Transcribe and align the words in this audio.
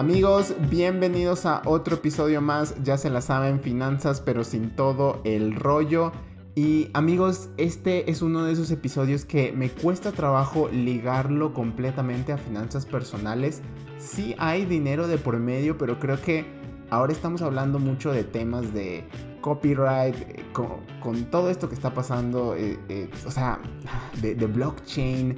Amigos, 0.00 0.54
bienvenidos 0.70 1.44
a 1.44 1.60
otro 1.66 1.96
episodio 1.96 2.40
más, 2.40 2.74
ya 2.82 2.96
se 2.96 3.10
la 3.10 3.20
saben, 3.20 3.60
finanzas 3.60 4.22
pero 4.22 4.44
sin 4.44 4.74
todo 4.74 5.20
el 5.24 5.54
rollo. 5.54 6.10
Y 6.54 6.88
amigos, 6.94 7.50
este 7.58 8.10
es 8.10 8.22
uno 8.22 8.44
de 8.44 8.54
esos 8.54 8.70
episodios 8.70 9.26
que 9.26 9.52
me 9.52 9.68
cuesta 9.68 10.10
trabajo 10.10 10.70
ligarlo 10.72 11.52
completamente 11.52 12.32
a 12.32 12.38
finanzas 12.38 12.86
personales. 12.86 13.60
Sí 13.98 14.34
hay 14.38 14.64
dinero 14.64 15.06
de 15.06 15.18
por 15.18 15.38
medio, 15.38 15.76
pero 15.76 15.98
creo 15.98 16.18
que 16.18 16.46
ahora 16.88 17.12
estamos 17.12 17.42
hablando 17.42 17.78
mucho 17.78 18.10
de 18.10 18.24
temas 18.24 18.72
de 18.72 19.04
copyright, 19.42 20.16
eh, 20.16 20.46
con, 20.54 21.24
todo 21.26 21.50
esto 21.50 21.68
que 21.68 21.74
está 21.74 21.92
pasando, 21.92 22.54
eh, 22.54 22.78
eh, 22.88 23.10
o 23.26 23.30
sea, 23.30 23.60
de 24.22 24.34
blockchain 24.46 25.36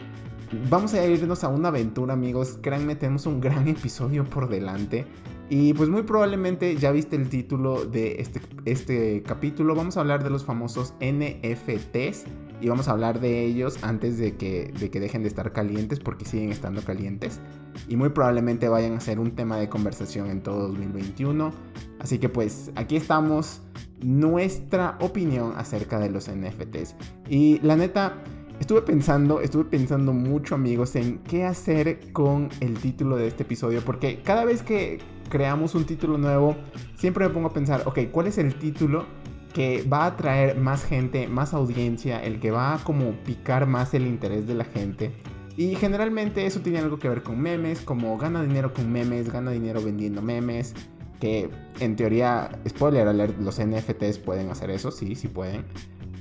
Vamos 0.68 0.92
a 0.92 1.06
irnos 1.06 1.44
a 1.44 1.48
una 1.48 1.68
aventura, 1.68 2.12
amigos. 2.12 2.58
Créanme, 2.60 2.94
tenemos 2.94 3.24
un 3.24 3.40
gran 3.40 3.68
episodio 3.68 4.24
por 4.24 4.48
delante. 4.48 5.06
Y 5.48 5.72
pues 5.74 5.88
muy 5.88 6.02
probablemente 6.02 6.76
ya 6.76 6.92
viste 6.92 7.16
el 7.16 7.28
título 7.28 7.84
de 7.84 8.20
este, 8.20 8.40
este 8.64 9.22
capítulo. 9.22 9.74
Vamos 9.74 9.96
a 9.96 10.00
hablar 10.00 10.22
de 10.22 10.30
los 10.30 10.44
famosos 10.44 10.94
NFTs. 11.00 12.24
Y 12.60 12.68
vamos 12.68 12.86
a 12.86 12.92
hablar 12.92 13.18
de 13.18 13.44
ellos 13.44 13.78
antes 13.82 14.18
de 14.18 14.36
que, 14.36 14.72
de 14.78 14.90
que 14.90 15.00
dejen 15.00 15.22
de 15.22 15.28
estar 15.28 15.52
calientes 15.52 15.98
porque 15.98 16.24
siguen 16.26 16.52
estando 16.52 16.82
calientes. 16.82 17.40
Y 17.88 17.96
muy 17.96 18.10
probablemente 18.10 18.68
vayan 18.68 18.92
a 18.92 19.00
ser 19.00 19.18
un 19.18 19.32
tema 19.32 19.56
de 19.56 19.68
conversación 19.68 20.28
en 20.28 20.42
todo 20.42 20.68
2021. 20.68 21.50
Así 21.98 22.18
que 22.18 22.28
pues 22.28 22.70
aquí 22.74 22.96
estamos. 22.96 23.62
Nuestra 24.00 24.98
opinión 25.00 25.54
acerca 25.56 25.98
de 25.98 26.10
los 26.10 26.28
NFTs. 26.30 26.94
Y 27.28 27.58
la 27.60 27.76
neta... 27.76 28.22
Estuve 28.62 28.82
pensando, 28.82 29.40
estuve 29.40 29.64
pensando 29.64 30.12
mucho 30.12 30.54
amigos 30.54 30.94
en 30.94 31.18
qué 31.24 31.44
hacer 31.44 32.12
con 32.12 32.48
el 32.60 32.78
título 32.78 33.16
de 33.16 33.26
este 33.26 33.42
episodio, 33.42 33.82
porque 33.84 34.20
cada 34.22 34.44
vez 34.44 34.62
que 34.62 35.00
creamos 35.28 35.74
un 35.74 35.84
título 35.84 36.16
nuevo, 36.16 36.54
siempre 36.96 37.26
me 37.26 37.34
pongo 37.34 37.48
a 37.48 37.52
pensar, 37.52 37.82
ok, 37.86 37.98
¿cuál 38.12 38.28
es 38.28 38.38
el 38.38 38.54
título 38.54 39.04
que 39.52 39.82
va 39.92 40.04
a 40.04 40.06
atraer 40.06 40.58
más 40.58 40.84
gente, 40.84 41.26
más 41.26 41.54
audiencia, 41.54 42.22
el 42.22 42.38
que 42.38 42.52
va 42.52 42.74
a 42.74 42.78
como 42.84 43.10
picar 43.24 43.66
más 43.66 43.94
el 43.94 44.06
interés 44.06 44.46
de 44.46 44.54
la 44.54 44.64
gente? 44.64 45.10
Y 45.56 45.74
generalmente 45.74 46.46
eso 46.46 46.60
tiene 46.60 46.78
algo 46.78 47.00
que 47.00 47.08
ver 47.08 47.24
con 47.24 47.40
memes, 47.40 47.80
como 47.80 48.16
gana 48.16 48.44
dinero 48.44 48.72
con 48.72 48.92
memes, 48.92 49.32
gana 49.32 49.50
dinero 49.50 49.82
vendiendo 49.82 50.22
memes, 50.22 50.72
que 51.18 51.50
en 51.80 51.96
teoría, 51.96 52.60
spoiler 52.68 53.08
alert, 53.08 53.36
los 53.40 53.58
NFTs 53.58 54.18
pueden 54.18 54.50
hacer 54.50 54.70
eso, 54.70 54.92
sí, 54.92 55.16
sí 55.16 55.26
pueden. 55.26 55.64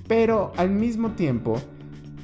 Pero 0.08 0.54
al 0.58 0.72
mismo 0.72 1.12
tiempo, 1.12 1.62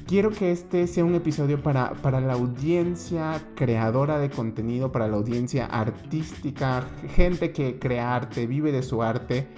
quiero 0.08 0.30
que 0.30 0.50
este 0.50 0.86
sea 0.86 1.04
un 1.04 1.14
episodio 1.14 1.62
para, 1.62 1.92
para 1.92 2.18
la 2.18 2.32
audiencia 2.32 3.42
creadora 3.54 4.18
de 4.18 4.30
contenido, 4.30 4.90
para 4.90 5.06
la 5.06 5.18
audiencia 5.18 5.66
artística, 5.66 6.82
gente 7.14 7.52
que 7.52 7.78
crea 7.78 8.16
arte, 8.16 8.46
vive 8.46 8.72
de 8.72 8.82
su 8.82 9.02
arte 9.02 9.48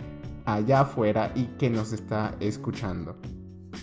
allá 0.45 0.81
afuera 0.81 1.31
y 1.37 1.45
que 1.57 1.71
nos 1.71 1.93
está 1.93 2.35
escuchando. 2.41 3.17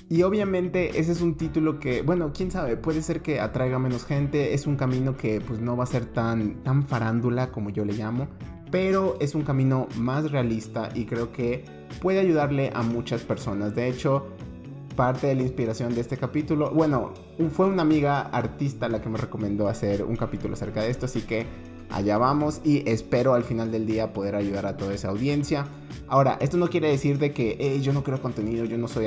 Y 0.10 0.24
obviamente 0.24 1.00
ese 1.00 1.14
es 1.14 1.22
un 1.22 1.36
título 1.36 1.80
que, 1.80 2.02
bueno, 2.02 2.34
quién 2.36 2.52
sabe, 2.52 2.76
puede 2.76 3.02
ser 3.02 3.22
que 3.22 3.40
atraiga 3.40 3.80
menos 3.80 4.04
gente, 4.04 4.54
es 4.54 4.68
un 4.68 4.76
camino 4.76 5.16
que 5.16 5.40
pues 5.40 5.62
no 5.62 5.78
va 5.78 5.86
a 5.86 5.88
ser 5.88 6.06
tan, 6.06 6.64
tan 6.64 6.86
farándula 6.86 7.50
como 7.50 7.70
yo 7.70 7.86
le 7.86 7.94
llamo, 7.94 8.28
pero 8.72 9.16
es 9.22 9.36
un 9.36 9.44
camino 9.44 9.88
más 9.98 10.32
realista 10.32 10.90
y 10.94 11.06
creo 11.06 11.32
que 11.32 11.64
puede 12.02 12.20
ayudarle 12.20 12.72
a 12.74 12.82
muchas 12.82 13.22
personas. 13.22 13.74
De 13.74 13.88
hecho, 13.88 14.28
parte 14.98 15.28
de 15.28 15.36
la 15.36 15.44
inspiración 15.44 15.96
de 15.96 16.02
este 16.02 16.18
capítulo. 16.18 16.72
Bueno, 16.72 17.14
fue 17.54 17.68
una 17.68 17.84
amiga 17.84 18.20
artista 18.20 18.90
la 18.90 19.00
que 19.00 19.08
me 19.08 19.18
recomendó 19.18 19.70
hacer 19.70 20.04
un 20.04 20.18
capítulo 20.18 20.56
acerca 20.56 20.82
de 20.82 20.90
esto, 20.90 21.06
así 21.06 21.22
que 21.22 21.46
allá 21.90 22.18
vamos 22.18 22.60
y 22.66 22.84
espero 22.90 23.34
al 23.34 23.46
final 23.46 23.72
del 23.72 23.86
día 23.86 24.12
poder 24.12 24.36
ayudar 24.36 24.66
a 24.66 24.76
toda 24.76 24.94
esa 24.94 25.08
audiencia. 25.08 25.66
Ahora, 26.10 26.38
esto 26.42 26.58
no 26.58 26.70
quiere 26.70 26.90
decir 26.90 27.20
de 27.20 27.32
que 27.32 27.80
yo 27.82 27.94
no 27.94 28.04
creo 28.04 28.22
contenido, 28.22 28.66
yo 28.66 28.78
no 28.78 28.88
soy 28.88 29.06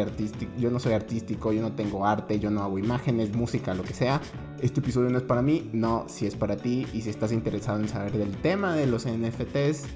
yo 0.59 0.71
no 0.71 0.79
soy 0.81 0.93
artístico, 0.93 1.53
yo 1.53 1.61
no 1.61 1.73
tengo 1.73 2.07
arte, 2.07 2.39
yo 2.39 2.51
no 2.51 2.63
hago 2.63 2.79
imágenes, 2.79 3.35
música, 3.35 3.75
lo 3.75 3.83
que 3.83 3.93
sea. 3.93 4.21
Este 4.63 4.81
episodio 4.81 5.11
no 5.11 5.19
es 5.19 5.25
para 5.25 5.43
mí, 5.43 5.69
no, 5.73 6.05
si 6.09 6.27
es 6.27 6.37
para 6.37 6.57
ti 6.57 6.87
y 6.95 7.03
si 7.03 7.11
estás 7.11 7.33
interesado 7.33 7.81
en 7.81 7.89
saber 7.89 8.13
del 8.13 8.37
tema 8.37 8.75
de 8.75 8.87
los 8.87 9.07
NFTs, 9.07 9.87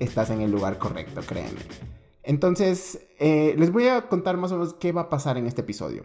estás 0.00 0.30
en 0.30 0.40
el 0.40 0.50
lugar 0.50 0.78
correcto, 0.78 1.20
créeme. 1.26 1.97
Entonces, 2.22 3.06
eh, 3.18 3.54
les 3.58 3.72
voy 3.72 3.88
a 3.88 4.08
contar 4.08 4.36
más 4.36 4.52
o 4.52 4.58
menos 4.58 4.74
qué 4.74 4.92
va 4.92 5.02
a 5.02 5.08
pasar 5.08 5.38
en 5.38 5.46
este 5.46 5.62
episodio. 5.62 6.04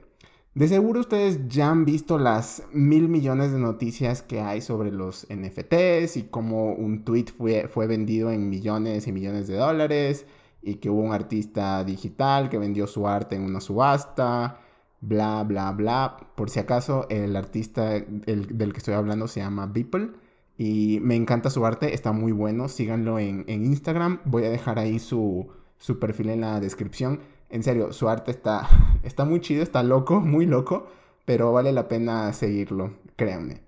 De 0.56 0.68
seguro 0.68 1.00
ustedes 1.00 1.48
ya 1.48 1.72
han 1.72 1.84
visto 1.84 2.20
las 2.20 2.64
mil 2.72 3.10
millones 3.10 3.52
de 3.52 3.58
noticias 3.58 4.22
que 4.22 4.40
hay 4.40 4.62
sobre 4.62 4.92
los 4.92 5.26
NFTs 5.28 6.16
y 6.16 6.28
cómo 6.30 6.74
un 6.74 7.04
tweet 7.04 7.26
fue, 7.36 7.68
fue 7.68 7.88
vendido 7.88 8.30
en 8.30 8.50
millones 8.50 9.08
y 9.08 9.12
millones 9.12 9.48
de 9.48 9.56
dólares 9.58 10.28
y 10.62 10.76
que 10.76 10.92
hubo 10.92 11.02
un 11.02 11.12
artista 11.12 11.84
digital 11.84 12.50
que 12.50 12.60
vendió 12.60 12.86
su 12.86 13.08
arte 13.08 13.36
en 13.36 13.42
una 13.42 13.62
subasta, 13.62 14.60
bla, 15.02 15.44
bla, 15.44 15.72
bla. 15.72 16.18
Por 16.36 16.52
si 16.52 16.60
acaso, 16.60 17.08
el 17.10 17.36
artista 17.36 17.90
del 17.90 18.74
que 18.74 18.78
estoy 18.78 18.94
hablando 18.94 19.28
se 19.28 19.40
llama 19.40 19.66
Beeple 19.66 20.12
y 20.56 21.00
me 21.02 21.16
encanta 21.16 21.50
su 21.50 21.66
arte, 21.66 21.96
está 21.96 22.12
muy 22.12 22.32
bueno. 22.32 22.70
Síganlo 22.70 23.18
en 23.18 23.46
Instagram. 23.48 24.20
Voy 24.26 24.46
a 24.46 24.50
dejar 24.52 24.78
ahí 24.78 25.00
su, 25.00 25.50
su 25.84 26.00
perfil 26.00 26.30
en 26.30 26.42
la 26.42 26.62
descripción. 26.62 27.20
En 27.50 27.62
serio, 27.62 27.92
su 27.92 28.08
arte 28.08 28.32
está, 28.32 28.70
está 29.04 29.26
muy 29.26 29.42
chido, 29.42 29.62
está 29.62 29.84
loco, 29.84 30.22
muy 30.22 30.46
loco, 30.46 30.88
pero 31.26 31.52
vale 31.52 31.74
la 31.74 31.90
pena 31.90 32.32
seguirlo, 32.32 32.94
créanme. 33.18 33.62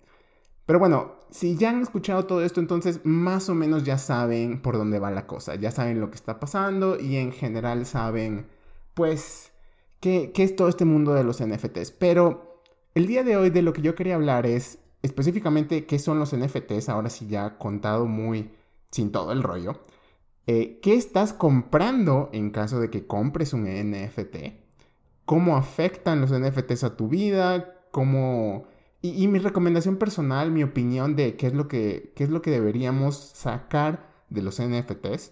Pero 0.66 0.80
bueno, 0.80 1.16
si 1.30 1.58
ya 1.58 1.72
han 1.72 1.82
escuchado 1.82 2.26
todo 2.26 2.42
esto, 2.42 2.62
entonces 2.62 3.02
más 3.04 3.50
o 3.50 3.54
menos 3.54 3.84
ya 3.84 3.98
saben 3.98 4.62
por 4.62 4.78
dónde 4.78 4.98
va 4.98 5.12
la 5.12 5.28
cosa, 5.28 5.56
ya 5.56 5.72
saben 5.72 6.00
lo 6.00 6.10
que 6.10 6.16
está 6.16 6.40
pasando 6.40 6.98
y 6.98 7.18
en 7.18 7.34
general 7.34 7.86
saben, 7.86 8.48
pues, 8.94 9.52
qué, 10.00 10.32
qué 10.34 10.44
es 10.44 10.56
todo 10.56 10.70
este 10.70 10.86
mundo 10.86 11.14
de 11.14 11.26
los 11.26 11.46
NFTs. 11.46 11.92
Pero 11.92 12.62
el 12.94 13.08
día 13.08 13.26
de 13.26 13.36
hoy 13.36 13.50
de 13.50 13.62
lo 13.62 13.74
que 13.74 13.82
yo 13.82 13.94
quería 13.94 14.16
hablar 14.16 14.46
es 14.46 14.80
específicamente 15.02 15.86
qué 15.86 16.00
son 16.00 16.18
los 16.18 16.34
NFTs, 16.34 16.88
ahora 16.88 17.10
sí 17.10 17.28
ya 17.28 17.58
contado 17.58 18.06
muy 18.06 18.52
sin 18.90 19.12
todo 19.12 19.34
el 19.34 19.44
rollo. 19.44 19.82
Eh, 20.48 20.80
¿Qué 20.82 20.94
estás 20.94 21.34
comprando 21.34 22.30
en 22.32 22.52
caso 22.52 22.80
de 22.80 22.92
que 22.92 23.08
compres 23.08 23.54
un 23.54 23.64
NFT? 23.64 24.54
¿Cómo 25.26 25.58
afectan 25.58 26.22
los 26.22 26.32
NFTs 26.32 26.84
a 26.84 26.96
tu 26.96 27.08
vida? 27.08 27.74
¿Cómo... 27.92 28.66
Y, 29.02 29.28
mi 29.28 29.38
recomendación 29.38 29.98
personal, 29.98 30.52
mi 30.52 30.64
opinión 30.64 31.16
de 31.16 31.36
qué 31.36 31.48
es, 31.48 31.54
lo 31.54 31.68
que, 31.68 32.12
qué 32.16 32.24
es 32.24 32.32
lo 32.32 32.42
que 32.42 32.50
deberíamos 32.50 33.16
sacar 33.16 34.10
de 34.30 34.42
los 34.42 34.60
NFTs. 34.60 35.32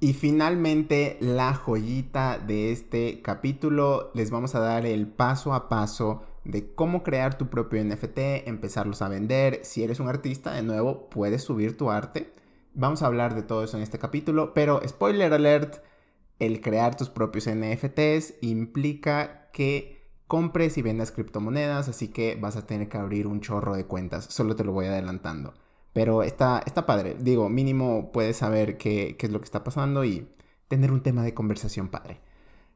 Y 0.00 0.12
finalmente, 0.12 1.16
la 1.20 1.54
joyita 1.54 2.38
de 2.38 2.72
este 2.72 3.22
capítulo, 3.22 4.10
les 4.14 4.30
vamos 4.30 4.54
a 4.54 4.60
dar 4.60 4.84
el 4.84 5.06
paso 5.06 5.54
a 5.54 5.70
paso 5.70 6.24
de 6.44 6.74
cómo 6.74 7.02
crear 7.02 7.38
tu 7.38 7.48
propio 7.48 7.82
NFT, 7.82 8.18
empezarlos 8.46 9.00
a 9.00 9.08
vender. 9.08 9.60
Si 9.62 9.82
eres 9.82 9.98
un 9.98 10.08
artista, 10.08 10.52
de 10.52 10.62
nuevo, 10.62 11.08
puedes 11.08 11.42
subir 11.42 11.78
tu 11.78 11.90
arte 11.90 12.30
Vamos 12.78 13.02
a 13.02 13.06
hablar 13.06 13.34
de 13.34 13.42
todo 13.42 13.64
eso 13.64 13.78
en 13.78 13.82
este 13.82 13.98
capítulo, 13.98 14.52
pero 14.52 14.82
spoiler 14.86 15.32
alert, 15.32 15.76
el 16.38 16.60
crear 16.60 16.94
tus 16.94 17.08
propios 17.08 17.48
NFTs 17.48 18.34
implica 18.42 19.48
que 19.50 20.06
compres 20.26 20.76
y 20.76 20.82
vendas 20.82 21.10
criptomonedas, 21.10 21.88
así 21.88 22.08
que 22.08 22.36
vas 22.38 22.54
a 22.54 22.66
tener 22.66 22.90
que 22.90 22.98
abrir 22.98 23.28
un 23.28 23.40
chorro 23.40 23.74
de 23.74 23.86
cuentas, 23.86 24.26
solo 24.26 24.56
te 24.56 24.64
lo 24.64 24.72
voy 24.72 24.84
adelantando. 24.84 25.54
Pero 25.94 26.22
está, 26.22 26.62
está 26.66 26.84
padre, 26.84 27.16
digo, 27.18 27.48
mínimo 27.48 28.12
puedes 28.12 28.36
saber 28.36 28.76
qué, 28.76 29.16
qué 29.18 29.24
es 29.24 29.32
lo 29.32 29.38
que 29.38 29.46
está 29.46 29.64
pasando 29.64 30.04
y 30.04 30.28
tener 30.68 30.92
un 30.92 31.02
tema 31.02 31.22
de 31.22 31.32
conversación 31.32 31.88
padre. 31.88 32.20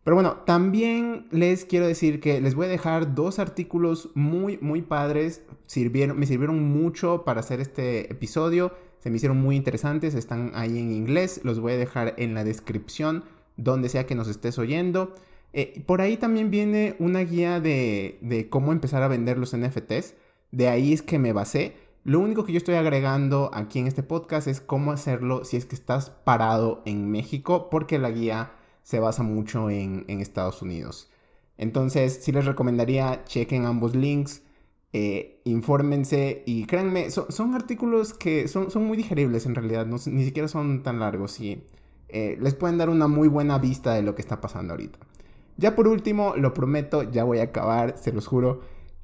Pero 0.02 0.14
bueno, 0.14 0.38
también 0.46 1.26
les 1.30 1.66
quiero 1.66 1.86
decir 1.86 2.20
que 2.20 2.40
les 2.40 2.54
voy 2.54 2.64
a 2.64 2.70
dejar 2.70 3.14
dos 3.14 3.38
artículos 3.38 4.08
muy, 4.14 4.56
muy 4.62 4.80
padres. 4.80 5.42
Me 5.76 6.26
sirvieron 6.26 6.62
mucho 6.62 7.26
para 7.26 7.40
hacer 7.40 7.60
este 7.60 8.10
episodio 8.10 8.72
se 9.00 9.10
me 9.10 9.16
hicieron 9.16 9.40
muy 9.40 9.56
interesantes, 9.56 10.14
están 10.14 10.52
ahí 10.54 10.78
en 10.78 10.92
inglés, 10.92 11.40
los 11.42 11.58
voy 11.58 11.72
a 11.72 11.78
dejar 11.78 12.14
en 12.18 12.34
la 12.34 12.44
descripción 12.44 13.24
donde 13.56 13.88
sea 13.88 14.06
que 14.06 14.14
nos 14.14 14.28
estés 14.28 14.58
oyendo. 14.58 15.14
Eh, 15.52 15.82
por 15.86 16.00
ahí 16.00 16.16
también 16.16 16.50
viene 16.50 16.94
una 16.98 17.20
guía 17.20 17.60
de, 17.60 18.18
de 18.20 18.48
cómo 18.48 18.72
empezar 18.72 19.02
a 19.02 19.08
vender 19.08 19.38
los 19.38 19.56
NFTs, 19.56 20.14
de 20.52 20.68
ahí 20.68 20.92
es 20.92 21.02
que 21.02 21.18
me 21.18 21.32
basé. 21.32 21.76
Lo 22.04 22.20
único 22.20 22.44
que 22.44 22.52
yo 22.52 22.58
estoy 22.58 22.76
agregando 22.76 23.50
aquí 23.52 23.78
en 23.78 23.86
este 23.86 24.02
podcast 24.02 24.46
es 24.46 24.60
cómo 24.60 24.92
hacerlo 24.92 25.44
si 25.44 25.56
es 25.56 25.66
que 25.66 25.74
estás 25.74 26.10
parado 26.10 26.82
en 26.86 27.10
México, 27.10 27.68
porque 27.70 27.98
la 27.98 28.10
guía 28.10 28.52
se 28.82 29.00
basa 29.00 29.22
mucho 29.22 29.70
en, 29.70 30.04
en 30.08 30.20
Estados 30.20 30.62
Unidos. 30.62 31.10
Entonces, 31.58 32.20
sí 32.22 32.32
les 32.32 32.46
recomendaría 32.46 33.24
chequen 33.24 33.66
ambos 33.66 33.94
links. 33.94 34.42
Eh, 34.92 35.40
infórmense 35.44 36.42
y 36.46 36.64
créanme, 36.64 37.10
son, 37.10 37.54
artículos 37.54 38.12
que 38.12 38.48
son, 38.48 38.72
son, 38.72 38.84
muy 38.86 38.96
digeribles 38.96 39.46
en 39.46 39.54
realidad, 39.54 39.86
ni 39.86 40.24
siquiera 40.24 40.48
son 40.48 40.82
tan 40.82 40.98
largos 40.98 41.38
y 41.38 41.62
eh, 42.08 42.36
les 42.40 42.54
pueden 42.54 42.76
dar 42.76 42.90
una 42.90 43.06
muy 43.06 43.28
buena 43.28 43.58
vista 43.58 43.94
de 43.94 44.02
lo 44.02 44.16
que 44.16 44.22
está 44.22 44.40
pasando 44.40 44.72
ahorita. 44.72 44.98
Ya 45.56 45.76
por 45.76 45.86
último, 45.86 46.34
lo 46.36 46.54
prometo, 46.54 47.04
ya 47.04 47.22
voy 47.22 47.38
a 47.38 47.44
acabar, 47.44 47.96
se 47.98 48.12
los 48.12 48.26
juro. 48.26 48.62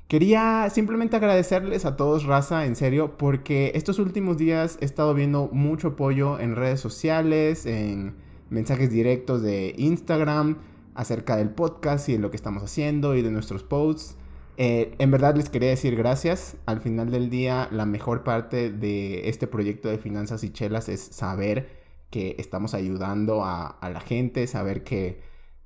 Quería 0.09 0.69
simplemente 0.71 1.17
agradecerles 1.17 1.85
a 1.85 1.97
todos, 1.97 2.25
raza, 2.25 2.65
en 2.67 2.77
serio, 2.77 3.17
porque 3.17 3.73
estos 3.75 3.99
últimos 3.99 4.39
días 4.39 4.79
he 4.81 4.85
estado 4.85 5.15
viendo 5.15 5.49
mucho 5.53 5.89
apoyo 5.89 6.41
en 6.41 6.57
redes 6.57 6.81
sociales, 6.81 7.67
en 7.67 8.15
mensajes 8.49 8.91
directos 8.91 9.43
de 9.43 9.75
Instagram 9.77 10.59
acerca 10.95 11.37
del 11.37 11.51
podcast 11.51 12.09
y 12.09 12.13
de 12.13 12.19
lo 12.19 12.31
que 12.31 12.37
estamos 12.37 12.63
haciendo 12.63 13.15
y 13.17 13.23
de 13.23 13.31
nuestros 13.31 13.63
posts. 13.63 14.17
Eh, 14.59 14.95
en 14.99 15.11
verdad 15.11 15.37
les 15.37 15.49
quería 15.49 15.69
decir 15.69 15.97
gracias. 15.97 16.57
Al 16.67 16.81
final 16.81 17.11
del 17.11 17.31
día, 17.31 17.69
la 17.71 17.87
mejor 17.87 18.25
parte 18.25 18.71
de 18.71 19.29
este 19.29 19.47
proyecto 19.47 19.89
de 19.89 19.99
finanzas 19.99 20.45
y 20.45 20.51
chelas 20.51 20.89
es 20.89 21.01
saber 21.01 21.85
que 22.11 22.37
estamos 22.39 22.75
ayudando 22.75 23.45
a, 23.45 23.67
a 23.67 23.91
la 23.91 24.01
gente, 24.01 24.47
saber 24.47 24.85
que 24.85 25.21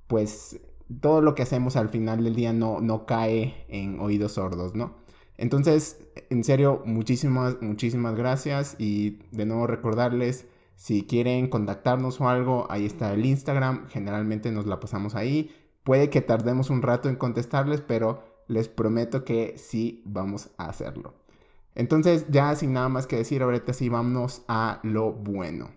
pues 0.06 0.60
todo 1.00 1.20
lo 1.22 1.34
que 1.34 1.42
hacemos 1.42 1.76
al 1.76 1.88
final 1.88 2.24
del 2.24 2.34
día 2.34 2.52
no, 2.52 2.80
no 2.80 3.06
cae 3.06 3.64
en 3.68 4.00
oídos 4.00 4.32
sordos, 4.32 4.74
¿no? 4.74 4.96
Entonces, 5.36 5.98
en 6.28 6.44
serio, 6.44 6.82
muchísimas, 6.84 7.62
muchísimas 7.62 8.14
gracias 8.14 8.76
y 8.78 9.20
de 9.30 9.46
nuevo 9.46 9.66
recordarles, 9.66 10.46
si 10.74 11.04
quieren 11.04 11.48
contactarnos 11.48 12.20
o 12.20 12.28
algo, 12.28 12.66
ahí 12.70 12.86
está 12.86 13.12
el 13.14 13.24
Instagram, 13.24 13.88
generalmente 13.88 14.50
nos 14.50 14.66
la 14.66 14.80
pasamos 14.80 15.14
ahí. 15.14 15.50
Puede 15.84 16.10
que 16.10 16.20
tardemos 16.20 16.70
un 16.70 16.82
rato 16.82 17.08
en 17.08 17.16
contestarles, 17.16 17.80
pero 17.80 18.22
les 18.50 18.68
prometo 18.68 19.24
que 19.24 19.54
sí 19.56 20.02
vamos 20.04 20.50
a 20.58 20.66
hacerlo. 20.66 21.14
Entonces, 21.74 22.26
ya 22.28 22.54
sin 22.56 22.72
nada 22.72 22.88
más 22.88 23.06
que 23.06 23.16
decir, 23.16 23.42
ahorita 23.42 23.72
sí 23.72 23.88
vamos 23.88 24.42
a 24.48 24.80
lo 24.82 25.12
bueno. 25.12 25.70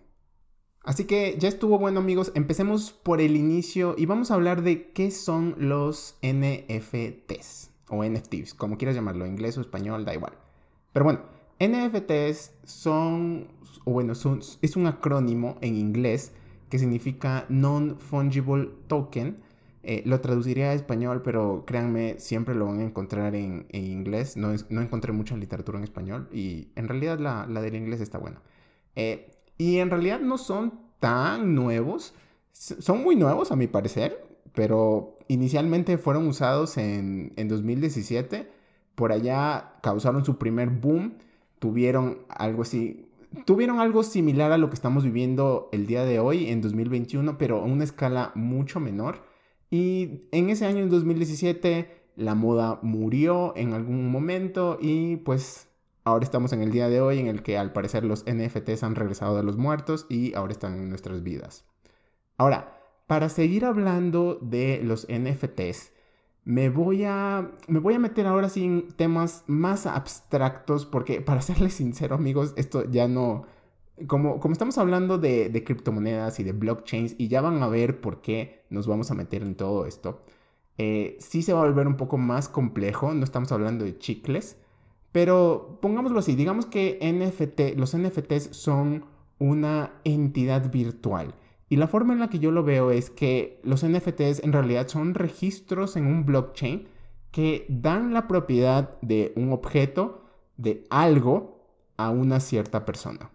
Así 0.82 1.04
que 1.04 1.36
ya 1.38 1.48
estuvo 1.48 1.78
bueno 1.78 2.00
amigos, 2.00 2.32
empecemos 2.34 2.92
por 2.92 3.20
el 3.20 3.36
inicio 3.36 3.94
y 3.96 4.04
vamos 4.04 4.30
a 4.30 4.34
hablar 4.34 4.62
de 4.62 4.90
qué 4.92 5.10
son 5.10 5.54
los 5.56 6.18
NFTs 6.22 7.70
o 7.88 8.04
NFTs, 8.04 8.54
como 8.54 8.76
quieras 8.76 8.94
llamarlo, 8.94 9.26
inglés 9.26 9.56
o 9.56 9.62
español, 9.62 10.04
da 10.04 10.12
igual. 10.12 10.34
Pero 10.92 11.04
bueno, 11.04 11.20
NFTs 11.58 12.52
son, 12.64 13.48
o 13.84 13.92
bueno, 13.92 14.14
son, 14.14 14.40
es 14.60 14.76
un 14.76 14.86
acrónimo 14.86 15.56
en 15.60 15.76
inglés 15.76 16.32
que 16.68 16.78
significa 16.78 17.46
Non-Fungible 17.48 18.70
Token. 18.88 19.42
Eh, 19.86 20.02
lo 20.06 20.20
traduciría 20.20 20.70
a 20.70 20.72
español, 20.74 21.20
pero 21.22 21.64
créanme, 21.66 22.18
siempre 22.18 22.54
lo 22.54 22.66
van 22.66 22.80
a 22.80 22.84
encontrar 22.84 23.34
en, 23.34 23.66
inglés. 23.70 24.36
No, 24.36 24.54
no, 24.70 24.80
encontré 24.80 25.12
mucha 25.12 25.36
literatura 25.36 25.76
en 25.78 25.84
español 25.84 26.28
y 26.32 26.68
en 26.74 26.88
realidad 26.88 27.18
la, 27.18 27.46
la 27.46 27.60
del 27.60 27.74
inglés 27.74 28.00
está 28.00 28.16
buena. 28.18 28.40
Eh, 28.96 29.30
y 29.58 29.78
en 29.78 29.90
realidad 29.90 30.20
no 30.20 30.38
son 30.38 30.80
tan 31.00 31.54
nuevos. 31.54 32.14
Son 32.52 33.02
muy 33.02 33.14
nuevos 33.14 33.52
a 33.52 33.56
mi 33.56 33.66
parecer, 33.66 34.24
pero 34.54 35.16
inicialmente 35.28 35.98
fueron 35.98 36.26
usados 36.28 36.78
en, 36.78 37.32
en 37.36 37.48
2017. 37.48 38.50
Por 38.94 39.12
allá 39.12 39.74
causaron 39.82 40.24
su 40.24 40.38
primer 40.38 40.70
boom. 40.70 41.18
Tuvieron 41.58 42.20
algo 42.28 42.62
así, 42.62 43.06
tuvieron 43.44 43.80
algo 43.80 44.02
similar 44.02 44.52
a 44.52 44.58
lo 44.58 44.68
que 44.68 44.74
estamos 44.74 45.04
viviendo 45.04 45.68
el 45.72 45.86
día 45.86 46.04
de 46.04 46.20
hoy 46.20 46.48
en 46.48 46.60
2021, 46.60 47.36
pero 47.36 47.60
a 47.60 47.64
una 47.64 47.84
escala 47.84 48.32
mucho 48.34 48.80
menor. 48.80 49.33
Y 49.74 50.28
en 50.30 50.50
ese 50.50 50.66
año, 50.66 50.82
en 50.84 50.90
2017, 50.90 51.88
la 52.16 52.34
moda 52.34 52.78
murió 52.82 53.52
en 53.56 53.72
algún 53.72 54.10
momento 54.10 54.78
y 54.80 55.16
pues 55.16 55.68
Ahora 56.06 56.24
estamos 56.24 56.52
en 56.52 56.60
el 56.60 56.70
día 56.70 56.90
de 56.90 57.00
hoy 57.00 57.18
en 57.18 57.28
el 57.28 57.42
que 57.42 57.56
al 57.56 57.72
parecer 57.72 58.04
los 58.04 58.26
NFTs 58.26 58.82
han 58.82 58.94
regresado 58.94 59.38
de 59.38 59.42
los 59.42 59.56
muertos 59.56 60.04
y 60.10 60.34
ahora 60.34 60.52
están 60.52 60.74
en 60.74 60.90
nuestras 60.90 61.22
vidas. 61.22 61.64
Ahora, 62.36 62.78
para 63.06 63.30
seguir 63.30 63.64
hablando 63.64 64.38
de 64.42 64.82
los 64.84 65.06
NFTs, 65.10 65.92
me 66.44 66.68
voy 66.68 67.04
a, 67.04 67.52
me 67.68 67.78
voy 67.78 67.94
a 67.94 67.98
meter 67.98 68.26
ahora 68.26 68.50
sí 68.50 68.64
en 68.64 68.88
temas 68.88 69.44
más 69.46 69.86
abstractos 69.86 70.84
porque 70.84 71.22
para 71.22 71.40
serles 71.40 71.72
sincero 71.72 72.14
amigos, 72.14 72.52
esto 72.56 72.84
ya 72.90 73.08
no... 73.08 73.46
Como, 74.06 74.40
como 74.40 74.52
estamos 74.52 74.76
hablando 74.76 75.16
de, 75.16 75.62
criptomonedas 75.64 76.38
y 76.38 76.44
de 76.44 76.52
blockchains 76.52 77.14
y 77.16 77.28
ya 77.28 77.40
van 77.40 77.62
a 77.62 77.68
ver 77.68 78.02
por 78.02 78.20
qué 78.20 78.63
nos 78.74 78.86
vamos 78.86 79.10
a 79.10 79.14
meter 79.14 79.42
en 79.42 79.54
todo 79.54 79.86
esto, 79.86 80.20
eh, 80.76 81.16
sí 81.20 81.42
se 81.42 81.52
va 81.52 81.60
a 81.60 81.66
volver 81.66 81.86
un 81.86 81.96
poco 81.96 82.18
más 82.18 82.48
complejo, 82.48 83.14
no 83.14 83.24
estamos 83.24 83.52
hablando 83.52 83.84
de 83.84 83.96
chicles, 83.98 84.58
pero 85.12 85.78
pongámoslo 85.80 86.18
así, 86.18 86.34
digamos 86.34 86.66
que 86.66 86.98
NFT, 87.00 87.78
los 87.78 87.96
NFTs 87.96 88.48
son 88.50 89.04
una 89.38 89.92
entidad 90.04 90.70
virtual. 90.70 91.34
Y 91.68 91.76
la 91.76 91.88
forma 91.88 92.12
en 92.12 92.20
la 92.20 92.28
que 92.28 92.40
yo 92.40 92.50
lo 92.50 92.62
veo 92.62 92.90
es 92.90 93.10
que 93.10 93.60
los 93.62 93.86
NFTs 93.86 94.42
en 94.42 94.52
realidad 94.52 94.88
son 94.88 95.14
registros 95.14 95.96
en 95.96 96.06
un 96.06 96.26
blockchain 96.26 96.88
que 97.30 97.66
dan 97.68 98.12
la 98.12 98.28
propiedad 98.28 99.00
de 99.00 99.32
un 99.36 99.52
objeto, 99.52 100.24
de 100.56 100.84
algo, 100.90 101.54
a 101.96 102.10
una 102.10 102.40
cierta 102.40 102.84
persona. 102.84 103.30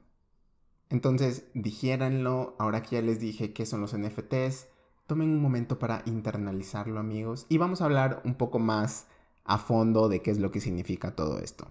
Entonces, 0.89 1.45
dijéranlo, 1.53 2.55
ahora 2.59 2.81
que 2.81 2.95
ya 2.95 3.01
les 3.01 3.19
dije 3.19 3.53
qué 3.53 3.65
son 3.65 3.81
los 3.81 3.97
NFTs, 3.97 4.67
tomen 5.09 5.31
un 5.31 5.41
momento 5.41 5.79
para 5.79 6.03
internalizarlo 6.05 6.99
amigos 6.99 7.47
y 7.49 7.57
vamos 7.57 7.81
a 7.81 7.85
hablar 7.85 8.21
un 8.23 8.35
poco 8.35 8.59
más 8.59 9.07
a 9.43 9.57
fondo 9.57 10.07
de 10.07 10.21
qué 10.21 10.29
es 10.29 10.37
lo 10.37 10.51
que 10.51 10.61
significa 10.61 11.15
todo 11.15 11.39
esto. 11.39 11.67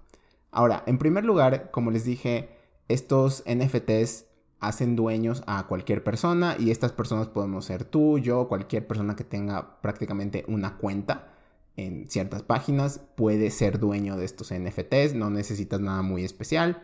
Ahora, 0.50 0.82
en 0.86 0.98
primer 0.98 1.24
lugar, 1.24 1.70
como 1.70 1.92
les 1.92 2.04
dije, 2.04 2.48
estos 2.88 3.44
NFTs 3.46 4.26
hacen 4.58 4.96
dueños 4.96 5.44
a 5.46 5.68
cualquier 5.68 6.02
persona 6.02 6.56
y 6.58 6.72
estas 6.72 6.90
personas 6.90 7.28
podemos 7.28 7.64
ser 7.64 7.84
tú, 7.84 8.18
yo, 8.18 8.48
cualquier 8.48 8.88
persona 8.88 9.14
que 9.14 9.22
tenga 9.22 9.80
prácticamente 9.82 10.44
una 10.48 10.76
cuenta 10.76 11.32
en 11.76 12.10
ciertas 12.10 12.42
páginas 12.42 13.00
puede 13.14 13.52
ser 13.52 13.78
dueño 13.78 14.16
de 14.16 14.24
estos 14.24 14.52
NFTs, 14.52 15.14
no 15.14 15.30
necesitas 15.30 15.80
nada 15.80 16.02
muy 16.02 16.24
especial. 16.24 16.82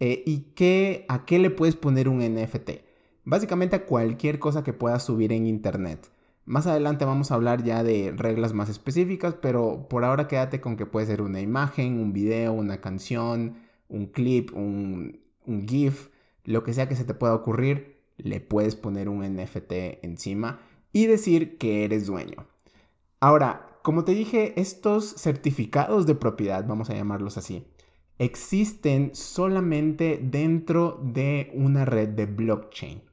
Eh, 0.00 0.24
¿Y 0.26 0.52
qué, 0.56 1.06
a 1.08 1.24
qué 1.24 1.38
le 1.38 1.50
puedes 1.50 1.76
poner 1.76 2.08
un 2.08 2.18
NFT? 2.18 2.85
Básicamente 3.26 3.74
a 3.74 3.86
cualquier 3.86 4.38
cosa 4.38 4.62
que 4.62 4.72
puedas 4.72 5.02
subir 5.02 5.32
en 5.32 5.48
internet. 5.48 6.12
Más 6.44 6.68
adelante 6.68 7.04
vamos 7.04 7.32
a 7.32 7.34
hablar 7.34 7.64
ya 7.64 7.82
de 7.82 8.14
reglas 8.16 8.52
más 8.52 8.68
específicas, 8.68 9.34
pero 9.34 9.88
por 9.88 10.04
ahora 10.04 10.28
quédate 10.28 10.60
con 10.60 10.76
que 10.76 10.86
puede 10.86 11.06
ser 11.06 11.20
una 11.20 11.40
imagen, 11.40 11.98
un 11.98 12.12
video, 12.12 12.52
una 12.52 12.80
canción, 12.80 13.56
un 13.88 14.06
clip, 14.06 14.54
un, 14.54 15.18
GIF, 15.44 16.10
lo 16.44 16.62
que 16.62 16.72
sea 16.72 16.88
que 16.88 16.94
se 16.94 17.02
te 17.02 17.14
pueda 17.14 17.34
ocurrir, 17.34 17.96
le 18.16 18.38
puedes 18.38 18.76
poner 18.76 19.08
un 19.08 19.24
NFT 19.24 19.72
encima 20.04 20.60
y 20.92 21.06
decir 21.06 21.58
que 21.58 21.84
eres 21.84 22.06
dueño. 22.06 22.46
Ahora, 23.18 23.80
como 23.82 24.04
te 24.04 24.12
dije, 24.12 24.54
estos 24.60 25.16
certificados 25.16 26.06
de 26.06 26.14
propiedad, 26.14 26.64
vamos 26.64 26.90
a 26.90 26.94
llamarlos 26.94 27.38
así, 27.38 27.66
existen 28.20 29.16
solamente 29.16 30.20
dentro 30.22 31.00
de 31.02 31.50
una 31.54 31.84
red 31.84 32.10
de 32.10 32.26
blockchain. 32.26 33.05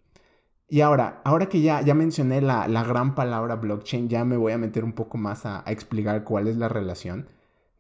Y 0.68 0.82
ahora, 0.82 1.22
ahora 1.24 1.48
que 1.48 1.62
ya, 1.62 1.82
ya 1.82 1.94
mencioné 1.94 2.42
la, 2.42 2.68
gran 2.84 3.16
palabra 3.16 3.56
blockchain, 3.56 4.10
ya 4.10 4.26
me 4.26 4.38
voy 4.38 4.54
a 4.54 4.58
meter 4.58 4.84
un 4.84 4.94
poco 4.94 5.18
más 5.18 5.46
a, 5.46 5.64
explicar 5.68 6.24
cuál 6.24 6.48
es 6.48 6.58
la 6.58 6.70
relación. 6.70 7.28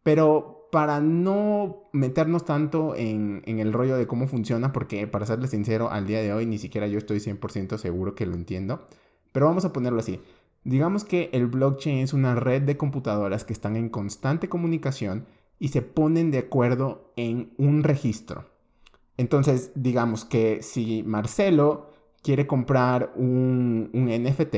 Pero 0.03 0.67
para 0.71 0.99
no 0.99 1.89
meternos 1.93 2.45
tanto 2.45 2.95
en, 2.95 3.41
el 3.45 3.73
rollo 3.73 3.95
de 3.97 4.07
cómo 4.07 4.27
funciona, 4.27 4.71
porque 4.73 5.07
para 5.07 5.25
serles 5.25 5.51
sincero, 5.51 5.89
al 5.91 6.07
día 6.07 6.21
de 6.21 6.33
hoy 6.33 6.45
ni 6.45 6.57
siquiera 6.57 6.87
yo 6.87 6.97
estoy 6.97 7.17
100% 7.17 7.77
seguro 7.77 8.15
que 8.15 8.25
lo 8.25 8.35
entiendo. 8.35 8.87
Pero 9.31 9.47
vamos 9.47 9.65
a 9.65 9.73
ponerlo 9.73 9.99
así. 9.99 10.21
Digamos 10.63 11.03
que 11.03 11.29
el 11.33 11.47
blockchain 11.47 11.99
es 11.99 12.13
una 12.13 12.35
red 12.35 12.61
de 12.61 12.77
computadoras 12.77 13.43
que 13.43 13.53
están 13.53 13.75
en 13.75 13.89
constante 13.89 14.49
comunicación 14.49 15.25
y 15.59 15.69
se 15.69 15.81
ponen 15.81 16.31
de 16.31 16.39
acuerdo 16.39 17.11
en 17.15 17.53
un 17.57 17.83
registro. 17.83 18.45
Entonces, 19.17 19.71
digamos 19.75 20.25
que 20.25 20.61
si 20.61 21.03
Marcelo 21.03 21.92
quiere 22.23 22.47
comprar 22.47 23.13
un, 23.15 23.91
NFT, 23.93 24.55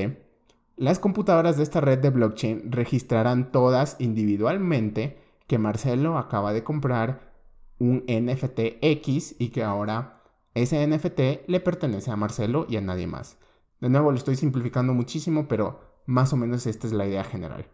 las 0.77 0.99
computadoras 0.99 1.57
de 1.57 1.63
esta 1.63 1.81
red 1.81 1.99
de 1.99 2.11
blockchain 2.11 2.71
registrarán 2.71 3.51
todas 3.51 3.95
individualmente 3.99 5.17
que 5.47 5.57
Marcelo 5.57 6.17
acaba 6.17 6.53
de 6.53 6.63
comprar 6.63 7.33
un 7.79 8.05
NFT 8.07 8.77
X 8.81 9.35
y 9.39 9.49
que 9.49 9.63
ahora 9.63 10.21
ese 10.53 10.85
NFT 10.87 11.47
le 11.47 11.59
pertenece 11.59 12.11
a 12.11 12.15
Marcelo 12.15 12.65
y 12.69 12.77
a 12.77 12.81
nadie 12.81 13.07
más. 13.07 13.37
De 13.81 13.89
nuevo 13.89 14.11
lo 14.11 14.17
estoy 14.17 14.35
simplificando 14.35 14.93
muchísimo, 14.93 15.47
pero 15.47 15.81
más 16.05 16.31
o 16.33 16.37
menos 16.37 16.65
esta 16.67 16.87
es 16.87 16.93
la 16.93 17.07
idea 17.07 17.23
general. 17.23 17.67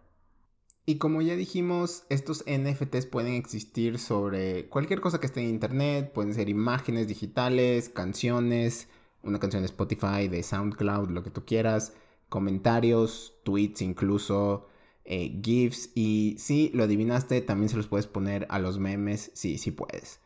Y 0.85 0.97
como 0.97 1.21
ya 1.21 1.35
dijimos, 1.35 2.05
estos 2.09 2.43
NFTs 2.47 3.05
pueden 3.05 3.33
existir 3.33 3.99
sobre 3.99 4.67
cualquier 4.67 4.99
cosa 4.99 5.19
que 5.19 5.27
esté 5.27 5.41
en 5.41 5.49
internet, 5.49 6.11
pueden 6.11 6.33
ser 6.33 6.49
imágenes 6.49 7.07
digitales, 7.07 7.89
canciones, 7.89 8.89
una 9.23 9.39
canción 9.39 9.61
de 9.61 9.67
Spotify, 9.67 10.27
de 10.27 10.43
SoundCloud, 10.43 11.09
lo 11.09 11.23
que 11.23 11.29
tú 11.29 11.45
quieras, 11.45 11.93
comentarios, 12.29 13.35
tweets 13.43 13.81
incluso, 13.81 14.67
eh, 15.05 15.39
GIFs 15.43 15.91
y 15.95 16.35
si 16.37 16.69
lo 16.73 16.83
adivinaste, 16.83 17.41
también 17.41 17.69
se 17.69 17.77
los 17.77 17.87
puedes 17.87 18.07
poner 18.07 18.47
a 18.49 18.59
los 18.59 18.79
memes, 18.79 19.31
sí, 19.33 19.57
sí 19.57 19.71
puedes. 19.71 20.19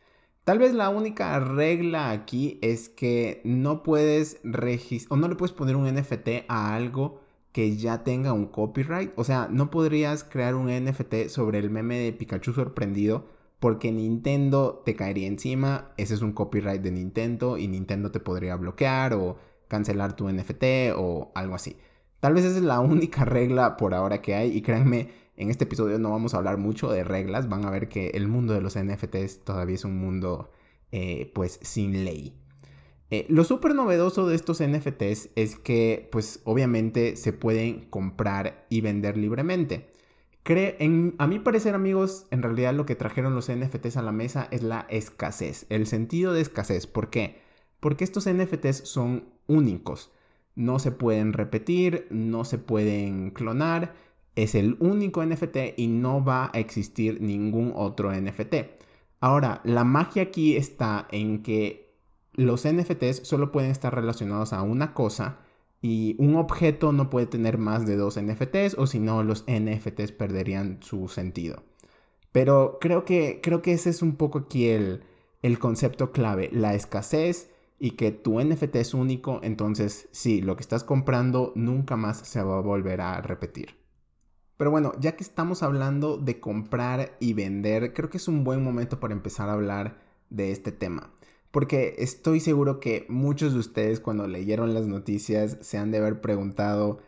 Tal 0.44 0.60
vez 0.60 0.74
la 0.74 0.90
única 0.90 1.40
regla 1.40 2.12
aquí 2.12 2.60
es 2.62 2.90
que 2.90 3.42
no 3.44 3.82
puedes 3.82 4.40
registrar 4.44 5.18
o 5.18 5.20
no 5.20 5.28
le 5.28 5.36
puedes 5.36 5.54
poner 5.54 5.75
un 5.75 5.92
NFT 5.92 6.46
a 6.48 6.75
algo 6.75 7.20
que 7.52 7.78
ya 7.78 8.04
tenga 8.04 8.34
un 8.34 8.46
copyright. 8.48 9.12
O 9.16 9.24
sea, 9.24 9.48
no 9.50 9.72
podrías 9.72 10.24
crear 10.24 10.56
un 10.56 10.68
NFT 10.68 11.30
sobre 11.30 11.58
el 11.58 11.72
meme 11.72 11.98
de 11.98 12.14
Pikachu 12.14 12.54
sorprendido 12.54 13.25
porque 13.60 13.92
Nintendo 13.92 14.82
te 14.86 14.96
caería 14.96 15.28
encima. 15.28 15.94
Ese 15.98 16.14
es 16.14 16.22
un 16.22 16.34
copyright 16.34 16.82
de 16.82 16.92
Nintendo 16.92 17.58
y 17.58 17.68
Nintendo 17.68 18.12
te 18.12 18.20
podría 18.20 18.56
bloquear 18.56 19.14
o 19.14 19.38
cancelar 19.68 20.16
tu 20.16 20.30
NFT 20.30 20.94
o 20.96 21.32
algo 21.36 21.56
así. 21.56 21.78
Tal 22.20 22.34
vez 22.34 22.46
esa 22.46 22.58
es 22.58 22.64
la 22.64 22.80
única 22.82 23.26
regla 23.26 23.78
por 23.78 23.94
ahora 23.94 24.22
que 24.22 24.36
hay 24.36 24.56
y 24.56 24.62
créanme, 24.62 25.10
en 25.38 25.50
este 25.50 25.66
episodio 25.66 26.00
no 26.00 26.12
vamos 26.12 26.34
a 26.34 26.38
hablar 26.38 26.58
mucho 26.58 26.90
de 26.92 27.04
reglas, 27.04 27.50
van 27.50 27.66
a 27.66 27.70
ver 27.70 27.90
que 27.90 28.10
el 28.10 28.28
mundo 28.28 28.54
de 28.54 28.62
los 28.62 28.78
NFTs 28.78 29.44
todavía 29.44 29.76
es 29.76 29.86
un 29.86 29.98
mundo 29.98 30.52
eh, 30.92 31.32
pues 31.34 31.60
sin 31.62 32.06
ley. 32.06 32.40
Eh, 33.12 33.26
lo 33.30 33.44
súper 33.44 33.76
novedoso 33.76 34.28
de 34.28 34.36
estos 34.36 34.64
NFTs 34.64 35.30
es 35.36 35.58
que, 35.58 36.10
pues 36.12 36.42
obviamente 36.44 37.16
se 37.18 37.34
pueden 37.34 37.82
comprar 37.90 38.66
y 38.70 38.82
vender 38.82 39.18
libremente. 39.18 39.90
A 41.18 41.28
mi 41.28 41.40
parecer, 41.40 41.74
amigos, 41.74 42.28
en 42.30 42.44
realidad 42.44 42.74
lo 42.75 42.86
que 42.86 42.96
trajeron 42.96 43.34
los 43.34 43.52
NFTs 43.52 43.98
a 43.98 44.04
la 44.04 44.12
mesa 44.12 44.48
es 44.52 44.62
la 44.62 44.86
escasez, 44.90 45.66
el 45.70 45.88
sentido 45.88 46.34
de 46.34 46.42
escasez. 46.42 46.86
¿Por 46.86 47.10
qué? 47.10 47.42
Porque 47.80 48.04
estos 48.04 48.30
NFTs 48.30 48.88
son 48.88 49.25
únicos. 49.48 50.12
No 50.54 50.78
se 50.78 50.92
pueden 50.92 51.34
repetir, 51.34 52.08
no 52.12 52.46
se 52.46 52.60
pueden 52.60 53.32
clonar. 53.32 53.96
Es 54.36 54.54
el 54.54 54.78
único 54.80 55.25
NFT 55.25 55.78
y 55.78 55.88
no 55.88 56.24
va 56.24 56.52
a 56.54 56.60
existir 56.60 57.22
ningún 57.22 57.74
otro 57.75 58.14
NFT. 58.14 58.56
Ahora, 59.22 59.62
la 59.64 59.84
magia 59.84 60.24
aquí 60.24 60.56
está 60.56 61.08
en 61.12 61.42
que 61.42 61.96
los 62.34 62.68
NFTs 62.68 63.22
solo 63.24 63.52
pueden 63.52 63.72
estar 63.72 63.96
relacionados 63.96 64.54
a 64.54 64.62
una 64.62 64.94
cosa 64.94 65.40
y 65.86 66.15
un 66.18 66.36
objeto 66.36 66.92
no 66.94 67.12
puede 67.12 67.27
tener 67.27 67.60
más 67.60 67.86
de 67.86 67.96
dos 67.96 68.20
NFTs 68.20 68.74
o 68.80 68.88
si 68.88 68.98
no 68.98 69.22
los 69.22 69.46
NFTs 69.48 70.13
perderían 70.13 70.80
su 70.82 71.08
sentido. 71.10 71.62
Pero 72.32 72.80
creo 72.82 73.06
que, 73.06 73.39
creo 73.39 73.62
que 73.62 73.74
ese 73.74 73.92
es 73.92 74.01
un 74.01 74.15
poco 74.15 74.39
aquí 74.39 74.68
el, 74.68 75.04
el 75.44 75.60
concepto 75.60 76.12
clave, 76.12 76.50
la 76.51 76.74
escasez 76.74 77.51
y 77.77 77.92
que 77.92 78.12
tu 78.12 78.42
NFT 78.42 78.77
es 78.77 78.96
único, 78.96 79.39
entonces 79.44 80.10
sí, 80.12 80.42
lo 80.42 80.56
que 80.56 80.62
estás 80.62 80.84
comprando 80.84 81.54
nunca 81.54 81.96
más 81.96 82.18
se 82.18 82.42
va 82.42 82.58
a 82.58 82.62
volver 82.62 83.00
a 83.01 83.22
repetir. 83.22 83.75
Pero 84.58 84.72
bueno, 84.72 84.92
ya 85.00 85.15
que 85.15 85.24
estamos 85.24 85.62
hablando 85.62 86.18
de 86.18 86.39
comprar 86.39 87.15
y 87.20 87.34
vender, 87.34 87.94
creo 87.94 88.10
que 88.10 88.18
es 88.18 88.27
un 88.27 88.44
buen 88.44 88.63
momento 88.63 89.00
para 89.00 89.13
empezar 89.13 89.50
a 89.50 89.54
hablar 89.54 90.00
de 90.32 90.51
este 90.51 90.72
tema. 90.72 91.12
Porque 91.56 91.96
estoy 92.00 92.42
seguro 92.42 92.82
que 92.82 93.06
muchos 93.08 93.54
de 93.54 93.60
ustedes 93.60 94.02
cuando 94.02 94.28
leyeron 94.28 94.74
las 94.74 94.88
noticias 94.88 95.58
se 95.62 95.78
han 95.78 95.90
de 95.90 96.00
haber 96.00 96.20
preguntado 96.20 97.00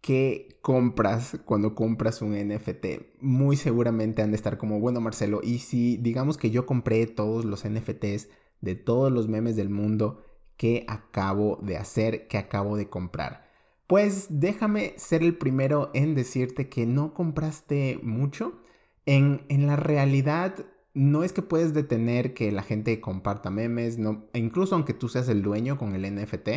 qué 0.00 0.58
compras 0.62 1.38
cuando 1.44 1.76
compras 1.76 2.20
un 2.20 2.32
NFT. 2.32 3.20
Muy 3.20 3.54
seguramente 3.56 4.20
han 4.20 4.32
de 4.32 4.36
estar 4.36 4.58
como, 4.58 4.80
bueno 4.80 5.00
Marcelo, 5.00 5.42
y 5.44 5.60
si 5.60 5.96
digamos 5.96 6.38
que 6.38 6.50
yo 6.50 6.66
compré 6.66 7.06
todos 7.06 7.44
los 7.44 7.64
NFTs 7.64 8.30
de 8.60 8.74
todos 8.74 9.12
los 9.12 9.28
memes 9.28 9.54
del 9.54 9.70
mundo, 9.70 10.24
¿qué 10.56 10.84
acabo 10.88 11.60
de 11.62 11.76
hacer? 11.76 12.26
¿Qué 12.26 12.36
acabo 12.36 12.76
de 12.76 12.88
comprar? 12.88 13.48
Pues 13.86 14.26
déjame 14.28 14.94
ser 14.96 15.22
el 15.22 15.38
primero 15.38 15.92
en 15.94 16.16
decirte 16.16 16.68
que 16.68 16.84
no 16.84 17.14
compraste 17.14 18.00
mucho. 18.02 18.60
En, 19.06 19.46
en 19.48 19.68
la 19.68 19.76
realidad 19.76 20.66
no 20.94 21.24
es 21.24 21.32
que 21.32 21.42
puedes 21.42 21.74
detener 21.74 22.34
que 22.34 22.52
la 22.52 22.62
gente 22.62 23.00
comparta 23.00 23.50
memes, 23.50 23.98
no, 23.98 24.24
e 24.32 24.38
incluso 24.38 24.76
aunque 24.76 24.94
tú 24.94 25.08
seas 25.08 25.28
el 25.28 25.42
dueño 25.42 25.76
con 25.76 25.94
el 25.94 26.02
NFT, 26.14 26.48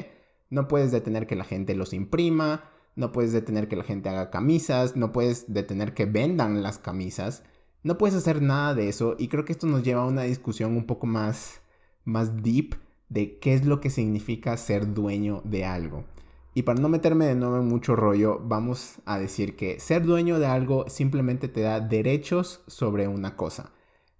no 0.49 0.67
puedes 0.67 0.91
detener 0.91 1.27
que 1.27 1.35
la 1.35 1.43
gente 1.43 1.75
los 1.75 1.93
imprima, 1.93 2.69
no 2.95 3.11
puedes 3.11 3.31
detener 3.31 3.67
que 3.67 3.75
la 3.75 3.83
gente 3.83 4.09
haga 4.09 4.29
camisas, 4.29 4.95
no 4.95 5.11
puedes 5.11 5.51
detener 5.53 5.93
que 5.93 6.05
vendan 6.05 6.61
las 6.61 6.77
camisas, 6.77 7.43
no 7.83 7.97
puedes 7.97 8.15
hacer 8.15 8.41
nada 8.41 8.73
de 8.75 8.89
eso 8.89 9.15
y 9.17 9.27
creo 9.27 9.43
que 9.43 9.53
esto 9.53 9.67
nos 9.67 9.83
lleva 9.83 10.03
a 10.03 10.07
una 10.07 10.23
discusión 10.23 10.77
un 10.77 10.85
poco 10.85 11.07
más, 11.07 11.61
más 12.05 12.43
deep 12.43 12.75
de 13.09 13.39
qué 13.39 13.53
es 13.53 13.65
lo 13.65 13.81
que 13.81 13.89
significa 13.89 14.55
ser 14.57 14.93
dueño 14.93 15.41
de 15.45 15.65
algo. 15.65 16.05
Y 16.53 16.63
para 16.63 16.81
no 16.81 16.89
meterme 16.89 17.25
de 17.25 17.35
nuevo 17.35 17.57
en 17.57 17.67
mucho 17.67 17.95
rollo, 17.95 18.39
vamos 18.43 18.95
a 19.05 19.19
decir 19.19 19.55
que 19.55 19.79
ser 19.79 20.03
dueño 20.03 20.39
de 20.39 20.47
algo 20.47 20.89
simplemente 20.89 21.47
te 21.47 21.61
da 21.61 21.79
derechos 21.79 22.63
sobre 22.67 23.07
una 23.07 23.35
cosa. 23.35 23.71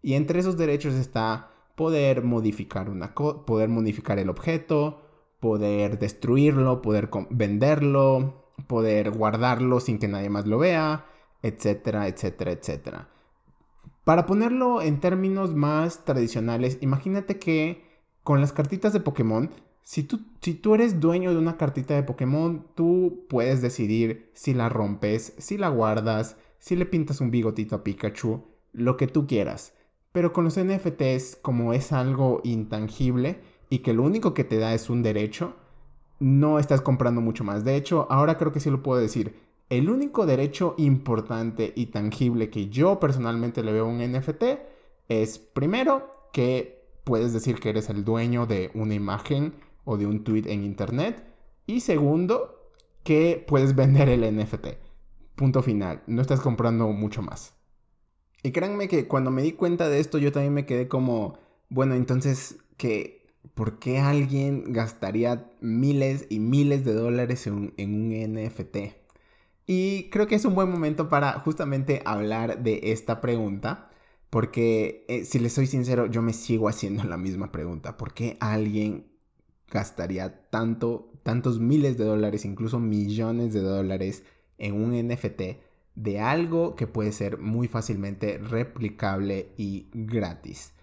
Y 0.07 0.13
entre 0.13 0.39
esos 0.39 0.55
derechos 0.55 0.93
está 0.93 1.51
poder 1.75 2.23
modificar, 2.23 2.89
una 2.89 3.13
poder 3.13 3.67
modificar 3.67 4.19
el 4.19 4.29
objeto, 4.29 5.01
poder 5.41 5.99
destruirlo, 5.99 6.81
poder 6.81 7.09
venderlo, 7.29 8.53
poder 8.67 9.11
guardarlo 9.11 9.81
sin 9.81 9.99
que 9.99 10.07
nadie 10.07 10.29
más 10.29 10.47
lo 10.47 10.59
vea, 10.59 11.07
etcétera, 11.41 12.07
etcétera, 12.07 12.53
etcétera. 12.53 13.09
Para 14.05 14.25
ponerlo 14.25 14.81
en 14.81 15.01
términos 15.01 15.53
más 15.53 16.05
tradicionales, 16.05 16.77
imagínate 16.79 17.37
que 17.37 17.83
con 18.23 18.39
las 18.39 18.53
cartitas 18.53 18.93
de 18.93 19.01
Pokémon, 19.01 19.49
si 19.83 20.03
tú, 20.03 20.21
si 20.39 20.53
tú 20.53 20.73
eres 20.73 21.01
dueño 21.01 21.33
de 21.33 21.37
una 21.37 21.57
cartita 21.57 21.95
de 21.95 22.03
Pokémon, 22.03 22.65
tú 22.75 23.25
puedes 23.27 23.61
decidir 23.61 24.31
si 24.33 24.53
la 24.53 24.69
rompes, 24.69 25.33
si 25.37 25.57
la 25.57 25.67
guardas, 25.67 26.37
si 26.59 26.77
le 26.77 26.85
pintas 26.85 27.19
un 27.19 27.29
bigotito 27.29 27.75
a 27.75 27.83
Pikachu, 27.83 28.45
lo 28.71 28.95
que 28.95 29.07
tú 29.07 29.27
quieras. 29.27 29.73
Pero 30.17 30.33
con 30.33 30.45
los 30.45 30.57
NFTs, 30.59 31.37
como 31.43 31.73
es 31.73 31.91
algo 31.91 32.41
intangible 32.43 33.39
y 33.69 33.79
que 33.83 33.93
lo 33.93 34.01
único 34.01 34.33
que 34.33 34.43
te 34.43 34.57
da 34.57 34.73
es 34.73 34.89
un 34.89 35.03
derecho, 35.03 35.53
no 36.17 36.57
estás 36.57 36.81
comprando 36.81 37.21
mucho 37.21 37.43
más. 37.43 37.63
De 37.63 37.75
hecho, 37.75 38.07
ahora 38.09 38.35
creo 38.35 38.51
que 38.51 38.59
sí 38.59 38.71
lo 38.71 38.81
puedo 38.81 38.99
decir. 38.99 39.35
El 39.69 39.91
único 39.91 40.25
derecho 40.25 40.73
importante 40.79 41.71
y 41.75 41.85
tangible 41.91 42.49
que 42.49 42.67
yo 42.67 42.99
personalmente 42.99 43.61
le 43.61 43.73
veo 43.73 43.85
a 43.85 43.89
un 43.89 43.99
NFT 43.99 44.43
es 45.07 45.37
primero 45.37 46.29
que 46.33 46.83
puedes 47.03 47.31
decir 47.31 47.59
que 47.59 47.69
eres 47.69 47.91
el 47.91 48.03
dueño 48.03 48.47
de 48.47 48.71
una 48.73 48.95
imagen 48.95 49.53
o 49.85 49.97
de 49.97 50.07
un 50.07 50.23
tweet 50.23 50.45
en 50.47 50.63
internet 50.63 51.23
y 51.67 51.81
segundo 51.81 52.71
que 53.03 53.45
puedes 53.47 53.75
vender 53.75 54.09
el 54.09 54.35
NFT. 54.35 54.65
Punto 55.35 55.61
final, 55.61 56.01
no 56.07 56.23
estás 56.23 56.39
comprando 56.39 56.87
mucho 56.87 57.21
más. 57.21 57.56
Y 58.47 58.53
créanme 58.53 58.87
que 58.87 59.09
cuando 59.09 59.29
me 59.29 59.41
di 59.41 59.51
cuenta 59.51 59.89
de 59.89 59.99
esto 59.99 60.19
yo 60.19 60.31
también 60.31 60.53
me 60.53 60.65
quedé 60.65 60.87
como, 60.87 61.37
bueno, 61.67 61.95
entonces, 61.95 62.55
¿qué, 62.77 63.27
¿por 63.55 63.77
qué 63.77 63.99
alguien 63.99 64.71
gastaría 64.71 65.51
miles 65.59 66.27
y 66.29 66.39
miles 66.39 66.85
de 66.85 66.93
dólares 66.93 67.45
en 67.45 67.73
un, 67.77 68.33
NFT? 68.33 68.77
Y 69.65 70.09
creo 70.11 70.27
que 70.27 70.35
es 70.35 70.45
un 70.45 70.55
buen 70.55 70.71
momento 70.71 71.09
para 71.09 71.33
justamente 71.41 72.01
hablar 72.05 72.63
de 72.63 72.79
esta 72.93 73.19
pregunta. 73.19 73.89
Porque 74.29 75.03
eh, 75.09 75.25
si 75.25 75.39
les 75.39 75.51
soy 75.51 75.67
sincero, 75.67 76.05
yo 76.05 76.21
me 76.21 76.31
sigo 76.31 76.69
haciendo 76.69 77.03
la 77.03 77.17
misma 77.17 77.51
pregunta. 77.51 77.97
¿Por 77.97 78.13
qué 78.13 78.37
alguien 78.39 79.07
gastaría 79.69 80.49
tanto, 80.49 81.11
tantos 81.23 81.59
miles 81.59 81.97
de 81.97 82.05
dólares, 82.05 82.45
incluso 82.45 82.79
millones 82.79 83.51
de 83.51 83.59
dólares 83.59 84.23
en 84.57 84.81
un 84.81 84.93
NFT 84.93 85.66
de 85.97 86.19
algo 86.19 86.75
que 86.75 86.85
puede 86.85 87.11
ser 87.11 87.39
muy 87.39 87.67
fácilmente 87.67 88.37
replicable 88.37 89.49
y 89.57 89.87
gratis. 89.93 90.73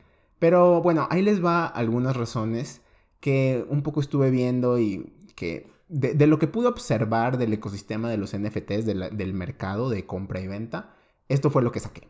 Pero 0.40 0.82
bueno, 0.82 1.06
ahí 1.08 1.22
les 1.22 1.42
va 1.42 1.66
algunas 1.66 2.16
razones 2.16 2.82
que 3.20 3.64
un 3.68 3.82
poco 3.82 4.00
estuve 4.00 4.30
viendo 4.30 4.78
y 4.78 5.12
que 5.36 5.70
de, 5.88 6.26
lo 6.26 6.40
que 6.40 6.48
pude 6.48 6.66
observar 6.66 7.38
del 7.38 7.52
ecosistema 7.52 8.10
de 8.10 8.16
los 8.16 8.36
NFTs, 8.36 8.84
del 8.84 9.34
mercado 9.34 9.88
de 9.88 10.04
compra 10.04 10.40
y 10.40 10.48
venta, 10.48 10.94
esto 11.28 11.48
fue 11.48 11.62
lo 11.62 11.70
que 11.70 11.80
saqué. 11.80 12.08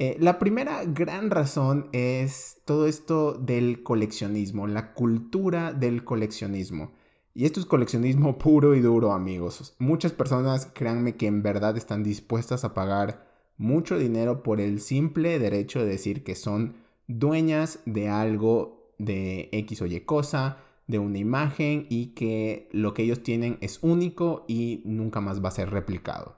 Eh, 0.00 0.16
la 0.18 0.40
primera 0.40 0.84
gran 0.84 1.30
razón 1.30 1.88
es 1.92 2.60
todo 2.64 2.88
esto 2.88 3.34
del 3.34 3.84
coleccionismo, 3.84 4.66
la 4.66 4.92
cultura 4.94 5.72
del 5.72 6.04
coleccionismo. 6.04 6.92
Y 7.36 7.44
esto 7.44 7.60
es 7.60 7.66
coleccionismo 7.66 8.38
puro 8.38 8.74
y 8.74 8.80
duro, 8.80 9.12
amigos. 9.12 9.74
Muchas 9.78 10.12
personas, 10.12 10.70
créanme 10.72 11.16
que 11.16 11.26
en 11.26 11.42
verdad 11.42 11.76
están 11.76 12.02
dispuestas 12.02 12.64
a 12.64 12.72
pagar 12.72 13.26
mucho 13.58 13.98
dinero 13.98 14.42
por 14.42 14.58
el 14.58 14.80
simple 14.80 15.38
derecho 15.38 15.80
de 15.80 15.84
decir 15.84 16.24
que 16.24 16.34
son 16.34 16.76
dueñas 17.08 17.80
de 17.84 18.08
algo 18.08 18.90
de 18.96 19.50
X 19.52 19.82
o 19.82 19.86
Y 19.86 20.00
cosa, 20.00 20.62
de 20.86 20.98
una 20.98 21.18
imagen 21.18 21.86
y 21.90 22.14
que 22.14 22.70
lo 22.72 22.94
que 22.94 23.02
ellos 23.02 23.22
tienen 23.22 23.58
es 23.60 23.80
único 23.82 24.46
y 24.48 24.80
nunca 24.86 25.20
más 25.20 25.44
va 25.44 25.48
a 25.48 25.52
ser 25.52 25.68
replicado. 25.68 26.36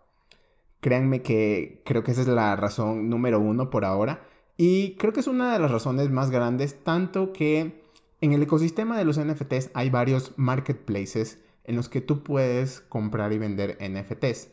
Créanme 0.81 1.23
que 1.23 1.81
creo 1.85 2.03
que 2.03 2.11
esa 2.11 2.23
es 2.23 2.29
la 2.29 2.57
razón 2.57 3.09
número 3.09 3.39
uno 3.39 3.71
por 3.71 3.85
ahora 3.85 4.27
y 4.57 4.95
creo 4.97 5.13
que 5.13 5.21
es 5.21 5.29
una 5.29 5.53
de 5.53 5.61
las 5.61 5.71
razones 5.71 6.11
más 6.11 6.31
grandes, 6.33 6.83
tanto 6.83 7.33
que 7.33 7.85
en 8.21 8.33
el 8.33 8.43
ecosistema 8.43 8.99
de 8.99 9.05
los 9.05 9.19
NFTs 9.19 9.71
hay 9.75 9.91
varios 9.91 10.33
marketplaces 10.37 11.39
en 11.65 11.77
los 11.77 11.89
que 11.89 12.01
tú 12.01 12.23
puedes 12.23 12.81
comprar 12.81 13.33
y 13.33 13.39
vender 13.39 13.79
NFTs. 13.81 14.49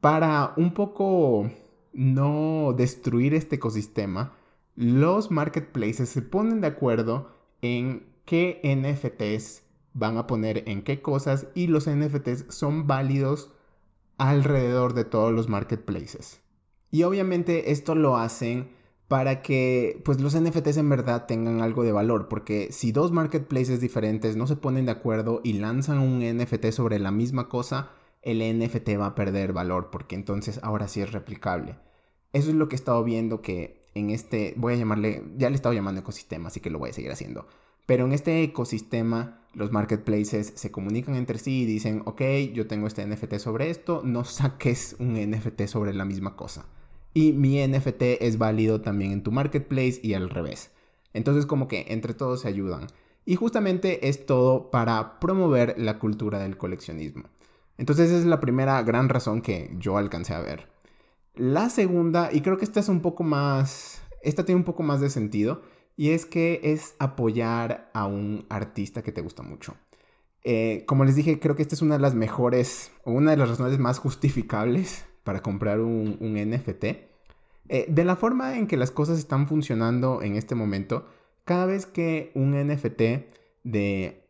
Para 0.00 0.52
un 0.56 0.74
poco 0.74 1.50
no 1.92 2.74
destruir 2.76 3.34
este 3.34 3.56
ecosistema, 3.56 4.34
los 4.76 5.30
marketplaces 5.30 6.10
se 6.10 6.22
ponen 6.22 6.60
de 6.60 6.68
acuerdo 6.68 7.32
en 7.62 8.06
qué 8.24 8.60
NFTs 8.62 9.62
van 9.94 10.18
a 10.18 10.26
poner 10.26 10.62
en 10.66 10.82
qué 10.82 11.00
cosas 11.00 11.48
y 11.54 11.68
los 11.68 11.88
NFTs 11.88 12.44
son 12.50 12.86
válidos 12.86 13.50
alrededor 14.18 14.92
de 14.92 15.04
todos 15.04 15.32
los 15.32 15.48
marketplaces. 15.48 16.42
Y 16.90 17.02
obviamente 17.02 17.72
esto 17.72 17.94
lo 17.94 18.16
hacen 18.18 18.75
para 19.08 19.40
que 19.40 20.00
pues 20.04 20.20
los 20.20 20.38
NFTs 20.38 20.78
en 20.78 20.88
verdad 20.88 21.26
tengan 21.26 21.60
algo 21.60 21.84
de 21.84 21.92
valor, 21.92 22.28
porque 22.28 22.68
si 22.72 22.90
dos 22.92 23.12
marketplaces 23.12 23.80
diferentes 23.80 24.36
no 24.36 24.46
se 24.46 24.56
ponen 24.56 24.86
de 24.86 24.92
acuerdo 24.92 25.40
y 25.44 25.54
lanzan 25.54 25.98
un 25.98 26.20
NFT 26.20 26.70
sobre 26.70 26.98
la 26.98 27.12
misma 27.12 27.48
cosa, 27.48 27.90
el 28.22 28.40
NFT 28.40 28.98
va 28.98 29.06
a 29.06 29.14
perder 29.14 29.52
valor, 29.52 29.90
porque 29.90 30.16
entonces 30.16 30.58
ahora 30.62 30.88
sí 30.88 31.00
es 31.00 31.12
replicable. 31.12 31.76
Eso 32.32 32.50
es 32.50 32.56
lo 32.56 32.68
que 32.68 32.74
he 32.74 32.78
estado 32.78 33.04
viendo 33.04 33.42
que 33.42 33.82
en 33.94 34.10
este, 34.10 34.54
voy 34.56 34.74
a 34.74 34.76
llamarle, 34.76 35.22
ya 35.36 35.48
le 35.48 35.54
he 35.54 35.56
estado 35.56 35.74
llamando 35.74 36.00
ecosistema, 36.00 36.48
así 36.48 36.60
que 36.60 36.70
lo 36.70 36.80
voy 36.80 36.90
a 36.90 36.92
seguir 36.92 37.12
haciendo. 37.12 37.46
Pero 37.86 38.04
en 38.04 38.12
este 38.12 38.42
ecosistema, 38.42 39.46
los 39.54 39.70
marketplaces 39.70 40.52
se 40.56 40.72
comunican 40.72 41.14
entre 41.14 41.38
sí 41.38 41.62
y 41.62 41.66
dicen, 41.66 42.02
ok, 42.04 42.22
yo 42.52 42.66
tengo 42.66 42.88
este 42.88 43.06
NFT 43.06 43.36
sobre 43.36 43.70
esto, 43.70 44.02
no 44.04 44.24
saques 44.24 44.96
un 44.98 45.14
NFT 45.14 45.66
sobre 45.66 45.94
la 45.94 46.04
misma 46.04 46.34
cosa 46.34 46.66
y 47.16 47.32
mi 47.32 47.66
NFT 47.66 48.20
es 48.20 48.36
válido 48.36 48.82
también 48.82 49.10
en 49.10 49.22
tu 49.22 49.32
marketplace 49.32 49.98
y 50.02 50.12
al 50.12 50.28
revés. 50.28 50.70
Entonces 51.14 51.46
como 51.46 51.66
que 51.66 51.86
entre 51.88 52.12
todos 52.12 52.42
se 52.42 52.48
ayudan. 52.48 52.88
Y 53.24 53.36
justamente 53.36 54.06
es 54.06 54.26
todo 54.26 54.70
para 54.70 55.18
promover 55.18 55.76
la 55.78 55.98
cultura 55.98 56.40
del 56.40 56.58
coleccionismo. 56.58 57.30
Entonces 57.78 58.10
esa 58.10 58.18
es 58.18 58.26
la 58.26 58.38
primera 58.38 58.82
gran 58.82 59.08
razón 59.08 59.40
que 59.40 59.74
yo 59.78 59.96
alcancé 59.96 60.34
a 60.34 60.40
ver. 60.40 60.68
La 61.34 61.70
segunda, 61.70 62.28
y 62.30 62.42
creo 62.42 62.58
que 62.58 62.66
esta 62.66 62.80
es 62.80 62.90
un 62.90 63.00
poco 63.00 63.24
más, 63.24 64.02
esta 64.20 64.44
tiene 64.44 64.58
un 64.58 64.66
poco 64.66 64.82
más 64.82 65.00
de 65.00 65.08
sentido, 65.08 65.62
y 65.96 66.10
es 66.10 66.26
que 66.26 66.60
es 66.64 66.96
apoyar 66.98 67.90
a 67.94 68.04
un 68.04 68.44
artista 68.50 69.00
que 69.00 69.12
te 69.12 69.22
gusta 69.22 69.42
mucho. 69.42 69.74
Eh, 70.44 70.84
como 70.86 71.06
les 71.06 71.16
dije, 71.16 71.40
creo 71.40 71.56
que 71.56 71.62
esta 71.62 71.74
es 71.74 71.80
una 71.80 71.94
de 71.94 72.02
las 72.02 72.14
mejores, 72.14 72.92
o 73.04 73.12
una 73.12 73.30
de 73.30 73.38
las 73.38 73.48
razones 73.48 73.78
más 73.78 74.00
justificables 74.00 75.06
para 75.26 75.42
comprar 75.42 75.80
un, 75.80 76.16
NFT. 76.20 76.84
Eh, 77.68 77.86
de 77.88 78.04
la 78.04 78.14
forma 78.14 78.56
en 78.56 78.68
que 78.68 78.76
las 78.76 78.92
cosas 78.92 79.18
están 79.18 79.48
funcionando 79.48 80.22
en 80.22 80.36
este 80.36 80.54
momento, 80.54 81.04
cada 81.44 81.66
vez 81.66 81.84
que 81.84 82.30
un 82.34 82.52
NFT 82.52 83.02
de 83.64 84.22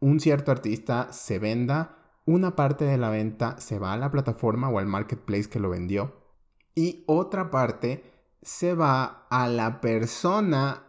un 0.00 0.20
cierto 0.20 0.50
artista 0.50 1.12
se 1.12 1.38
venda, 1.38 1.98
una 2.24 2.56
parte 2.56 2.86
de 2.86 2.96
la 2.96 3.10
venta 3.10 3.60
se 3.60 3.78
va 3.78 3.92
a 3.92 3.98
la 3.98 4.10
plataforma 4.10 4.70
o 4.70 4.78
al 4.78 4.86
marketplace 4.86 5.50
que 5.50 5.60
lo 5.60 5.68
vendió 5.68 6.14
y 6.74 7.04
otra 7.06 7.50
parte 7.50 8.04
se 8.40 8.72
va 8.72 9.26
a 9.28 9.48
la 9.48 9.82
persona 9.82 10.84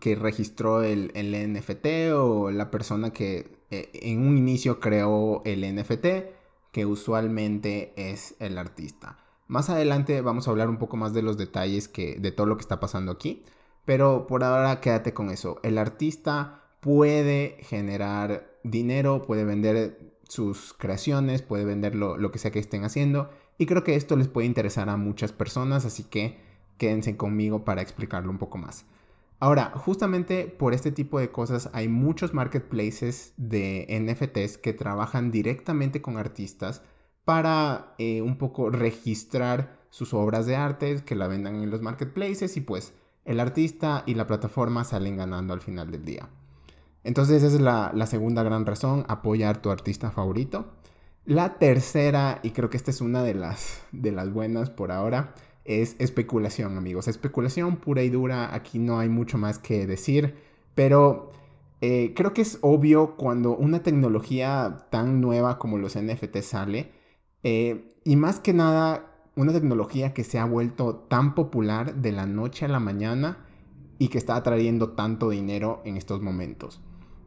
que 0.00 0.14
registró 0.14 0.82
el, 0.82 1.10
NFT 1.14 2.14
o 2.14 2.50
la 2.50 2.70
persona 2.70 3.12
que 3.12 3.58
eh, 3.70 3.90
en 3.92 4.26
un 4.26 4.38
inicio 4.38 4.80
creó 4.80 5.42
el 5.44 5.62
NFT 5.74 6.06
que 6.72 6.86
usualmente 6.86 7.92
es 7.96 8.34
el 8.38 8.58
artista. 8.58 9.18
Más 9.48 9.70
adelante 9.70 10.20
vamos 10.20 10.46
a 10.46 10.52
hablar 10.52 10.68
un 10.68 10.78
poco 10.78 10.96
más 10.96 11.12
de 11.12 11.22
los 11.22 11.36
detalles 11.36 11.88
que, 11.88 12.16
de 12.20 12.30
todo 12.30 12.46
lo 12.46 12.56
que 12.56 12.62
está 12.62 12.78
pasando 12.78 13.12
aquí, 13.12 13.42
pero 13.84 14.26
por 14.26 14.44
ahora 14.44 14.80
quédate 14.80 15.12
con 15.12 15.30
eso. 15.30 15.58
El 15.62 15.78
artista 15.78 16.62
puede 16.80 17.56
generar 17.60 18.58
dinero, 18.62 19.22
puede 19.22 19.44
vender 19.44 20.14
sus 20.28 20.72
creaciones, 20.74 21.42
puede 21.42 21.64
vender 21.64 21.94
lo, 21.96 22.16
lo 22.16 22.30
que 22.30 22.38
sea 22.38 22.52
que 22.52 22.60
estén 22.60 22.84
haciendo 22.84 23.30
y 23.58 23.66
creo 23.66 23.84
que 23.84 23.96
esto 23.96 24.16
les 24.16 24.28
puede 24.28 24.46
interesar 24.46 24.88
a 24.88 24.96
muchas 24.96 25.32
personas, 25.32 25.84
así 25.84 26.04
que 26.04 26.38
quédense 26.78 27.16
conmigo 27.16 27.64
para 27.64 27.82
explicarlo 27.82 28.30
un 28.30 28.38
poco 28.38 28.56
más. 28.56 28.86
Ahora, 29.40 29.72
justamente 29.74 30.44
por 30.44 30.74
este 30.74 30.92
tipo 30.92 31.18
de 31.18 31.32
cosas 31.32 31.70
hay 31.72 31.88
muchos 31.88 32.34
marketplaces 32.34 33.32
de 33.38 33.86
NFTs 33.88 34.58
que 34.58 34.74
trabajan 34.74 35.30
directamente 35.30 36.02
con 36.02 36.18
artistas 36.18 36.82
para 37.24 37.94
eh, 37.96 38.20
un 38.20 38.36
poco 38.36 38.68
registrar 38.68 39.80
sus 39.88 40.12
obras 40.12 40.44
de 40.44 40.56
arte, 40.56 41.02
que 41.06 41.14
la 41.14 41.26
vendan 41.26 41.56
en 41.56 41.70
los 41.70 41.80
marketplaces 41.80 42.58
y 42.58 42.60
pues 42.60 42.92
el 43.24 43.40
artista 43.40 44.04
y 44.04 44.14
la 44.14 44.26
plataforma 44.26 44.84
salen 44.84 45.16
ganando 45.16 45.54
al 45.54 45.62
final 45.62 45.90
del 45.90 46.04
día. 46.04 46.28
Entonces 47.02 47.42
esa 47.42 47.56
es 47.56 47.62
la, 47.62 47.92
la 47.94 48.06
segunda 48.06 48.42
gran 48.42 48.66
razón, 48.66 49.06
apoyar 49.08 49.62
tu 49.62 49.70
artista 49.70 50.10
favorito. 50.10 50.74
La 51.24 51.58
tercera, 51.58 52.40
y 52.42 52.50
creo 52.50 52.68
que 52.68 52.76
esta 52.76 52.90
es 52.90 53.00
una 53.00 53.22
de 53.22 53.34
las, 53.34 53.80
de 53.92 54.12
las 54.12 54.30
buenas 54.30 54.68
por 54.68 54.92
ahora, 54.92 55.34
es 55.64 55.96
especulación, 55.98 56.76
amigos. 56.76 57.08
Especulación 57.08 57.76
pura 57.76 58.02
y 58.02 58.10
dura, 58.10 58.54
aquí 58.54 58.78
no 58.78 58.98
hay 58.98 59.08
mucho 59.08 59.38
más 59.38 59.58
que 59.58 59.86
decir, 59.86 60.34
pero 60.74 61.32
eh, 61.80 62.12
creo 62.14 62.32
que 62.34 62.42
es 62.42 62.58
obvio 62.60 63.16
cuando 63.16 63.56
una 63.56 63.82
tecnología 63.82 64.86
tan 64.90 65.20
nueva 65.20 65.58
como 65.58 65.78
los 65.78 65.96
NFT 65.96 66.38
sale, 66.38 66.92
eh, 67.42 67.88
y 68.04 68.16
más 68.16 68.40
que 68.40 68.52
nada 68.52 69.06
una 69.36 69.52
tecnología 69.52 70.12
que 70.12 70.24
se 70.24 70.38
ha 70.38 70.44
vuelto 70.44 70.96
tan 71.08 71.34
popular 71.34 71.94
de 71.96 72.12
la 72.12 72.26
noche 72.26 72.64
a 72.64 72.68
la 72.68 72.80
mañana 72.80 73.38
y 73.98 74.08
que 74.08 74.18
está 74.18 74.36
atrayendo 74.36 74.90
tanto 74.90 75.30
dinero 75.30 75.80
en 75.84 75.96
estos 75.96 76.20
momentos. 76.20 76.80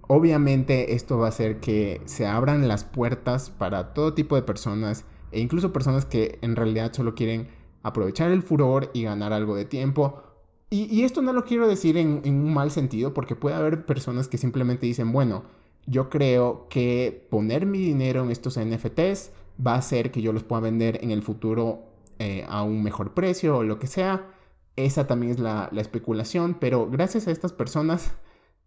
Obviamente 0.07 0.93
esto 0.93 1.17
va 1.17 1.27
a 1.27 1.29
hacer 1.29 1.59
que 1.59 2.01
se 2.05 2.27
abran 2.27 2.67
las 2.67 2.83
puertas 2.83 3.49
para 3.49 3.93
todo 3.93 4.13
tipo 4.13 4.35
de 4.35 4.41
personas 4.41 5.05
e 5.31 5.39
incluso 5.39 5.73
personas 5.73 6.05
que 6.05 6.37
en 6.41 6.55
realidad 6.55 6.93
solo 6.93 7.15
quieren 7.15 7.47
aprovechar 7.83 8.31
el 8.31 8.41
furor 8.41 8.89
y 8.93 9.03
ganar 9.03 9.33
algo 9.33 9.55
de 9.55 9.65
tiempo. 9.65 10.23
Y, 10.69 11.03
esto 11.03 11.21
no 11.21 11.33
lo 11.33 11.45
quiero 11.45 11.67
decir 11.67 11.97
en, 11.97 12.21
un 12.25 12.51
mal 12.51 12.71
sentido, 12.71 13.13
porque 13.13 13.35
puede 13.35 13.55
haber 13.55 13.85
personas 13.85 14.27
que 14.27 14.39
simplemente 14.39 14.87
dicen, 14.87 15.11
bueno, 15.11 15.43
yo 15.85 16.09
creo 16.09 16.67
que 16.67 17.27
poner 17.29 17.67
mi 17.67 17.77
dinero 17.77 18.23
en 18.23 18.31
estos 18.31 18.57
NFTs 18.57 19.31
va 19.65 19.75
a 19.75 19.77
hacer 19.77 20.09
que 20.09 20.23
yo 20.23 20.33
los 20.33 20.43
pueda 20.43 20.61
vender 20.61 20.97
en 21.03 21.11
el 21.11 21.21
futuro 21.21 21.83
eh, 22.17 22.43
a 22.49 22.63
un 22.63 22.81
mejor 22.81 23.13
precio 23.13 23.57
o 23.57 23.63
lo 23.63 23.77
que 23.77 23.85
sea. 23.85 24.31
Esa 24.75 25.05
también 25.05 25.33
es 25.33 25.39
la, 25.39 25.69
la, 25.71 25.81
especulación, 25.81 26.57
pero 26.59 26.89
gracias 26.89 27.27
a 27.27 27.31
estas 27.31 27.53
personas 27.53 28.13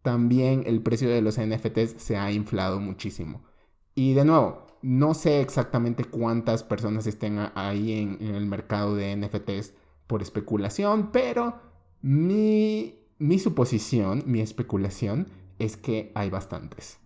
también 0.03 0.63
el 0.67 0.83
precio 0.83 1.09
de 1.09 1.23
los 1.23 1.41
NFTs 1.41 2.01
se 2.01 2.17
ha 2.17 2.31
inflado 2.31 2.79
muchísimo. 2.79 3.43
Y 3.97 4.15
de 4.15 4.25
nuevo, 4.25 4.66
no 4.83 5.15
sé 5.15 5.41
exactamente 5.41 6.05
cuántas 6.05 6.62
personas 6.62 7.07
estén 7.07 7.39
ahí 7.55 7.93
en, 7.93 8.35
el 8.35 8.47
mercado 8.47 8.95
de 8.95 9.17
NFTs 9.17 9.75
por 10.07 10.23
especulación, 10.23 11.11
pero 11.12 11.57
mi, 12.03 13.01
mi 13.19 13.39
suposición, 13.39 14.23
mi 14.27 14.41
especulación 14.41 15.29
es 15.59 15.77
que 15.77 16.12
hay 16.15 16.31
bastantes. 16.31 16.99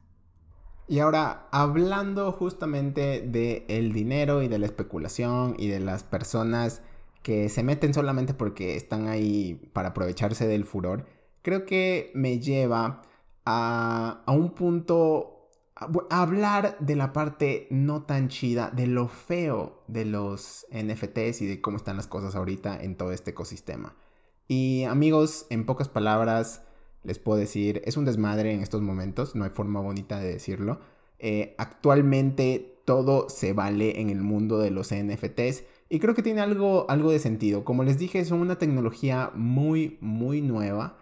Y 0.89 0.99
ahora, 0.99 1.47
hablando 1.53 2.33
justamente 2.33 3.21
del 3.21 3.65
el 3.69 3.93
dinero 3.93 4.43
y 4.43 4.49
de 4.49 4.59
la 4.59 4.67
especulación 4.67 5.55
y 5.57 5.69
de 5.69 5.79
las 5.79 6.03
personas 6.03 6.83
que 7.23 7.49
se 7.49 7.63
meten 7.63 7.95
solamente 7.95 8.35
porque 8.35 8.77
están 8.77 9.07
ahí 9.07 9.71
para 9.73 9.91
aprovecharse 9.91 10.49
del 10.49 10.65
furor, 10.65 11.07
creo 11.43 11.65
que 11.65 12.11
me 12.15 12.41
lleva 12.41 13.03
a, 13.45 14.23
a 14.27 14.33
un 14.33 14.51
punto 14.51 15.40
hablar 16.11 16.77
de 16.79 16.97
la 16.97 17.13
parte 17.13 17.67
no 17.71 18.03
tan 18.03 18.29
chida, 18.29 18.71
de 18.71 18.87
lo 18.87 19.09
feo 19.09 19.83
de 19.89 20.05
los 20.05 20.67
NFTs 20.71 21.43
y 21.43 21.47
de 21.47 21.61
cómo 21.61 21.77
están 21.77 21.97
las 21.97 22.07
cosas 22.07 22.35
ahorita 22.35 22.83
en 22.83 22.97
todo 22.97 23.13
este 23.13 23.31
ecosistema. 23.31 23.95
Y 24.47 24.85
amigos, 24.85 25.47
en 25.51 25.65
pocas 25.65 25.89
palabras, 25.89 26.63
les 27.03 27.19
puedo 27.19 27.39
decir, 27.39 27.83
es 27.85 27.97
un 27.97 28.05
desmadre 28.05 28.53
en 28.53 28.63
estos 28.63 28.83
momentos, 28.83 29.35
no 29.35 29.45
hay 29.45 29.51
forma 29.51 29.81
bonita 29.81 30.19
de 30.19 30.33
decirlo. 30.33 30.81
Eh, 31.19 31.55
actualmente 31.59 32.83
todo 32.85 33.29
se 33.29 33.53
vale 33.53 34.01
en 34.01 34.11
el 34.11 34.21
mundo 34.21 34.59
de 34.59 34.71
los 34.71 34.93
NFTs 34.93 35.65
y 35.89 35.99
creo 35.99 36.15
que 36.15 36.23
tiene 36.23 36.41
algo, 36.41 36.87
algo 36.91 37.11
de 37.11 37.19
sentido. 37.19 37.65
Como 37.65 37.85
les 37.85 37.99
dije, 37.99 38.25
son 38.25 38.41
una 38.41 38.59
tecnología 38.59 39.31
muy, 39.35 39.99
muy 40.01 40.41
nueva 40.43 41.00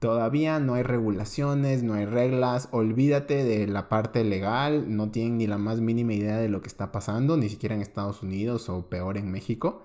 Todavía 0.00 0.58
no 0.60 0.74
hay 0.74 0.82
regulaciones, 0.82 1.82
no 1.82 1.92
hay 1.94 2.06
reglas, 2.06 2.68
olvídate 2.72 3.44
de 3.44 3.66
la 3.66 3.90
parte 3.90 4.24
legal, 4.24 4.96
no 4.96 5.10
tienen 5.10 5.38
ni 5.38 5.46
la 5.46 5.58
más 5.58 5.80
mínima 5.82 6.14
idea 6.14 6.38
de 6.38 6.48
lo 6.48 6.62
que 6.62 6.68
está 6.68 6.90
pasando, 6.90 7.36
ni 7.36 7.50
siquiera 7.50 7.74
en 7.74 7.82
Estados 7.82 8.22
Unidos 8.22 8.70
o 8.70 8.88
peor 8.88 9.18
en 9.18 9.30
México. 9.30 9.82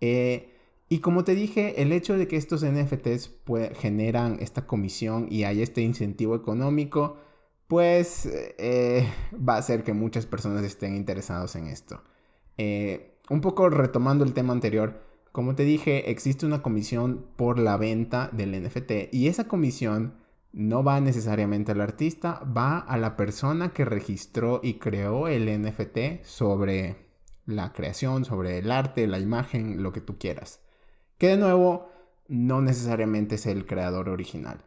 Eh, 0.00 0.52
y 0.88 0.98
como 0.98 1.24
te 1.24 1.36
dije, 1.36 1.80
el 1.80 1.92
hecho 1.92 2.18
de 2.18 2.26
que 2.28 2.36
estos 2.36 2.64
NFTs 2.64 3.30
generan 3.76 4.38
esta 4.40 4.66
comisión 4.66 5.28
y 5.30 5.44
hay 5.44 5.62
este 5.62 5.80
incentivo 5.80 6.34
económico, 6.34 7.18
pues 7.68 8.26
eh, 8.26 9.08
va 9.48 9.54
a 9.54 9.58
hacer 9.58 9.84
que 9.84 9.92
muchas 9.92 10.26
personas 10.26 10.64
estén 10.64 10.96
interesados 10.96 11.54
en 11.56 11.68
esto. 11.68 12.02
Eh, 12.58 13.18
un 13.30 13.40
poco 13.40 13.70
retomando 13.70 14.24
el 14.24 14.34
tema 14.34 14.52
anterior, 14.52 15.00
como 15.32 15.54
te 15.54 15.64
dije, 15.64 16.10
existe 16.10 16.46
una 16.46 16.62
comisión 16.62 17.26
por 17.36 17.58
la 17.58 17.76
venta 17.76 18.28
del 18.32 18.62
NFT 18.62 19.12
y 19.12 19.28
esa 19.28 19.48
comisión 19.48 20.14
no 20.52 20.84
va 20.84 21.00
necesariamente 21.00 21.72
al 21.72 21.80
artista, 21.80 22.42
va 22.44 22.78
a 22.78 22.98
la 22.98 23.16
persona 23.16 23.72
que 23.72 23.86
registró 23.86 24.60
y 24.62 24.74
creó 24.74 25.28
el 25.28 25.46
NFT 25.62 26.24
sobre 26.24 26.96
la 27.46 27.72
creación, 27.72 28.24
sobre 28.24 28.58
el 28.58 28.70
arte, 28.70 29.06
la 29.06 29.18
imagen, 29.18 29.82
lo 29.82 29.92
que 29.92 30.02
tú 30.02 30.18
quieras. 30.18 30.60
Que 31.16 31.28
de 31.28 31.36
nuevo, 31.38 31.88
no 32.28 32.60
necesariamente 32.60 33.36
es 33.36 33.46
el 33.46 33.66
creador 33.66 34.10
original. 34.10 34.64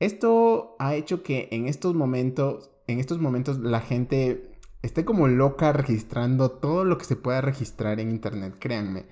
Esto 0.00 0.76
ha 0.78 0.94
hecho 0.94 1.22
que 1.22 1.48
en 1.50 1.66
estos 1.66 1.94
momentos, 1.94 2.70
en 2.86 3.00
estos 3.00 3.18
momentos 3.18 3.58
la 3.58 3.80
gente 3.80 4.52
esté 4.82 5.04
como 5.04 5.28
loca 5.28 5.72
registrando 5.72 6.50
todo 6.52 6.84
lo 6.84 6.98
que 6.98 7.04
se 7.04 7.16
pueda 7.16 7.40
registrar 7.40 8.00
en 8.00 8.10
internet, 8.10 8.56
créanme. 8.58 9.06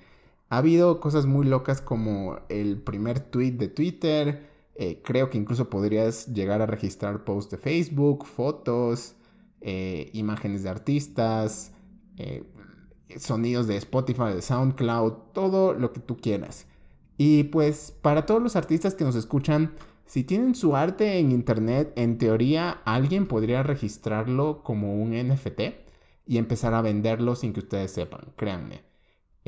Ha 0.49 0.59
habido 0.59 0.99
cosas 0.99 1.25
muy 1.25 1.45
locas 1.45 1.81
como 1.81 2.39
el 2.49 2.81
primer 2.81 3.19
tweet 3.19 3.51
de 3.51 3.67
Twitter. 3.67 4.49
Eh, 4.75 5.01
creo 5.03 5.29
que 5.29 5.37
incluso 5.37 5.69
podrías 5.69 6.27
llegar 6.33 6.61
a 6.61 6.65
registrar 6.65 7.23
posts 7.23 7.51
de 7.51 7.57
Facebook, 7.57 8.25
fotos, 8.25 9.15
eh, 9.61 10.09
imágenes 10.13 10.63
de 10.63 10.69
artistas, 10.69 11.73
eh, 12.17 12.43
sonidos 13.17 13.67
de 13.67 13.77
Spotify, 13.77 14.33
de 14.33 14.41
SoundCloud, 14.41 15.13
todo 15.33 15.73
lo 15.73 15.91
que 15.91 15.99
tú 15.99 16.17
quieras. 16.17 16.65
Y 17.17 17.45
pues 17.45 17.93
para 18.01 18.25
todos 18.25 18.41
los 18.41 18.55
artistas 18.55 18.93
que 18.93 19.03
nos 19.03 19.15
escuchan, 19.15 19.73
si 20.05 20.23
tienen 20.23 20.55
su 20.55 20.75
arte 20.75 21.19
en 21.19 21.31
internet, 21.31 21.91
en 21.95 22.17
teoría 22.17 22.81
alguien 22.85 23.27
podría 23.27 23.63
registrarlo 23.63 24.63
como 24.63 24.95
un 25.01 25.11
NFT 25.11 25.61
y 26.25 26.37
empezar 26.37 26.73
a 26.73 26.81
venderlo 26.81 27.35
sin 27.35 27.51
que 27.53 27.59
ustedes 27.59 27.91
sepan, 27.91 28.21
créanme. 28.35 28.81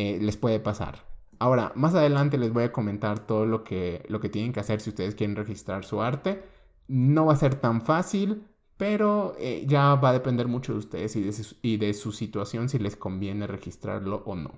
Eh, 0.02 0.18
les 0.22 0.38
puede 0.38 0.62
pasar. 0.62 1.04
Ahora, 1.40 1.74
más 1.76 1.94
adelante 1.94 2.38
les 2.38 2.54
voy 2.54 2.64
a 2.64 2.72
comentar 2.72 3.20
todo 3.20 3.46
lo 3.46 3.66
que, 3.66 4.06
lo 4.08 4.22
que 4.22 4.30
tienen 4.30 4.54
que 4.54 4.62
hacer 4.62 4.80
si 4.80 4.92
ustedes 4.92 5.14
quieren 5.14 5.36
registrar 5.36 5.84
su 5.84 6.02
arte. 6.02 6.42
No 6.88 7.26
va 7.26 7.34
a 7.34 7.36
ser 7.36 7.56
tan 7.56 7.82
fácil, 7.82 8.46
pero 8.78 9.36
eh, 9.38 9.66
ya 9.68 9.96
va 9.96 10.12
a 10.12 10.14
depender 10.14 10.48
mucho 10.48 10.72
de 10.72 10.80
ustedes 10.80 11.18
y 11.18 11.22
de, 11.24 11.34
su, 11.34 11.58
y 11.62 11.76
de 11.76 11.94
su 11.94 12.14
situación 12.14 12.70
si 12.70 12.80
les 12.80 12.96
conviene 12.96 13.46
registrarlo 13.46 14.24
o 14.26 14.38
no. 14.38 14.54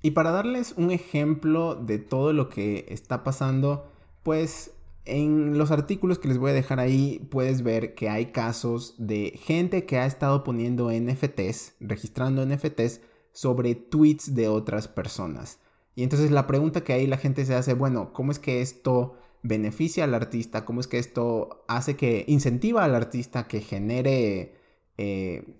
Y 0.00 0.12
para 0.12 0.30
darles 0.30 0.72
un 0.78 0.90
ejemplo 0.90 1.74
de 1.74 1.98
todo 1.98 2.32
lo 2.32 2.48
que 2.48 2.86
está 2.88 3.24
pasando, 3.24 3.92
pues 4.22 4.72
en 5.04 5.58
los 5.58 5.70
artículos 5.70 6.18
que 6.18 6.28
les 6.28 6.38
voy 6.38 6.52
a 6.52 6.54
dejar 6.54 6.80
ahí 6.80 7.28
puedes 7.30 7.62
ver 7.62 7.94
que 7.94 8.08
hay 8.08 8.32
casos 8.32 8.94
de 8.96 9.38
gente 9.38 9.84
que 9.84 9.98
ha 9.98 10.06
estado 10.06 10.44
poniendo 10.44 10.90
NFTs, 10.90 11.74
registrando 11.78 12.46
NFTs 12.46 13.11
sobre 13.32 13.74
tweets 13.74 14.34
de 14.34 14.48
otras 14.48 14.88
personas. 14.88 15.58
Y 15.94 16.02
entonces 16.02 16.30
la 16.30 16.46
pregunta 16.46 16.84
que 16.84 16.92
ahí 16.92 17.06
la 17.06 17.18
gente 17.18 17.44
se 17.44 17.54
hace, 17.54 17.74
bueno, 17.74 18.12
¿cómo 18.12 18.32
es 18.32 18.38
que 18.38 18.62
esto 18.62 19.16
beneficia 19.42 20.04
al 20.04 20.14
artista, 20.14 20.64
cómo 20.64 20.80
es 20.80 20.86
que 20.86 20.98
esto 20.98 21.64
hace 21.68 21.96
que 21.96 22.24
incentiva 22.28 22.84
al 22.84 22.94
artista 22.94 23.48
que 23.48 23.60
genere, 23.60 24.56
eh, 24.98 25.56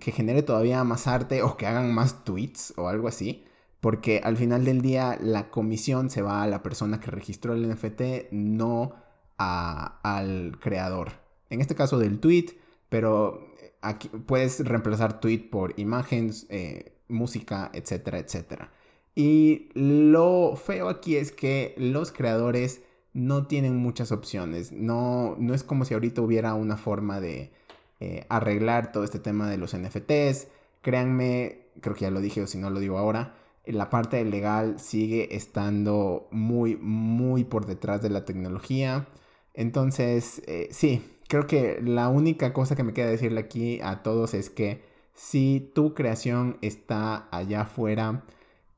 que 0.00 0.12
genere 0.12 0.42
todavía 0.42 0.84
más 0.84 1.06
arte 1.06 1.42
o 1.42 1.56
que 1.56 1.66
hagan 1.66 1.92
más 1.94 2.24
tweets 2.24 2.74
o 2.76 2.88
algo 2.88 3.08
así. 3.08 3.44
Porque 3.80 4.20
al 4.24 4.36
final 4.36 4.64
del 4.64 4.82
día 4.82 5.18
la 5.20 5.50
comisión 5.50 6.10
se 6.10 6.22
va 6.22 6.42
a 6.42 6.46
la 6.46 6.62
persona 6.62 7.00
que 7.00 7.10
registró 7.10 7.54
el 7.54 7.68
NFT, 7.68 8.32
no 8.32 8.94
al 9.38 10.58
creador. 10.60 11.12
En 11.50 11.60
este 11.60 11.74
caso 11.74 11.98
del 11.98 12.18
tweet, 12.18 12.58
pero 12.88 13.54
aquí 13.82 14.08
puedes 14.08 14.64
reemplazar 14.64 15.20
tweet 15.20 15.50
por 15.50 15.78
imágenes, 15.78 16.46
eh, 16.48 16.95
música, 17.08 17.70
etcétera, 17.72 18.18
etcétera. 18.18 18.70
Y 19.14 19.70
lo 19.74 20.56
feo 20.56 20.88
aquí 20.88 21.16
es 21.16 21.32
que 21.32 21.74
los 21.78 22.12
creadores 22.12 22.82
no 23.14 23.46
tienen 23.46 23.76
muchas 23.76 24.12
opciones. 24.12 24.72
No, 24.72 25.36
no 25.38 25.54
es 25.54 25.64
como 25.64 25.84
si 25.84 25.94
ahorita 25.94 26.20
hubiera 26.20 26.54
una 26.54 26.76
forma 26.76 27.18
de 27.20 27.50
eh, 27.98 28.26
arreglar 28.28 28.92
todo 28.92 29.04
este 29.04 29.18
tema 29.18 29.48
de 29.48 29.56
los 29.56 29.74
NFTs. 29.74 30.48
Créanme, 30.82 31.60
creo 31.80 31.94
que 31.94 32.02
ya 32.02 32.10
lo 32.10 32.20
dije 32.20 32.42
o 32.42 32.46
si 32.46 32.58
no 32.58 32.68
lo 32.68 32.78
digo 32.78 32.98
ahora, 32.98 33.34
la 33.64 33.88
parte 33.90 34.22
legal 34.24 34.78
sigue 34.78 35.34
estando 35.34 36.28
muy, 36.30 36.76
muy 36.76 37.44
por 37.44 37.66
detrás 37.66 38.02
de 38.02 38.10
la 38.10 38.24
tecnología. 38.24 39.08
Entonces, 39.54 40.42
eh, 40.46 40.68
sí, 40.70 41.02
creo 41.28 41.46
que 41.46 41.80
la 41.82 42.08
única 42.08 42.52
cosa 42.52 42.76
que 42.76 42.84
me 42.84 42.92
queda 42.92 43.06
decirle 43.06 43.40
aquí 43.40 43.80
a 43.82 44.02
todos 44.02 44.34
es 44.34 44.50
que 44.50 44.82
si 45.16 45.72
tu 45.74 45.94
creación 45.94 46.58
está 46.60 47.26
allá 47.32 47.62
afuera, 47.62 48.22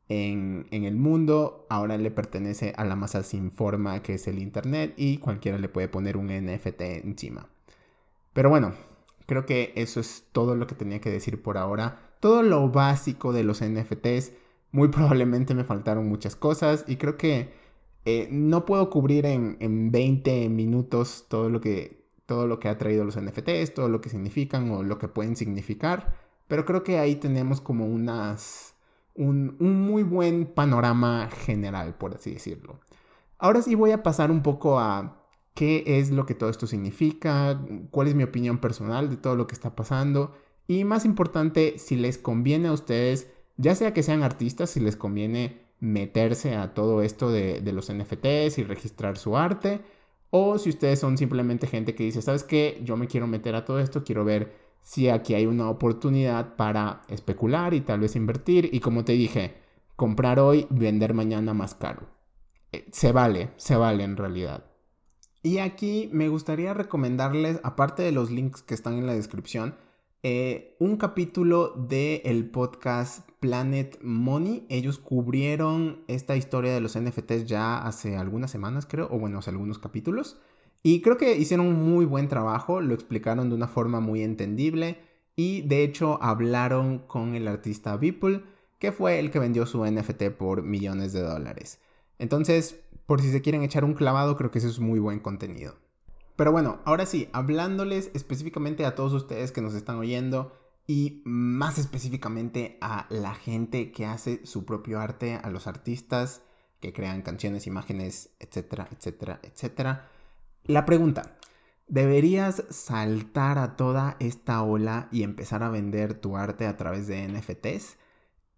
en, 0.08 0.66
el 0.70 0.96
mundo, 0.96 1.66
ahora 1.68 1.98
le 1.98 2.10
pertenece 2.10 2.72
a 2.76 2.84
la 2.84 2.96
masa 2.96 3.22
sin 3.22 3.50
forma 3.50 4.02
que 4.02 4.14
es 4.14 4.26
el 4.26 4.38
Internet 4.38 4.94
y 4.96 5.18
cualquiera 5.18 5.58
le 5.58 5.68
puede 5.68 5.88
poner 5.88 6.16
un 6.16 6.28
NFT 6.28 6.80
encima. 7.04 7.48
Pero 8.32 8.48
bueno, 8.48 8.72
creo 9.26 9.44
que 9.44 9.72
eso 9.76 10.00
es 10.00 10.24
todo 10.32 10.54
lo 10.56 10.66
que 10.66 10.74
tenía 10.74 11.00
que 11.00 11.10
decir 11.10 11.42
por 11.42 11.58
ahora. 11.58 12.00
Todo 12.20 12.42
lo 12.42 12.70
básico 12.70 13.32
de 13.32 13.44
los 13.44 13.62
NFTs. 13.62 14.32
Muy 14.72 14.88
probablemente 14.92 15.54
me 15.54 15.64
faltaron 15.64 16.08
muchas 16.08 16.36
cosas 16.36 16.84
y 16.88 16.96
creo 16.96 17.16
que 17.16 17.52
eh, 18.04 18.28
no 18.30 18.64
puedo 18.64 18.88
cubrir 18.90 19.26
en, 19.26 19.56
en 19.60 19.90
20 19.90 20.48
minutos 20.48 21.26
todo 21.28 21.50
lo, 21.50 21.60
que, 21.60 22.06
todo 22.26 22.46
lo 22.46 22.58
que 22.60 22.68
ha 22.68 22.78
traído 22.78 23.04
los 23.04 23.20
NFTs, 23.20 23.74
todo 23.74 23.88
lo 23.90 24.00
que 24.00 24.08
significan 24.08 24.70
o 24.70 24.82
lo 24.82 24.98
que 24.98 25.08
pueden 25.08 25.36
significar. 25.36 26.27
Pero 26.48 26.64
creo 26.64 26.82
que 26.82 26.98
ahí 26.98 27.16
tenemos 27.16 27.60
como 27.60 27.86
unas 27.86 28.74
un, 29.18 29.56
muy 29.58 30.02
buen 30.02 30.46
panorama 30.46 31.28
general, 31.30 31.94
por 31.94 32.14
así 32.14 32.32
decirlo. 32.32 32.80
Ahora 33.38 33.62
sí 33.62 33.74
voy 33.74 33.90
a 33.92 34.02
pasar 34.02 34.30
un 34.30 34.42
poco 34.42 34.78
a 34.78 35.24
qué 35.54 35.84
es 35.86 36.10
lo 36.10 36.24
que 36.24 36.34
todo 36.34 36.50
esto 36.50 36.66
significa, 36.66 37.60
cuál 37.90 38.08
es 38.08 38.14
mi 38.14 38.22
opinión 38.22 38.58
personal 38.58 39.10
de 39.10 39.16
todo 39.16 39.36
lo 39.36 39.46
que 39.46 39.54
está 39.54 39.74
pasando 39.76 40.34
y 40.68 40.84
más 40.84 41.04
importante, 41.04 41.78
si 41.78 41.96
les 41.96 42.18
conviene 42.18 42.68
a 42.68 42.72
ustedes, 42.72 43.28
ya 43.56 43.74
sea 43.74 43.92
que 43.94 44.02
sean 44.02 44.22
artistas, 44.22 44.70
si 44.70 44.80
les 44.80 44.96
conviene 44.96 45.62
meterse 45.80 46.56
a 46.56 46.74
todo 46.74 47.02
esto 47.02 47.30
de, 47.30 47.60
de 47.60 47.72
los 47.72 47.92
NFTs 47.92 48.58
y 48.58 48.64
registrar 48.64 49.16
su 49.16 49.36
arte, 49.36 49.80
o 50.30 50.58
si 50.58 50.70
ustedes 50.70 51.00
son 51.00 51.16
simplemente 51.16 51.66
gente 51.66 51.94
que 51.94 52.04
dice, 52.04 52.20
¿sabes 52.20 52.44
qué? 52.44 52.80
Yo 52.84 52.96
me 52.96 53.06
quiero 53.06 53.26
meter 53.26 53.54
a 53.54 53.64
todo 53.64 53.80
esto, 53.80 54.04
quiero 54.04 54.24
ver 54.24 54.67
si 54.88 55.10
aquí 55.10 55.34
hay 55.34 55.44
una 55.44 55.68
oportunidad 55.68 56.56
para 56.56 57.02
especular 57.08 57.74
y 57.74 57.82
tal 57.82 58.00
vez 58.00 58.16
invertir 58.16 58.70
y 58.72 58.80
como 58.80 59.04
te 59.04 59.12
dije, 59.12 59.58
comprar 59.96 60.40
hoy, 60.40 60.66
vender 60.70 61.12
mañana 61.12 61.52
más 61.52 61.74
caro. 61.74 62.08
Eh, 62.72 62.88
se 62.90 63.12
vale, 63.12 63.50
se 63.58 63.76
vale 63.76 64.02
en 64.02 64.16
realidad. 64.16 64.64
Y 65.42 65.58
aquí 65.58 66.08
me 66.10 66.30
gustaría 66.30 66.72
recomendarles, 66.72 67.60
aparte 67.64 68.02
de 68.02 68.12
los 68.12 68.30
links 68.30 68.62
que 68.62 68.72
están 68.72 68.94
en 68.94 69.04
la 69.04 69.12
descripción, 69.12 69.76
eh, 70.22 70.74
un 70.80 70.96
capítulo 70.96 71.74
del 71.76 72.22
el 72.24 72.48
podcast 72.48 73.28
Planet 73.40 73.98
Money. 74.00 74.64
Ellos 74.70 74.98
cubrieron 74.98 76.02
esta 76.08 76.34
historia 76.34 76.72
de 76.72 76.80
los 76.80 76.98
NFTs 76.98 77.44
ya 77.44 77.76
hace 77.76 78.16
algunas 78.16 78.50
semanas, 78.50 78.86
creo, 78.86 79.06
o 79.10 79.18
bueno, 79.18 79.40
hace 79.40 79.50
algunos 79.50 79.78
capítulos. 79.78 80.40
Y 80.82 81.00
creo 81.02 81.16
que 81.16 81.36
hicieron 81.36 81.66
un 81.66 81.90
muy 81.90 82.04
buen 82.04 82.28
trabajo, 82.28 82.80
lo 82.80 82.94
explicaron 82.94 83.48
de 83.48 83.56
una 83.56 83.68
forma 83.68 84.00
muy 84.00 84.22
entendible 84.22 84.98
y 85.36 85.62
de 85.62 85.82
hecho 85.84 86.22
hablaron 86.22 86.98
con 86.98 87.34
el 87.34 87.48
artista 87.48 87.96
Beeple, 87.96 88.42
que 88.78 88.92
fue 88.92 89.18
el 89.18 89.30
que 89.30 89.38
vendió 89.38 89.66
su 89.66 89.84
NFT 89.84 90.30
por 90.36 90.62
millones 90.62 91.12
de 91.12 91.22
dólares. 91.22 91.80
Entonces, 92.18 92.80
por 93.06 93.20
si 93.20 93.30
se 93.30 93.40
quieren 93.40 93.62
echar 93.62 93.84
un 93.84 93.94
clavado, 93.94 94.36
creo 94.36 94.50
que 94.50 94.58
eso 94.58 94.68
es 94.68 94.80
muy 94.80 94.98
buen 94.98 95.20
contenido. 95.20 95.76
Pero 96.36 96.52
bueno, 96.52 96.80
ahora 96.84 97.06
sí, 97.06 97.28
hablándoles 97.32 98.10
específicamente 98.14 98.84
a 98.84 98.94
todos 98.94 99.12
ustedes 99.12 99.50
que 99.50 99.60
nos 99.60 99.74
están 99.74 99.96
oyendo 99.96 100.52
y 100.86 101.22
más 101.24 101.78
específicamente 101.78 102.78
a 102.80 103.06
la 103.10 103.34
gente 103.34 103.92
que 103.92 104.06
hace 104.06 104.46
su 104.46 104.64
propio 104.64 105.00
arte, 105.00 105.34
a 105.34 105.50
los 105.50 105.66
artistas 105.66 106.42
que 106.80 106.92
crean 106.92 107.22
canciones, 107.22 107.66
imágenes, 107.66 108.30
etcétera, 108.38 108.88
etcétera, 108.92 109.40
etcétera. 109.42 110.08
La 110.68 110.84
pregunta, 110.84 111.38
¿deberías 111.86 112.62
saltar 112.68 113.56
a 113.56 113.74
toda 113.74 114.18
esta 114.20 114.62
ola 114.62 115.08
y 115.10 115.22
empezar 115.22 115.62
a 115.62 115.70
vender 115.70 116.12
tu 116.12 116.36
arte 116.36 116.66
a 116.66 116.76
través 116.76 117.06
de 117.06 117.26
NFTs? 117.26 117.96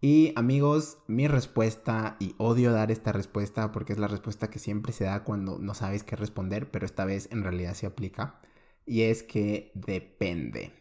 Y 0.00 0.32
amigos, 0.34 0.98
mi 1.06 1.28
respuesta, 1.28 2.16
y 2.18 2.34
odio 2.36 2.72
dar 2.72 2.90
esta 2.90 3.12
respuesta 3.12 3.70
porque 3.70 3.92
es 3.92 4.00
la 4.00 4.08
respuesta 4.08 4.50
que 4.50 4.58
siempre 4.58 4.92
se 4.92 5.04
da 5.04 5.22
cuando 5.22 5.60
no 5.60 5.72
sabes 5.72 6.02
qué 6.02 6.16
responder, 6.16 6.68
pero 6.72 6.84
esta 6.84 7.04
vez 7.04 7.28
en 7.30 7.44
realidad 7.44 7.74
se 7.74 7.86
aplica, 7.86 8.40
y 8.86 9.02
es 9.02 9.22
que 9.22 9.70
depende. 9.76 10.72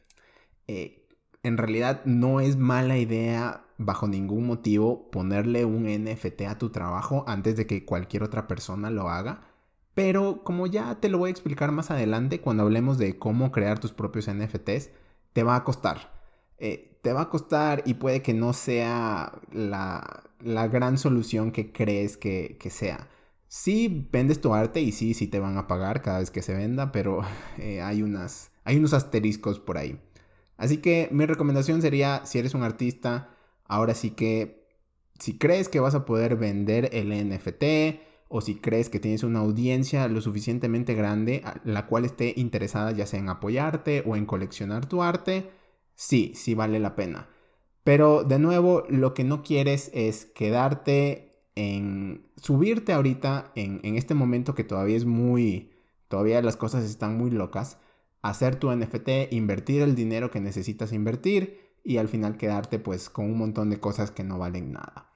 Eh, 0.65 1.07
en 1.43 1.57
realidad 1.57 2.01
no 2.05 2.41
es 2.41 2.57
mala 2.57 2.97
idea 2.97 3.67
bajo 3.77 4.07
ningún 4.07 4.47
motivo 4.47 5.11
ponerle 5.11 5.63
un 5.63 5.85
NFT 5.85 6.41
a 6.47 6.57
tu 6.57 6.71
trabajo 6.71 7.23
antes 7.27 7.55
de 7.55 7.67
que 7.67 7.85
cualquier 7.85 8.23
otra 8.23 8.47
persona 8.47 8.89
lo 8.89 9.09
haga 9.09 9.48
pero 9.99 10.45
como 10.45 10.65
ya 10.65 10.95
te 11.01 11.09
lo 11.09 11.17
voy 11.17 11.27
a 11.27 11.31
explicar 11.31 11.73
más 11.73 11.91
adelante 11.91 12.39
cuando 12.39 12.63
hablemos 12.63 12.97
de 12.97 13.19
cómo 13.19 13.51
crear 13.51 13.79
tus 13.79 13.91
propios 13.91 14.29
NFTs, 14.33 14.91
te 15.33 15.43
va 15.43 15.57
a 15.57 15.65
costar. 15.65 16.13
Eh, 16.57 16.97
te 17.01 17.11
va 17.11 17.23
a 17.23 17.29
costar 17.29 17.83
y 17.85 17.95
puede 17.95 18.21
que 18.21 18.33
no 18.33 18.53
sea 18.53 19.33
la, 19.51 20.23
gran 20.39 20.97
solución 20.97 21.51
que 21.51 21.73
crees 21.73 22.15
que, 22.15 22.57
sea. 22.69 23.09
Sí 23.49 24.07
vendes 24.09 24.39
tu 24.39 24.53
arte 24.53 24.79
y 24.79 24.93
sí, 24.93 25.13
sí 25.13 25.27
te 25.27 25.41
van 25.41 25.57
a 25.57 25.67
pagar 25.67 26.01
cada 26.01 26.19
vez 26.19 26.31
que 26.31 26.43
se 26.43 26.53
venda, 26.53 26.93
pero 26.93 27.19
eh, 27.57 27.81
hay, 27.81 28.01
unas, 28.01 28.51
hay 28.63 28.77
unos 28.77 28.93
asteriscos 28.93 29.59
por 29.59 29.77
ahí. 29.77 29.99
Así 30.55 30.77
que 30.77 31.09
mi 31.11 31.25
recomendación 31.25 31.81
sería, 31.81 32.25
si 32.25 32.39
eres 32.39 32.53
un 32.53 32.63
artista, 32.63 33.35
ahora 33.65 33.93
sí 33.93 34.11
que 34.11 34.65
si 35.19 35.37
crees 35.37 35.67
que 35.67 35.81
vas 35.81 35.93
a 35.93 36.05
poder 36.05 36.37
vender 36.37 36.89
el 36.93 37.09
NFT, 37.09 38.07
o 38.29 38.41
si 38.41 38.55
crees 38.55 38.89
que 38.89 38.99
tienes 38.99 39.23
una 39.23 39.39
audiencia 39.39 40.07
lo 40.07 40.21
suficientemente 40.21 40.93
grande 40.93 41.43
la 41.63 41.87
cual 41.87 42.05
esté 42.05 42.33
interesada 42.37 42.91
ya 42.91 43.05
sea 43.05 43.19
en 43.19 43.27
apoyarte 43.27 44.03
o 44.05 44.15
en 44.15 44.25
coleccionar 44.25 44.85
tu 44.85 45.01
arte, 45.01 45.49
sí, 45.95 46.31
sí 46.35 46.53
vale 46.53 46.79
la 46.79 46.95
pena. 46.95 47.27
Pero 47.83 48.23
de 48.23 48.39
nuevo, 48.39 48.83
lo 48.87 49.13
que 49.15 49.23
no 49.23 49.41
quieres 49.41 49.89
es 49.93 50.25
quedarte 50.25 51.41
en 51.55 52.27
subirte 52.35 52.93
ahorita 52.93 53.51
en, 53.55 53.79
en 53.83 53.95
este 53.95 54.13
momento 54.13 54.53
que 54.53 54.63
todavía 54.63 54.95
es 54.95 55.05
muy, 55.05 55.71
todavía 56.07 56.41
las 56.43 56.55
cosas 56.55 56.83
están 56.85 57.17
muy 57.17 57.31
locas, 57.31 57.79
hacer 58.21 58.57
tu 58.57 58.71
NFT, 58.71 59.31
invertir 59.31 59.81
el 59.81 59.95
dinero 59.95 60.29
que 60.29 60.39
necesitas 60.39 60.93
invertir 60.93 61.69
y 61.83 61.97
al 61.97 62.07
final 62.07 62.37
quedarte 62.37 62.77
pues 62.77 63.09
con 63.09 63.25
un 63.25 63.37
montón 63.37 63.71
de 63.71 63.79
cosas 63.79 64.11
que 64.11 64.23
no 64.23 64.37
valen 64.37 64.71
nada. 64.73 65.08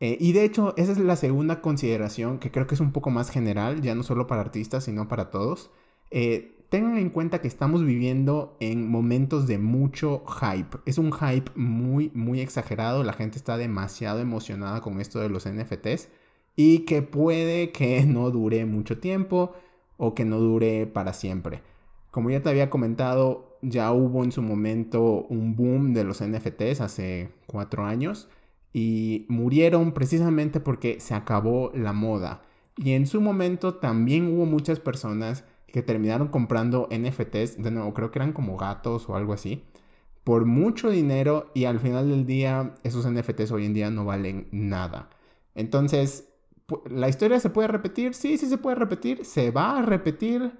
Eh, 0.00 0.16
y 0.18 0.32
de 0.32 0.44
hecho, 0.44 0.74
esa 0.76 0.92
es 0.92 0.98
la 0.98 1.16
segunda 1.16 1.60
consideración 1.60 2.38
que 2.38 2.50
creo 2.50 2.66
que 2.66 2.74
es 2.74 2.80
un 2.80 2.92
poco 2.92 3.10
más 3.10 3.30
general, 3.30 3.82
ya 3.82 3.94
no 3.94 4.02
solo 4.02 4.26
para 4.26 4.40
artistas, 4.40 4.84
sino 4.84 5.08
para 5.08 5.30
todos. 5.30 5.70
Eh, 6.10 6.56
tengan 6.70 6.96
en 6.98 7.10
cuenta 7.10 7.40
que 7.40 7.48
estamos 7.48 7.84
viviendo 7.84 8.56
en 8.60 8.88
momentos 8.88 9.46
de 9.46 9.58
mucho 9.58 10.24
hype. 10.26 10.78
Es 10.86 10.98
un 10.98 11.12
hype 11.12 11.50
muy, 11.54 12.10
muy 12.14 12.40
exagerado. 12.40 13.04
La 13.04 13.12
gente 13.12 13.36
está 13.36 13.58
demasiado 13.58 14.20
emocionada 14.20 14.80
con 14.80 15.00
esto 15.00 15.20
de 15.20 15.28
los 15.28 15.46
NFTs 15.46 16.08
y 16.56 16.80
que 16.80 17.02
puede 17.02 17.72
que 17.72 18.04
no 18.06 18.30
dure 18.30 18.64
mucho 18.66 18.98
tiempo 18.98 19.52
o 19.98 20.14
que 20.14 20.24
no 20.24 20.38
dure 20.38 20.86
para 20.86 21.12
siempre. 21.12 21.62
Como 22.10 22.30
ya 22.30 22.42
te 22.42 22.48
había 22.48 22.70
comentado, 22.70 23.58
ya 23.62 23.92
hubo 23.92 24.24
en 24.24 24.32
su 24.32 24.42
momento 24.42 25.26
un 25.28 25.56
boom 25.56 25.92
de 25.92 26.04
los 26.04 26.22
NFTs 26.24 26.80
hace 26.80 27.30
cuatro 27.46 27.84
años 27.84 28.28
y 28.72 29.26
murieron 29.28 29.92
precisamente 29.92 30.60
porque 30.60 31.00
se 31.00 31.14
acabó 31.14 31.72
la 31.74 31.92
moda. 31.92 32.42
Y 32.76 32.92
en 32.92 33.06
su 33.06 33.20
momento 33.20 33.74
también 33.74 34.28
hubo 34.28 34.46
muchas 34.46 34.80
personas 34.80 35.44
que 35.66 35.82
terminaron 35.82 36.28
comprando 36.28 36.88
NFTs, 36.90 37.62
de 37.62 37.70
nuevo 37.70 37.94
creo 37.94 38.10
que 38.10 38.18
eran 38.18 38.32
como 38.32 38.56
gatos 38.56 39.08
o 39.08 39.16
algo 39.16 39.32
así, 39.32 39.64
por 40.24 40.44
mucho 40.44 40.90
dinero 40.90 41.50
y 41.54 41.64
al 41.64 41.80
final 41.80 42.08
del 42.08 42.26
día 42.26 42.74
esos 42.82 43.08
NFTs 43.10 43.52
hoy 43.52 43.66
en 43.66 43.74
día 43.74 43.90
no 43.90 44.04
valen 44.04 44.48
nada. 44.52 45.10
Entonces, 45.54 46.28
¿la 46.88 47.08
historia 47.08 47.40
se 47.40 47.50
puede 47.50 47.68
repetir? 47.68 48.14
Sí, 48.14 48.38
sí 48.38 48.46
se 48.46 48.58
puede 48.58 48.76
repetir. 48.76 49.24
¿Se 49.24 49.50
va 49.50 49.78
a 49.78 49.82
repetir? 49.82 50.52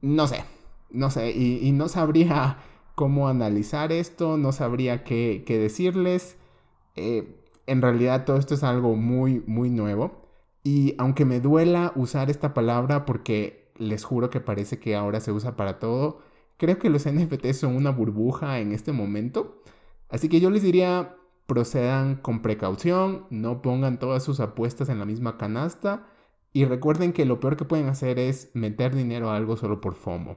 No 0.00 0.26
sé, 0.26 0.44
no 0.90 1.10
sé, 1.10 1.30
y, 1.30 1.70
no 1.72 1.88
sabría 1.88 2.58
cómo 2.94 3.28
analizar 3.28 3.92
esto, 3.92 4.36
no 4.36 4.52
sabría 4.52 5.04
qué, 5.04 5.44
decirles. 5.46 6.36
Eh, 6.96 7.41
en 7.72 7.82
realidad 7.82 8.24
todo 8.24 8.36
esto 8.36 8.54
es 8.54 8.62
algo 8.62 8.96
muy, 8.96 9.42
muy 9.46 9.70
nuevo. 9.70 10.22
Y 10.62 10.94
aunque 10.98 11.24
me 11.24 11.40
duela 11.40 11.92
usar 11.96 12.30
esta 12.30 12.54
palabra 12.54 13.04
porque 13.06 13.72
les 13.76 14.04
juro 14.04 14.30
que 14.30 14.40
parece 14.40 14.78
que 14.78 14.94
ahora 14.94 15.20
se 15.20 15.32
usa 15.32 15.56
para 15.56 15.78
todo. 15.78 16.20
Creo 16.58 16.78
que 16.78 16.90
los 16.90 17.06
NFTs 17.10 17.58
son 17.58 17.76
una 17.76 17.90
burbuja 17.90 18.60
en 18.60 18.72
este 18.72 18.92
momento. 18.92 19.62
Así 20.08 20.28
que 20.28 20.40
yo 20.40 20.50
les 20.50 20.62
diría, 20.62 21.16
procedan 21.46 22.16
con 22.16 22.42
precaución, 22.42 23.26
no 23.30 23.62
pongan 23.62 23.98
todas 23.98 24.22
sus 24.22 24.40
apuestas 24.40 24.88
en 24.88 24.98
la 24.98 25.06
misma 25.06 25.38
canasta 25.38 26.06
y 26.52 26.66
recuerden 26.66 27.12
que 27.12 27.24
lo 27.24 27.40
peor 27.40 27.56
que 27.56 27.64
pueden 27.64 27.88
hacer 27.88 28.18
es 28.18 28.50
meter 28.54 28.94
dinero 28.94 29.30
a 29.30 29.36
algo 29.36 29.56
solo 29.56 29.80
por 29.80 29.94
FOMO. 29.94 30.36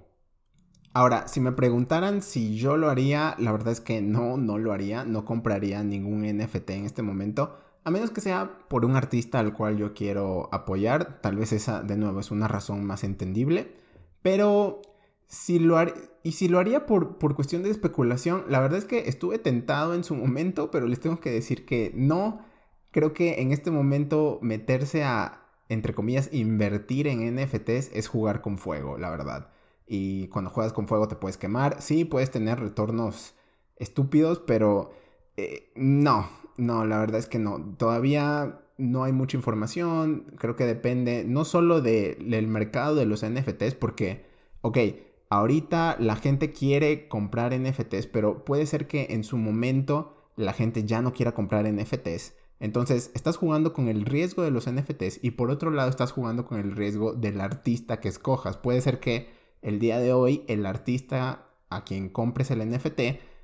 Ahora, 0.95 1.27
si 1.27 1.41
me 1.41 1.51
preguntaran 1.51 2.21
si 2.21 2.55
yo 2.55 2.77
lo 2.77 2.89
haría, 2.89 3.35
la 3.37 3.51
verdad 3.51 3.73
es 3.73 3.81
que 3.81 4.01
no, 4.01 4.37
no 4.37 4.57
lo 4.57 4.71
haría, 4.71 5.03
no 5.03 5.25
compraría 5.25 5.83
ningún 5.83 6.21
NFT 6.21 6.69
en 6.69 6.85
este 6.85 7.01
momento. 7.01 7.57
A 7.83 7.91
menos 7.91 8.11
que 8.11 8.21
sea 8.21 8.59
por 8.69 8.85
un 8.85 8.95
artista 8.95 9.39
al 9.39 9.51
cual 9.51 9.75
yo 9.75 9.93
quiero 9.93 10.47
apoyar, 10.53 11.19
tal 11.19 11.35
vez 11.35 11.51
esa 11.51 11.83
de 11.83 11.97
nuevo 11.97 12.21
es 12.21 12.31
una 12.31 12.47
razón 12.47 12.85
más 12.85 13.03
entendible. 13.03 13.73
Pero 14.21 14.83
si 15.27 15.59
lo 15.59 15.77
y 16.23 16.31
si 16.31 16.47
lo 16.47 16.59
haría 16.59 16.85
por, 16.85 17.17
por 17.17 17.35
cuestión 17.35 17.63
de 17.63 17.71
especulación, 17.71 18.45
la 18.47 18.61
verdad 18.61 18.79
es 18.79 18.85
que 18.85 19.09
estuve 19.09 19.37
tentado 19.37 19.95
en 19.95 20.05
su 20.05 20.15
momento, 20.15 20.71
pero 20.71 20.87
les 20.87 21.01
tengo 21.01 21.19
que 21.19 21.29
decir 21.29 21.65
que 21.65 21.91
no. 21.93 22.45
Creo 22.91 23.11
que 23.11 23.41
en 23.41 23.51
este 23.51 23.69
momento 23.69 24.39
meterse 24.41 25.03
a, 25.03 25.43
entre 25.67 25.93
comillas, 25.93 26.29
invertir 26.31 27.07
en 27.07 27.35
NFTs 27.35 27.91
es 27.93 28.07
jugar 28.07 28.39
con 28.41 28.57
fuego, 28.57 28.97
la 28.97 29.09
verdad. 29.09 29.49
Y 29.87 30.27
cuando 30.29 30.49
juegas 30.49 30.73
con 30.73 30.87
fuego 30.87 31.07
te 31.07 31.15
puedes 31.15 31.37
quemar. 31.37 31.81
Sí, 31.81 32.05
puedes 32.05 32.31
tener 32.31 32.59
retornos 32.59 33.35
estúpidos, 33.75 34.39
pero 34.39 34.91
eh, 35.37 35.71
no, 35.75 36.29
no, 36.57 36.85
la 36.85 36.99
verdad 36.99 37.19
es 37.19 37.27
que 37.27 37.39
no. 37.39 37.75
Todavía 37.77 38.61
no 38.77 39.03
hay 39.03 39.11
mucha 39.11 39.37
información. 39.37 40.33
Creo 40.37 40.55
que 40.55 40.65
depende 40.65 41.23
no 41.25 41.45
solo 41.45 41.81
del 41.81 42.47
mercado 42.47 42.95
de 42.95 43.05
los 43.05 43.25
NFTs, 43.25 43.75
porque, 43.75 44.25
ok, 44.61 44.77
ahorita 45.29 45.97
la 45.99 46.15
gente 46.15 46.51
quiere 46.51 47.07
comprar 47.07 47.57
NFTs, 47.57 48.07
pero 48.07 48.45
puede 48.45 48.65
ser 48.65 48.87
que 48.87 49.07
en 49.11 49.23
su 49.23 49.37
momento 49.37 50.15
la 50.35 50.53
gente 50.53 50.83
ya 50.83 51.01
no 51.01 51.13
quiera 51.13 51.33
comprar 51.33 51.71
NFTs. 51.71 52.33
Entonces, 52.59 53.11
estás 53.13 53.37
jugando 53.37 53.73
con 53.73 53.89
el 53.89 54.05
riesgo 54.05 54.43
de 54.43 54.51
los 54.51 54.69
NFTs 54.69 55.19
y 55.21 55.31
por 55.31 55.51
otro 55.51 55.71
lado 55.71 55.89
estás 55.89 56.11
jugando 56.11 56.45
con 56.45 56.59
el 56.59 56.75
riesgo 56.75 57.13
del 57.13 57.41
artista 57.41 57.99
que 57.99 58.07
escojas. 58.07 58.57
Puede 58.57 58.81
ser 58.81 58.99
que 58.99 59.29
el 59.65 59.79
día 59.79 59.99
de 59.99 60.13
hoy 60.13 60.43
el 60.47 60.65
artista 60.65 61.47
a 61.69 61.83
quien 61.83 62.09
compres 62.09 62.51
el 62.51 62.69
NFT 62.69 63.01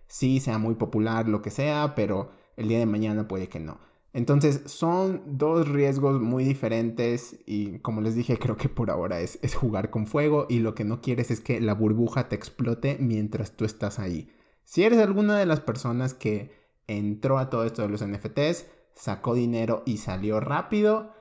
sí 0.07 0.39
sea 0.39 0.60
muy 0.60 0.75
popular, 0.75 1.27
lo 1.27 1.41
que 1.41 1.49
sea, 1.49 1.95
pero 1.95 2.31
el 2.57 2.67
día 2.67 2.77
de 2.77 2.86
mañana 2.86 3.27
puede 3.27 3.49
que 3.49 3.60
no. 3.60 3.79
Entonces 4.13 4.62
son 4.65 5.23
dos 5.25 5.67
riesgos 5.67 6.21
muy 6.21 6.43
diferentes 6.43 7.39
y 7.47 7.79
como 7.79 8.01
les 8.01 8.13
dije 8.13 8.38
creo 8.38 8.55
que 8.55 8.69
por 8.69 8.91
ahora 8.91 9.19
es, 9.19 9.39
es, 9.41 9.55
jugar 9.55 9.89
con 9.89 10.05
fuego 10.05 10.45
y 10.47 10.60
lo 10.60 10.75
que 10.75 10.84
no 10.84 11.01
quieres 11.01 11.31
es 11.31 11.39
que 11.39 11.60
la 11.60 11.73
burbuja 11.73 12.29
te 12.29 12.36
explote 12.36 12.97
mientras 12.99 13.53
tú 13.53 13.65
estás 13.65 13.97
ahí. 13.97 14.29
Si 14.63 14.84
eres 14.84 14.99
alguna 14.99 15.39
de 15.39 15.47
las 15.47 15.62
personas 15.62 16.13
que 16.13 16.51
entró 16.88 17.39
a 17.39 17.49
todo 17.49 17.65
esto 17.65 17.81
de 17.81 17.89
los 17.89 18.05
NFTs, 18.05 18.67
sacó 18.93 19.34
dinero 19.34 19.81
y 19.86 19.97
salió 19.97 20.39
rápido, 20.39 21.13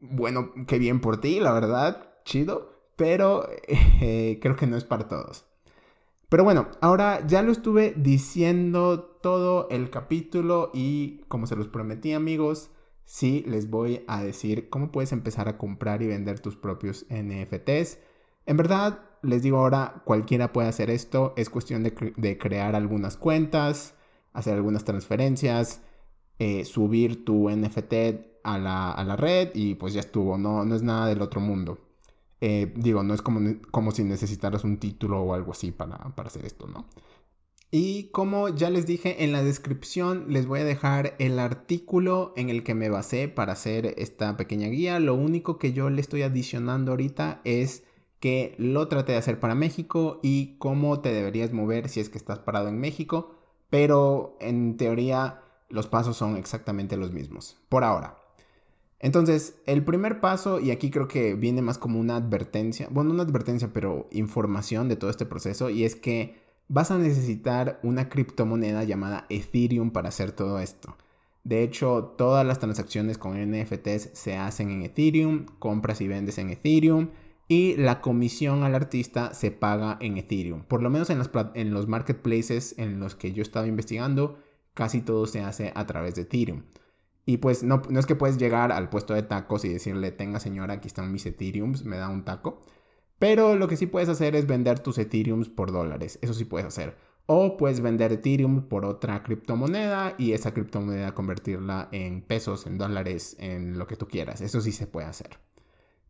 bueno, 0.00 0.50
qué 0.66 0.78
bien 0.78 1.00
por 1.00 1.20
ti, 1.20 1.38
la 1.38 1.52
verdad, 1.52 2.14
chido, 2.24 2.71
pero 2.96 3.48
eh, 3.68 4.38
creo 4.40 4.56
que 4.56 4.66
no 4.66 4.76
es 4.76 4.84
para 4.84 5.08
todos. 5.08 5.44
Pero 6.28 6.44
bueno, 6.44 6.68
ahora 6.80 7.26
ya 7.26 7.42
lo 7.42 7.52
estuve 7.52 7.92
diciendo 7.94 9.18
todo 9.22 9.68
el 9.70 9.90
capítulo 9.90 10.70
y 10.72 11.18
como 11.28 11.46
se 11.46 11.56
los 11.56 11.68
prometí 11.68 12.14
amigos, 12.14 12.70
sí 13.04 13.44
les 13.46 13.68
voy 13.68 14.02
a 14.08 14.22
decir 14.22 14.70
cómo 14.70 14.90
puedes 14.92 15.12
empezar 15.12 15.48
a 15.48 15.58
comprar 15.58 16.00
y 16.00 16.06
vender 16.06 16.40
tus 16.40 16.56
propios 16.56 17.04
NFTs. 17.10 17.98
En 18.46 18.56
verdad, 18.56 19.00
les 19.22 19.42
digo 19.42 19.58
ahora, 19.58 20.02
cualquiera 20.06 20.52
puede 20.52 20.68
hacer 20.68 20.88
esto, 20.88 21.34
es 21.36 21.50
cuestión 21.50 21.82
de, 21.82 22.38
crear 22.38 22.74
algunas 22.74 23.16
cuentas, 23.18 23.94
hacer 24.32 24.54
algunas 24.54 24.84
transferencias, 24.84 25.82
eh, 26.38 26.64
subir 26.64 27.26
tu 27.26 27.50
NFT 27.50 27.94
a 28.42 28.58
la, 28.58 29.16
red 29.16 29.50
y 29.54 29.74
pues 29.74 29.92
ya 29.92 30.00
estuvo, 30.00 30.38
no, 30.38 30.64
no 30.64 30.74
es 30.74 30.82
nada 30.82 31.06
del 31.08 31.22
otro 31.22 31.40
mundo. 31.40 31.78
Eh, 32.44 32.72
digo, 32.74 33.04
no 33.04 33.14
es 33.14 33.22
como, 33.22 33.40
como 33.70 33.92
si 33.92 34.02
necesitaras 34.02 34.64
un 34.64 34.78
título 34.78 35.20
o 35.22 35.32
algo 35.32 35.52
así 35.52 35.70
para, 35.70 35.96
para 36.16 36.26
hacer 36.26 36.44
esto, 36.44 36.66
¿no? 36.66 36.88
Y 37.70 38.08
como 38.10 38.48
ya 38.48 38.68
les 38.68 38.84
dije 38.84 39.22
en 39.22 39.30
la 39.30 39.44
descripción, 39.44 40.26
les 40.28 40.46
voy 40.46 40.58
a 40.58 40.64
dejar 40.64 41.14
el 41.20 41.38
artículo 41.38 42.32
en 42.36 42.50
el 42.50 42.64
que 42.64 42.74
me 42.74 42.90
basé 42.90 43.28
para 43.28 43.52
hacer 43.52 43.94
esta 43.96 44.36
pequeña 44.36 44.66
guía. 44.66 44.98
Lo 44.98 45.14
único 45.14 45.56
que 45.56 45.72
yo 45.72 45.88
le 45.88 46.00
estoy 46.00 46.22
adicionando 46.22 46.90
ahorita 46.90 47.42
es 47.44 47.84
que 48.18 48.56
lo 48.58 48.88
traté 48.88 49.12
de 49.12 49.18
hacer 49.18 49.38
para 49.38 49.54
México 49.54 50.18
y 50.20 50.56
cómo 50.58 51.00
te 51.00 51.12
deberías 51.12 51.52
mover 51.52 51.88
si 51.88 52.00
es 52.00 52.08
que 52.08 52.18
estás 52.18 52.40
parado 52.40 52.66
en 52.66 52.80
México. 52.80 53.36
Pero 53.70 54.36
en 54.40 54.76
teoría 54.76 55.42
los 55.68 55.86
pasos 55.86 56.16
son 56.16 56.36
exactamente 56.36 56.96
los 56.96 57.12
mismos. 57.12 57.56
Por 57.68 57.84
ahora. 57.84 58.21
Entonces, 59.02 59.56
el 59.66 59.84
primer 59.84 60.20
paso, 60.20 60.60
y 60.60 60.70
aquí 60.70 60.90
creo 60.90 61.08
que 61.08 61.34
viene 61.34 61.60
más 61.60 61.76
como 61.76 61.98
una 61.98 62.16
advertencia, 62.16 62.86
bueno, 62.90 63.10
una 63.10 63.24
advertencia, 63.24 63.72
pero 63.72 64.08
información 64.12 64.88
de 64.88 64.94
todo 64.94 65.10
este 65.10 65.26
proceso, 65.26 65.70
y 65.70 65.84
es 65.84 65.96
que 65.96 66.40
vas 66.68 66.92
a 66.92 66.98
necesitar 66.98 67.80
una 67.82 68.08
criptomoneda 68.08 68.84
llamada 68.84 69.26
Ethereum 69.28 69.90
para 69.90 70.10
hacer 70.10 70.30
todo 70.30 70.60
esto. 70.60 70.96
De 71.42 71.64
hecho, 71.64 72.14
todas 72.16 72.46
las 72.46 72.60
transacciones 72.60 73.18
con 73.18 73.34
NFTs 73.34 74.10
se 74.12 74.36
hacen 74.36 74.70
en 74.70 74.82
Ethereum, 74.82 75.46
compras 75.58 76.00
y 76.00 76.06
vendes 76.06 76.38
en 76.38 76.50
Ethereum, 76.50 77.08
y 77.48 77.74
la 77.76 78.00
comisión 78.00 78.62
al 78.62 78.76
artista 78.76 79.34
se 79.34 79.50
paga 79.50 79.98
en 80.00 80.16
Ethereum. 80.16 80.62
Por 80.62 80.80
lo 80.80 80.90
menos 80.90 81.10
en, 81.10 81.20
en 81.54 81.74
los 81.74 81.88
marketplaces 81.88 82.76
en 82.78 83.00
los 83.00 83.16
que 83.16 83.32
yo 83.32 83.42
he 83.42 83.42
estado 83.42 83.66
investigando, 83.66 84.38
casi 84.74 85.00
todo 85.00 85.26
se 85.26 85.40
hace 85.40 85.72
a 85.74 85.86
través 85.86 86.14
de 86.14 86.22
Ethereum. 86.22 86.62
Y 87.24 87.36
pues 87.38 87.62
no, 87.62 87.82
no 87.88 88.00
es 88.00 88.06
que 88.06 88.16
puedes 88.16 88.38
llegar 88.38 88.72
al 88.72 88.88
puesto 88.88 89.14
de 89.14 89.22
tacos 89.22 89.64
y 89.64 89.68
decirle, 89.68 90.10
tenga 90.10 90.40
señora, 90.40 90.74
aquí 90.74 90.88
están 90.88 91.12
mis 91.12 91.24
Ethereums, 91.26 91.84
me 91.84 91.96
da 91.96 92.08
un 92.08 92.24
taco. 92.24 92.60
Pero 93.18 93.54
lo 93.54 93.68
que 93.68 93.76
sí 93.76 93.86
puedes 93.86 94.08
hacer 94.08 94.34
es 94.34 94.46
vender 94.46 94.80
tus 94.80 94.98
Ethereums 94.98 95.48
por 95.48 95.70
dólares. 95.70 96.18
Eso 96.22 96.34
sí 96.34 96.44
puedes 96.44 96.66
hacer. 96.66 96.96
O 97.26 97.56
puedes 97.56 97.80
vender 97.80 98.12
Ethereum 98.12 98.62
por 98.68 98.84
otra 98.84 99.22
criptomoneda 99.22 100.14
y 100.18 100.32
esa 100.32 100.52
criptomoneda 100.52 101.14
convertirla 101.14 101.88
en 101.92 102.22
pesos, 102.22 102.66
en 102.66 102.78
dólares, 102.78 103.36
en 103.38 103.78
lo 103.78 103.86
que 103.86 103.94
tú 103.94 104.08
quieras. 104.08 104.40
Eso 104.40 104.60
sí 104.60 104.72
se 104.72 104.88
puede 104.88 105.06
hacer. 105.06 105.38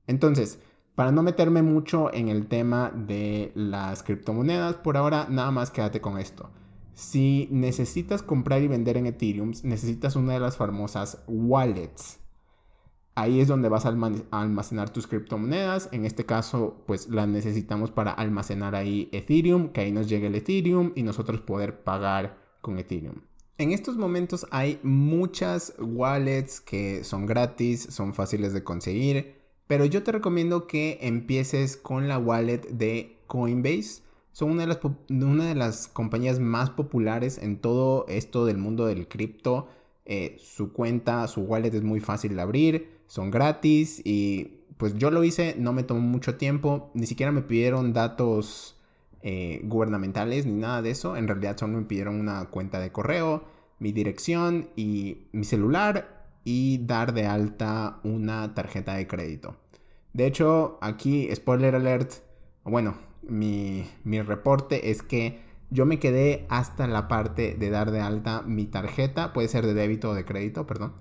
Entonces, 0.06 0.58
para 0.94 1.12
no 1.12 1.22
meterme 1.22 1.62
mucho 1.62 2.12
en 2.14 2.28
el 2.28 2.46
tema 2.46 2.90
de 2.94 3.52
las 3.54 4.02
criptomonedas, 4.02 4.76
por 4.76 4.96
ahora 4.96 5.26
nada 5.28 5.50
más 5.50 5.70
quédate 5.70 6.00
con 6.00 6.16
esto. 6.16 6.50
Si 6.94 7.48
necesitas 7.50 8.22
comprar 8.22 8.62
y 8.62 8.68
vender 8.68 8.96
en 8.96 9.06
Ethereum, 9.06 9.52
necesitas 9.62 10.16
una 10.16 10.34
de 10.34 10.40
las 10.40 10.56
famosas 10.56 11.22
wallets. 11.26 12.18
Ahí 13.14 13.40
es 13.40 13.48
donde 13.48 13.68
vas 13.68 13.84
a 13.84 13.90
almacenar 14.30 14.90
tus 14.90 15.06
criptomonedas. 15.06 15.90
En 15.92 16.06
este 16.06 16.24
caso, 16.24 16.82
pues 16.86 17.08
las 17.08 17.28
necesitamos 17.28 17.90
para 17.90 18.12
almacenar 18.12 18.74
ahí 18.74 19.10
Ethereum, 19.12 19.68
que 19.68 19.82
ahí 19.82 19.92
nos 19.92 20.08
llegue 20.08 20.28
el 20.28 20.34
Ethereum 20.34 20.92
y 20.94 21.02
nosotros 21.02 21.40
poder 21.40 21.82
pagar 21.82 22.38
con 22.62 22.78
Ethereum. 22.78 23.16
En 23.58 23.70
estos 23.72 23.96
momentos 23.96 24.46
hay 24.50 24.80
muchas 24.82 25.74
wallets 25.78 26.60
que 26.60 27.04
son 27.04 27.26
gratis, 27.26 27.86
son 27.90 28.14
fáciles 28.14 28.54
de 28.54 28.64
conseguir, 28.64 29.36
pero 29.66 29.84
yo 29.84 30.02
te 30.02 30.12
recomiendo 30.12 30.66
que 30.66 30.98
empieces 31.02 31.76
con 31.76 32.08
la 32.08 32.18
wallet 32.18 32.62
de 32.70 33.18
Coinbase. 33.26 34.02
Son 34.32 34.50
una 34.50 34.62
de 34.62 34.68
las, 34.68 34.80
una 35.10 35.46
de 35.46 35.54
las 35.54 35.88
compañías 35.88 36.40
más 36.40 36.70
populares 36.70 37.38
en 37.38 37.58
todo 37.58 38.06
esto 38.08 38.46
del 38.46 38.58
mundo 38.58 38.86
del 38.86 39.06
cripto. 39.08 39.68
Eh, 40.04 40.36
su 40.42 40.72
cuenta, 40.72 41.28
su 41.28 41.42
wallet 41.42 41.74
es 41.74 41.82
muy 41.82 42.00
fácil 42.00 42.34
de 42.34 42.42
abrir, 42.42 43.00
son 43.06 43.30
gratis 43.30 44.02
y 44.04 44.62
pues 44.76 44.96
yo 44.96 45.10
lo 45.10 45.22
hice, 45.22 45.54
no 45.58 45.72
me 45.72 45.84
tomó 45.84 46.00
mucho 46.00 46.36
tiempo, 46.36 46.90
ni 46.94 47.06
siquiera 47.06 47.30
me 47.30 47.42
pidieron 47.42 47.92
datos 47.92 48.80
eh, 49.22 49.60
gubernamentales 49.64 50.44
ni 50.44 50.54
nada 50.54 50.82
de 50.82 50.90
eso. 50.90 51.16
En 51.16 51.28
realidad 51.28 51.56
solo 51.56 51.78
me 51.78 51.84
pidieron 51.84 52.18
una 52.18 52.46
cuenta 52.46 52.80
de 52.80 52.90
correo, 52.90 53.44
mi 53.78 53.92
dirección 53.92 54.70
y 54.74 55.28
mi 55.32 55.44
celular 55.44 56.26
y 56.42 56.84
dar 56.84 57.14
de 57.14 57.26
alta 57.26 58.00
una 58.02 58.54
tarjeta 58.54 58.94
de 58.94 59.06
crédito. 59.06 59.56
De 60.12 60.26
hecho, 60.26 60.78
aquí, 60.80 61.28
spoiler 61.34 61.74
alert, 61.74 62.12
bueno, 62.64 62.96
mi, 63.22 63.88
mi 64.04 64.20
reporte 64.22 64.90
es 64.90 65.02
que 65.02 65.40
yo 65.70 65.86
me 65.86 65.98
quedé 65.98 66.46
hasta 66.48 66.86
la 66.86 67.08
parte 67.08 67.54
de 67.54 67.70
dar 67.70 67.90
de 67.90 68.00
alta 68.00 68.42
mi 68.42 68.66
tarjeta, 68.66 69.32
puede 69.32 69.48
ser 69.48 69.66
de 69.66 69.74
débito 69.74 70.10
o 70.10 70.14
de 70.14 70.24
crédito, 70.24 70.66
perdón. 70.66 70.92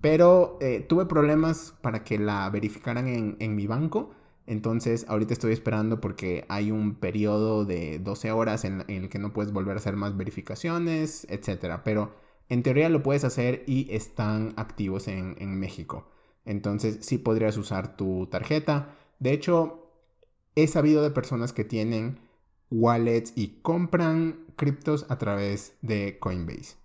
Pero 0.00 0.58
eh, 0.60 0.84
tuve 0.88 1.06
problemas 1.06 1.74
para 1.82 2.04
que 2.04 2.18
la 2.18 2.48
verificaran 2.50 3.08
en, 3.08 3.36
en 3.40 3.56
mi 3.56 3.66
banco 3.66 4.10
entonces, 4.46 5.06
ahorita 5.08 5.32
estoy 5.32 5.52
esperando 5.52 6.00
porque 6.00 6.44
hay 6.48 6.70
un 6.70 6.94
periodo 6.94 7.64
de 7.64 7.98
12 7.98 8.30
horas 8.30 8.64
en, 8.64 8.84
el 8.88 9.08
que 9.08 9.18
no 9.18 9.32
puedes 9.32 9.52
volver 9.52 9.76
a 9.76 9.80
hacer 9.80 9.96
más 9.96 10.16
verificaciones, 10.16 11.26
etc. 11.30 11.80
Pero 11.84 12.14
en 12.48 12.62
teoría 12.62 12.88
lo 12.88 13.02
puedes 13.02 13.24
hacer 13.24 13.64
y 13.66 13.88
están 13.92 14.54
activos 14.56 15.08
en, 15.08 15.36
en 15.40 15.58
México. 15.58 16.08
Entonces, 16.44 16.98
sí 17.02 17.18
podrías 17.18 17.56
usar 17.56 17.96
tu 17.96 18.26
tarjeta. 18.28 18.94
De 19.18 19.32
hecho, 19.32 19.85
he 20.56 20.66
sabido 20.66 21.02
de 21.02 21.10
personas 21.10 21.52
que 21.52 21.64
tienen 21.64 22.18
wallets 22.70 23.32
y 23.36 23.60
compran 23.62 24.44
criptos 24.56 25.06
a 25.08 25.18
través 25.18 25.74
de 25.82 26.18
Coinbase. 26.18 26.76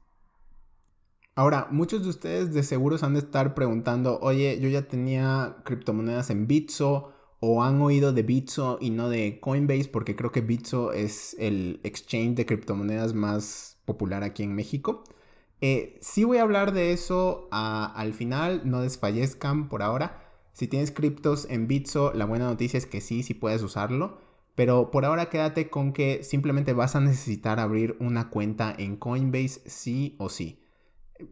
Ahora, 1.34 1.70
muchos 1.72 2.04
de 2.04 2.10
ustedes 2.10 2.54
de 2.54 2.62
seguro 2.62 2.98
han 3.02 3.14
de 3.14 3.20
estar 3.20 3.56
preguntando, 3.56 4.20
oye, 4.22 4.60
yo 4.60 4.70
ya 4.70 4.88
tenía 4.88 5.58
criptomonedas 5.64 6.30
en 6.30 6.46
Bitso 6.46 7.14
o 7.40 7.64
han 7.64 7.82
oído 7.82 8.12
de 8.14 8.22
Bitso 8.22 8.78
y 8.82 8.92
no 8.92 9.10
de 9.10 9.40
Coinbase, 9.40 9.90
porque 9.90 10.16
creo 10.16 10.32
que 10.32 10.42
Bitso 10.42 10.92
es 10.92 11.36
el 11.40 11.80
exchange 11.84 12.36
de 12.36 12.46
criptomonedas 12.46 13.14
más 13.14 13.80
popular 13.86 14.24
aquí 14.24 14.44
en 14.44 14.54
México. 14.54 15.04
Eh, 15.62 15.98
sí 16.02 16.26
voy 16.26 16.38
a 16.38 16.42
hablar 16.42 16.74
de 16.74 16.92
eso 16.92 17.48
al 17.52 18.14
final, 18.14 18.62
no 18.66 18.82
desfallezcan 18.82 19.70
por 19.70 19.82
ahora. 19.82 20.31
Si 20.54 20.68
tienes 20.68 20.92
criptos 20.92 21.48
en 21.50 21.68
Bitso, 21.68 22.14
la 22.14 22.26
buena 22.26 22.46
noticia 22.46 22.78
es 22.78 22.86
que 22.86 23.02
sí, 23.02 23.24
sí 23.24 23.34
puedes 23.34 23.64
usarlo. 23.64 24.18
Pero 24.56 24.92
por 24.92 25.06
ahora 25.06 25.30
quédate 25.30 25.70
con 25.70 25.94
que 25.94 26.24
simplemente 26.24 26.74
vas 26.74 26.96
a 26.96 27.00
necesitar 27.00 27.60
abrir 27.60 27.96
una 28.00 28.30
cuenta 28.30 28.76
en 28.78 28.98
Coinbase 28.98 29.62
sí 29.66 30.16
o 30.20 30.30
sí. 30.30 30.64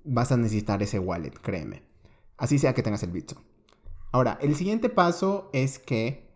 Vas 0.04 0.32
a 0.32 0.38
necesitar 0.38 0.82
ese 0.82 1.00
wallet, 1.00 1.34
créeme. 1.42 1.84
Así 2.38 2.58
sea 2.58 2.74
que 2.74 2.84
tengas 2.84 3.04
el 3.04 3.12
Bitso. 3.12 3.42
Ahora, 4.12 4.40
el 4.42 4.56
siguiente 4.56 4.90
paso 4.90 5.50
es 5.54 5.80
que 5.80 6.30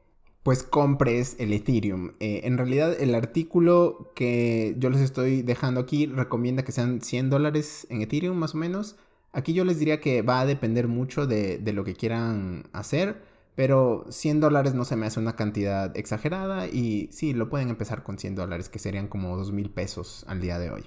pues 0.43 0.61
compres 0.61 1.37
el 1.39 1.53
Ethereum. 1.53 2.11
Eh, 2.19 2.41
en 2.43 2.57
realidad 2.57 2.95
el 2.99 3.15
artículo 3.15 4.11
que 4.13 4.75
yo 4.77 4.89
les 4.89 4.99
estoy 4.99 5.41
dejando 5.41 5.79
aquí 5.79 6.05
recomienda 6.05 6.63
que 6.63 6.73
sean 6.73 7.01
100 7.01 7.29
dólares 7.29 7.87
en 7.89 8.01
Ethereum 8.01 8.37
más 8.37 8.53
o 8.53 8.57
menos. 8.57 8.97
Aquí 9.33 9.53
yo 9.53 9.65
les 9.65 9.79
diría 9.79 9.99
que 9.99 10.21
va 10.21 10.41
a 10.41 10.45
depender 10.45 10.87
mucho 10.87 11.25
de, 11.25 11.59
lo 11.73 11.83
que 11.83 11.95
quieran 11.95 12.65
hacer, 12.71 13.23
pero 13.55 14.05
100 14.09 14.39
dólares 14.39 14.75
no 14.75 14.85
se 14.85 14.95
me 14.95 15.07
hace 15.07 15.19
una 15.19 15.35
cantidad 15.35 15.95
exagerada 15.97 16.67
y 16.67 17.09
sí, 17.11 17.33
lo 17.33 17.49
pueden 17.49 17.69
empezar 17.69 18.03
con 18.03 18.19
100 18.19 18.35
dólares, 18.35 18.69
que 18.69 18.77
serían 18.77 19.07
como 19.07 19.35
2 19.35 19.51
mil 19.51 19.71
pesos 19.71 20.23
al 20.27 20.39
día 20.39 20.59
de 20.59 20.69
hoy. 20.69 20.83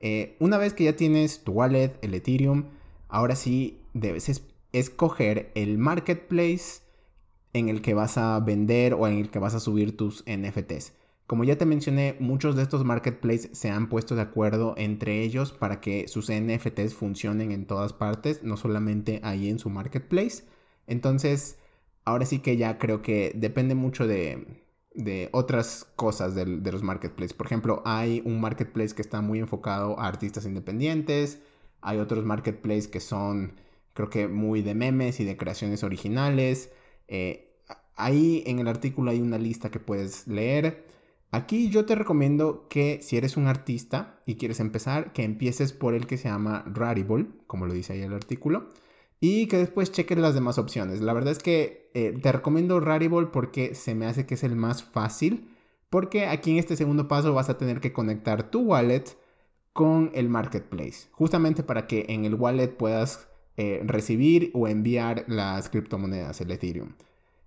Eh, 0.00 0.36
una 0.40 0.58
vez 0.58 0.74
que 0.74 0.84
ya 0.84 0.96
tienes 0.96 1.44
tu 1.44 1.52
wallet, 1.52 1.96
el 2.02 2.14
Ethereum, 2.14 2.64
ahora 3.08 3.36
sí 3.36 3.78
debes 3.94 4.42
escoger 4.72 5.52
el 5.54 5.78
marketplace 5.78 6.82
en 7.52 7.68
el 7.68 7.82
que 7.82 7.94
vas 7.94 8.18
a 8.18 8.40
vender 8.40 8.94
o 8.94 9.06
en 9.06 9.18
el 9.18 9.30
que 9.30 9.38
vas 9.38 9.54
a 9.54 9.60
subir 9.60 9.96
tus 9.96 10.24
NFTs. 10.26 10.92
Como 11.30 11.44
ya 11.44 11.56
te 11.56 11.64
mencioné, 11.64 12.16
muchos 12.18 12.56
de 12.56 12.62
estos 12.64 12.84
marketplaces 12.84 13.56
se 13.56 13.70
han 13.70 13.88
puesto 13.88 14.16
de 14.16 14.22
acuerdo 14.22 14.74
entre 14.76 15.22
ellos 15.22 15.52
para 15.52 15.80
que 15.80 16.08
sus 16.08 16.28
NFTs 16.28 16.92
funcionen 16.92 17.52
en 17.52 17.66
todas 17.66 17.92
partes, 17.92 18.42
no 18.42 18.56
solamente 18.56 19.20
ahí 19.22 19.48
en 19.48 19.60
su 19.60 19.70
marketplace. 19.70 20.42
Entonces, 20.88 21.56
ahora 22.04 22.26
sí 22.26 22.40
que 22.40 22.56
ya 22.56 22.78
creo 22.78 23.00
que 23.00 23.30
depende 23.36 23.76
mucho 23.76 24.08
de, 24.08 24.44
otras 25.30 25.86
cosas 25.94 26.34
de, 26.34 26.46
de 26.46 26.72
los 26.72 26.82
marketplaces. 26.82 27.32
Por 27.32 27.46
ejemplo, 27.46 27.80
hay 27.84 28.22
un 28.24 28.40
marketplace 28.40 28.96
que 28.96 29.02
está 29.02 29.20
muy 29.20 29.38
enfocado 29.38 30.00
a 30.00 30.08
artistas 30.08 30.46
independientes, 30.46 31.38
hay 31.80 31.98
otros 31.98 32.24
marketplaces 32.24 32.88
que 32.88 32.98
son 32.98 33.52
creo 33.94 34.10
que 34.10 34.26
muy 34.26 34.62
de 34.62 34.74
memes 34.74 35.20
y 35.20 35.24
de 35.24 35.36
creaciones 35.36 35.84
originales. 35.84 36.72
Eh, 37.06 37.52
ahí 37.94 38.42
en 38.46 38.58
el 38.58 38.66
artículo 38.66 39.12
hay 39.12 39.20
una 39.20 39.38
lista 39.38 39.70
que 39.70 39.78
puedes 39.78 40.26
leer. 40.26 40.90
Aquí 41.32 41.70
yo 41.70 41.86
te 41.86 41.94
recomiendo 41.94 42.66
que 42.68 43.00
si 43.02 43.16
eres 43.16 43.36
un 43.36 43.46
artista 43.46 44.20
y 44.26 44.34
quieres 44.34 44.58
empezar, 44.58 45.12
que 45.12 45.22
empieces 45.22 45.72
por 45.72 45.94
el 45.94 46.06
que 46.06 46.16
se 46.16 46.28
llama 46.28 46.64
Rarible, 46.66 47.26
como 47.46 47.66
lo 47.66 47.72
dice 47.72 47.92
ahí 47.92 48.02
el 48.02 48.12
artículo, 48.12 48.68
y 49.20 49.46
que 49.46 49.58
después 49.58 49.92
cheques 49.92 50.18
las 50.18 50.34
demás 50.34 50.58
opciones. 50.58 51.00
La 51.00 51.12
verdad 51.12 51.32
es 51.32 51.38
que 51.38 51.90
eh, 51.94 52.18
te 52.20 52.32
recomiendo 52.32 52.80
Rarible 52.80 53.26
porque 53.26 53.74
se 53.74 53.94
me 53.94 54.06
hace 54.06 54.26
que 54.26 54.34
es 54.34 54.42
el 54.42 54.56
más 54.56 54.82
fácil, 54.82 55.48
porque 55.88 56.26
aquí 56.26 56.50
en 56.50 56.58
este 56.58 56.76
segundo 56.76 57.06
paso 57.06 57.32
vas 57.32 57.48
a 57.48 57.58
tener 57.58 57.80
que 57.80 57.92
conectar 57.92 58.50
tu 58.50 58.62
wallet 58.62 59.04
con 59.72 60.10
el 60.14 60.28
marketplace, 60.28 61.08
justamente 61.12 61.62
para 61.62 61.86
que 61.86 62.06
en 62.08 62.24
el 62.24 62.34
wallet 62.34 62.76
puedas 62.76 63.28
eh, 63.56 63.82
recibir 63.84 64.50
o 64.54 64.66
enviar 64.66 65.24
las 65.28 65.68
criptomonedas, 65.68 66.40
el 66.40 66.50
Ethereum. 66.50 66.94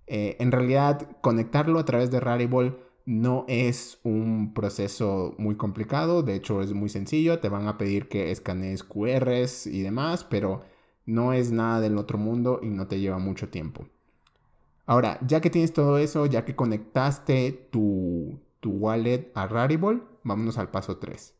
Eh, 0.06 0.36
en 0.38 0.52
realidad, 0.52 1.16
conectarlo 1.20 1.78
a 1.78 1.84
través 1.84 2.10
de 2.10 2.20
Rarible 2.20 2.76
no 3.06 3.44
es 3.48 3.98
un 4.02 4.54
proceso 4.54 5.34
muy 5.38 5.56
complicado, 5.56 6.22
de 6.22 6.34
hecho 6.34 6.62
es 6.62 6.72
muy 6.72 6.88
sencillo, 6.88 7.38
te 7.38 7.48
van 7.48 7.68
a 7.68 7.76
pedir 7.76 8.08
que 8.08 8.30
escanees 8.30 8.82
QRs 8.82 9.66
y 9.66 9.82
demás, 9.82 10.24
pero 10.24 10.62
no 11.06 11.32
es 11.32 11.52
nada 11.52 11.80
del 11.80 11.98
otro 11.98 12.18
mundo 12.18 12.60
y 12.62 12.68
no 12.68 12.86
te 12.86 13.00
lleva 13.00 13.18
mucho 13.18 13.48
tiempo. 13.48 13.86
Ahora, 14.86 15.18
ya 15.26 15.40
que 15.40 15.50
tienes 15.50 15.72
todo 15.72 15.98
eso, 15.98 16.26
ya 16.26 16.44
que 16.44 16.56
conectaste 16.56 17.52
tu, 17.70 18.40
tu 18.60 18.70
wallet 18.70 19.30
a 19.34 19.46
Rarible, 19.46 20.02
vámonos 20.22 20.58
al 20.58 20.70
paso 20.70 20.98
3. 20.98 21.34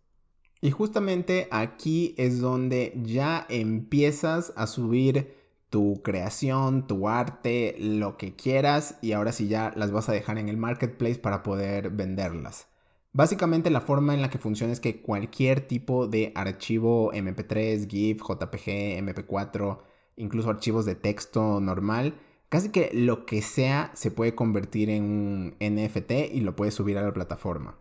Y 0.60 0.70
justamente 0.70 1.48
aquí 1.50 2.14
es 2.16 2.40
donde 2.40 2.98
ya 3.02 3.46
empiezas 3.50 4.52
a 4.56 4.66
subir 4.66 5.43
tu 5.74 6.02
creación, 6.04 6.86
tu 6.86 7.08
arte, 7.08 7.74
lo 7.80 8.16
que 8.16 8.36
quieras 8.36 8.96
y 9.02 9.10
ahora 9.10 9.32
sí 9.32 9.48
ya 9.48 9.72
las 9.74 9.90
vas 9.90 10.08
a 10.08 10.12
dejar 10.12 10.38
en 10.38 10.48
el 10.48 10.56
marketplace 10.56 11.16
para 11.16 11.42
poder 11.42 11.90
venderlas. 11.90 12.68
Básicamente 13.12 13.70
la 13.70 13.80
forma 13.80 14.14
en 14.14 14.22
la 14.22 14.30
que 14.30 14.38
funciona 14.38 14.72
es 14.72 14.78
que 14.78 15.02
cualquier 15.02 15.62
tipo 15.66 16.06
de 16.06 16.30
archivo 16.36 17.12
MP3, 17.12 17.90
GIF, 17.90 18.22
JPG, 18.22 19.00
MP4, 19.02 19.78
incluso 20.14 20.48
archivos 20.48 20.84
de 20.84 20.94
texto 20.94 21.58
normal, 21.60 22.14
casi 22.48 22.68
que 22.68 22.92
lo 22.94 23.26
que 23.26 23.42
sea 23.42 23.90
se 23.94 24.12
puede 24.12 24.36
convertir 24.36 24.90
en 24.90 25.02
un 25.02 25.56
NFT 25.58 26.32
y 26.34 26.42
lo 26.42 26.54
puedes 26.54 26.74
subir 26.74 26.98
a 26.98 27.02
la 27.02 27.12
plataforma. 27.12 27.76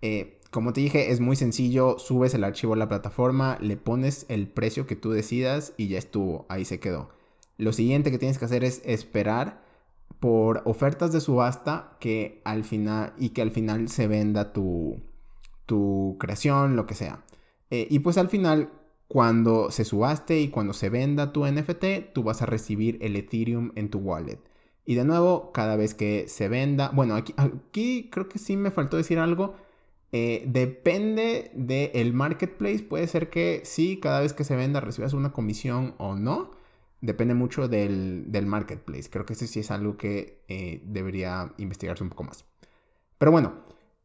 Eh, 0.00 0.40
como 0.50 0.72
te 0.72 0.80
dije, 0.80 1.10
es 1.10 1.20
muy 1.20 1.36
sencillo, 1.36 1.98
subes 1.98 2.32
el 2.32 2.44
archivo 2.44 2.72
a 2.72 2.78
la 2.78 2.88
plataforma, 2.88 3.58
le 3.60 3.76
pones 3.76 4.24
el 4.30 4.48
precio 4.48 4.86
que 4.86 4.96
tú 4.96 5.10
decidas 5.10 5.74
y 5.76 5.88
ya 5.88 5.98
estuvo, 5.98 6.46
ahí 6.48 6.64
se 6.64 6.80
quedó. 6.80 7.10
Lo 7.58 7.72
siguiente 7.72 8.10
que 8.10 8.18
tienes 8.18 8.38
que 8.38 8.44
hacer 8.46 8.64
es 8.64 8.82
esperar 8.84 9.62
por 10.20 10.62
ofertas 10.64 11.12
de 11.12 11.20
subasta 11.20 11.96
que 12.00 12.40
al 12.44 12.64
final 12.64 13.12
y 13.18 13.30
que 13.30 13.42
al 13.42 13.50
final 13.50 13.88
se 13.88 14.06
venda 14.08 14.52
tu, 14.52 15.00
tu 15.66 16.16
creación, 16.18 16.76
lo 16.76 16.86
que 16.86 16.94
sea. 16.94 17.24
Eh, 17.70 17.86
y 17.90 18.00
pues 18.00 18.18
al 18.18 18.28
final, 18.28 18.70
cuando 19.08 19.70
se 19.70 19.84
subaste 19.84 20.40
y 20.40 20.48
cuando 20.48 20.72
se 20.72 20.88
venda 20.90 21.32
tu 21.32 21.46
NFT, 21.46 22.12
tú 22.12 22.22
vas 22.22 22.42
a 22.42 22.46
recibir 22.46 22.98
el 23.02 23.16
Ethereum 23.16 23.72
en 23.76 23.90
tu 23.90 23.98
wallet. 23.98 24.40
Y 24.86 24.94
de 24.96 25.04
nuevo, 25.04 25.52
cada 25.52 25.76
vez 25.76 25.94
que 25.94 26.28
se 26.28 26.48
venda, 26.48 26.90
bueno, 26.94 27.14
aquí, 27.16 27.34
aquí 27.36 28.08
creo 28.12 28.28
que 28.28 28.38
sí 28.38 28.56
me 28.56 28.70
faltó 28.70 28.96
decir 28.96 29.18
algo 29.18 29.54
Eh, 30.12 30.44
depende 30.46 31.50
del 31.54 32.12
marketplace. 32.12 32.84
Puede 32.84 33.08
ser 33.08 33.30
que 33.30 33.62
sí, 33.64 33.98
cada 34.00 34.20
vez 34.20 34.32
que 34.32 34.44
se 34.44 34.56
venda 34.56 34.80
recibas 34.80 35.12
una 35.12 35.32
comisión 35.32 35.94
o 35.98 36.14
no. 36.14 36.52
Depende 37.04 37.34
mucho 37.34 37.68
del, 37.68 38.46
marketplace. 38.46 39.10
Creo 39.10 39.26
que 39.26 39.34
eso 39.34 39.46
sí 39.46 39.60
es 39.60 39.70
algo 39.70 39.98
que 39.98 40.42
eh, 40.48 40.82
debería 40.86 41.52
investigarse 41.58 42.02
un 42.02 42.08
poco 42.08 42.24
más. 42.24 42.46
Pero 43.18 43.30
bueno, 43.30 43.52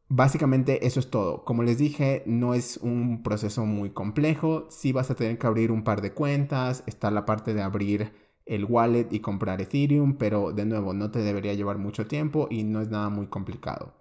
básicamente 0.10 0.86
eso 0.86 1.00
es 1.00 1.10
todo. 1.10 1.46
Como 1.46 1.64
les 1.64 1.78
dije, 1.78 2.24
no 2.26 2.54
es 2.54 2.76
un 2.76 3.24
proceso 3.24 3.66
muy 3.66 3.92
complejo. 3.92 4.68
Sí 4.70 4.92
vas 4.92 5.10
a 5.10 5.16
tener 5.16 5.38
que 5.38 5.48
abrir 5.48 5.72
un 5.72 5.86
par 5.86 6.02
de 6.02 6.12
cuentas. 6.12 6.84
Está 6.88 7.10
la 7.10 7.26
parte 7.26 7.54
de 7.54 7.62
abrir 7.62 8.12
el 8.46 8.66
wallet 8.66 9.08
y 9.12 9.22
comprar 9.22 9.62
Ethereum. 9.62 10.18
Pero 10.18 10.52
de 10.52 10.66
nuevo, 10.66 10.94
no 10.94 11.10
te 11.10 11.20
debería 11.20 11.54
llevar 11.54 11.78
mucho 11.78 12.06
tiempo 12.06 12.50
y 12.52 12.66
no 12.66 12.82
es 12.82 12.90
nada 12.90 13.08
muy 13.08 13.28
complicado. 13.28 13.94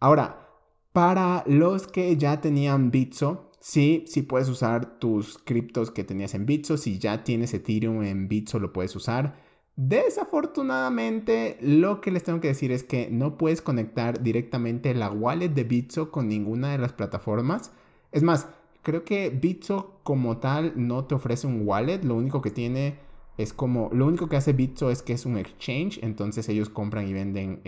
Ahora, 0.00 0.50
para 0.92 1.44
los 1.46 1.86
que 1.86 2.14
ya 2.18 2.42
tenían 2.42 2.90
Bitso, 2.90 3.47
sí, 3.68 4.04
sí 4.06 4.22
puedes 4.22 4.48
usar 4.48 4.98
tus 4.98 5.36
criptos 5.38 5.90
que 5.90 6.02
tenías 6.02 6.34
en 6.34 6.46
Bitso. 6.46 6.78
Si 6.78 6.98
ya 6.98 7.22
tienes 7.22 7.52
Ethereum 7.52 8.02
en 8.02 8.26
Bitso, 8.26 8.58
lo 8.58 8.72
puedes 8.72 8.96
usar. 8.96 9.36
Desafortunadamente, 9.76 11.58
lo 11.60 12.00
que 12.00 12.10
les 12.10 12.24
tengo 12.24 12.40
que 12.40 12.48
decir 12.48 12.72
es 12.72 12.82
que 12.82 13.10
no 13.10 13.36
puedes 13.36 13.60
conectar 13.60 14.22
directamente 14.22 14.94
la 14.94 15.10
wallet 15.10 15.50
de 15.50 15.64
Bitso 15.64 16.10
con 16.10 16.28
ninguna 16.28 16.72
de 16.72 16.78
las 16.78 16.94
plataformas. 16.94 17.70
Es 18.10 18.22
más, 18.22 18.48
creo 18.82 19.04
que 19.04 19.28
Bitso 19.28 20.00
como 20.02 20.38
tal 20.38 20.72
no 20.76 21.04
te 21.04 21.14
ofrece 21.14 21.46
un 21.46 21.68
wallet. 21.68 22.02
Lo 22.04 22.14
único 22.16 22.40
que 22.40 22.50
tiene 22.50 22.96
es 23.36 23.52
como, 23.52 23.90
lo 23.92 24.06
único 24.06 24.28
que 24.30 24.36
hace 24.36 24.54
Bitso 24.54 24.90
es 24.90 25.02
que 25.02 25.12
es 25.12 25.26
un 25.26 25.36
exchange. 25.36 26.00
Entonces 26.02 26.48
ellos 26.48 26.70
compran 26.70 27.06
y 27.06 27.12
venden 27.12 27.60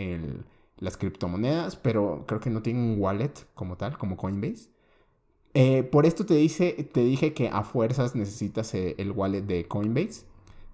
las 0.78 0.96
criptomonedas, 0.96 1.76
pero 1.76 2.24
creo 2.26 2.40
que 2.40 2.48
no 2.48 2.62
tienen 2.62 2.82
un 2.82 3.00
wallet 3.00 3.34
como 3.54 3.76
tal, 3.76 3.98
como 3.98 4.16
Coinbase. 4.16 4.69
Eh, 5.54 5.82
por 5.82 6.06
esto 6.06 6.24
te, 6.26 6.46
te 6.46 7.04
dije 7.04 7.32
que 7.34 7.48
a 7.48 7.62
fuerzas 7.62 8.14
necesitas 8.14 8.72
eh, 8.74 8.94
el 8.98 9.12
wallet 9.12 9.42
de 9.42 9.64
Coinbase. 9.64 10.24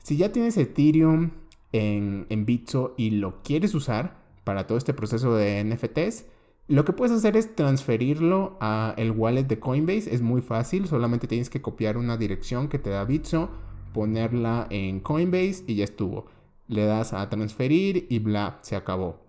Si 0.02 0.16
ya 0.16 0.32
tienes 0.32 0.56
Ethereum 0.56 1.30
en, 1.72 2.26
en 2.28 2.46
Bitso 2.46 2.94
y 2.96 3.10
lo 3.10 3.42
quieres 3.42 3.74
usar 3.74 4.18
para 4.44 4.66
todo 4.66 4.78
este 4.78 4.94
proceso 4.94 5.34
de 5.34 5.64
NFTs, 5.64 6.26
lo 6.68 6.84
que 6.84 6.92
puedes 6.92 7.16
hacer 7.16 7.36
es 7.36 7.54
transferirlo 7.54 8.56
a 8.60 8.94
el 8.96 9.12
wallet 9.12 9.44
de 9.44 9.58
Coinbase. 9.58 10.12
Es 10.14 10.20
muy 10.20 10.42
fácil, 10.42 10.86
solamente 10.86 11.26
tienes 11.26 11.48
que 11.48 11.62
copiar 11.62 11.96
una 11.96 12.16
dirección 12.16 12.68
que 12.68 12.78
te 12.78 12.90
da 12.90 13.04
Bitso, 13.04 13.50
ponerla 13.94 14.66
en 14.70 15.00
Coinbase 15.00 15.64
y 15.66 15.76
ya 15.76 15.84
estuvo. 15.84 16.26
Le 16.68 16.84
das 16.84 17.12
a 17.12 17.28
transferir 17.30 18.06
y 18.10 18.18
bla, 18.18 18.58
se 18.62 18.76
acabó. 18.76 19.25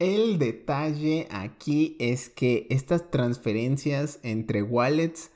El 0.00 0.38
detalle 0.38 1.28
aquí 1.30 1.94
es 2.00 2.30
que 2.30 2.66
estas 2.70 3.10
transferencias 3.10 4.18
entre 4.22 4.62
wallets 4.62 5.30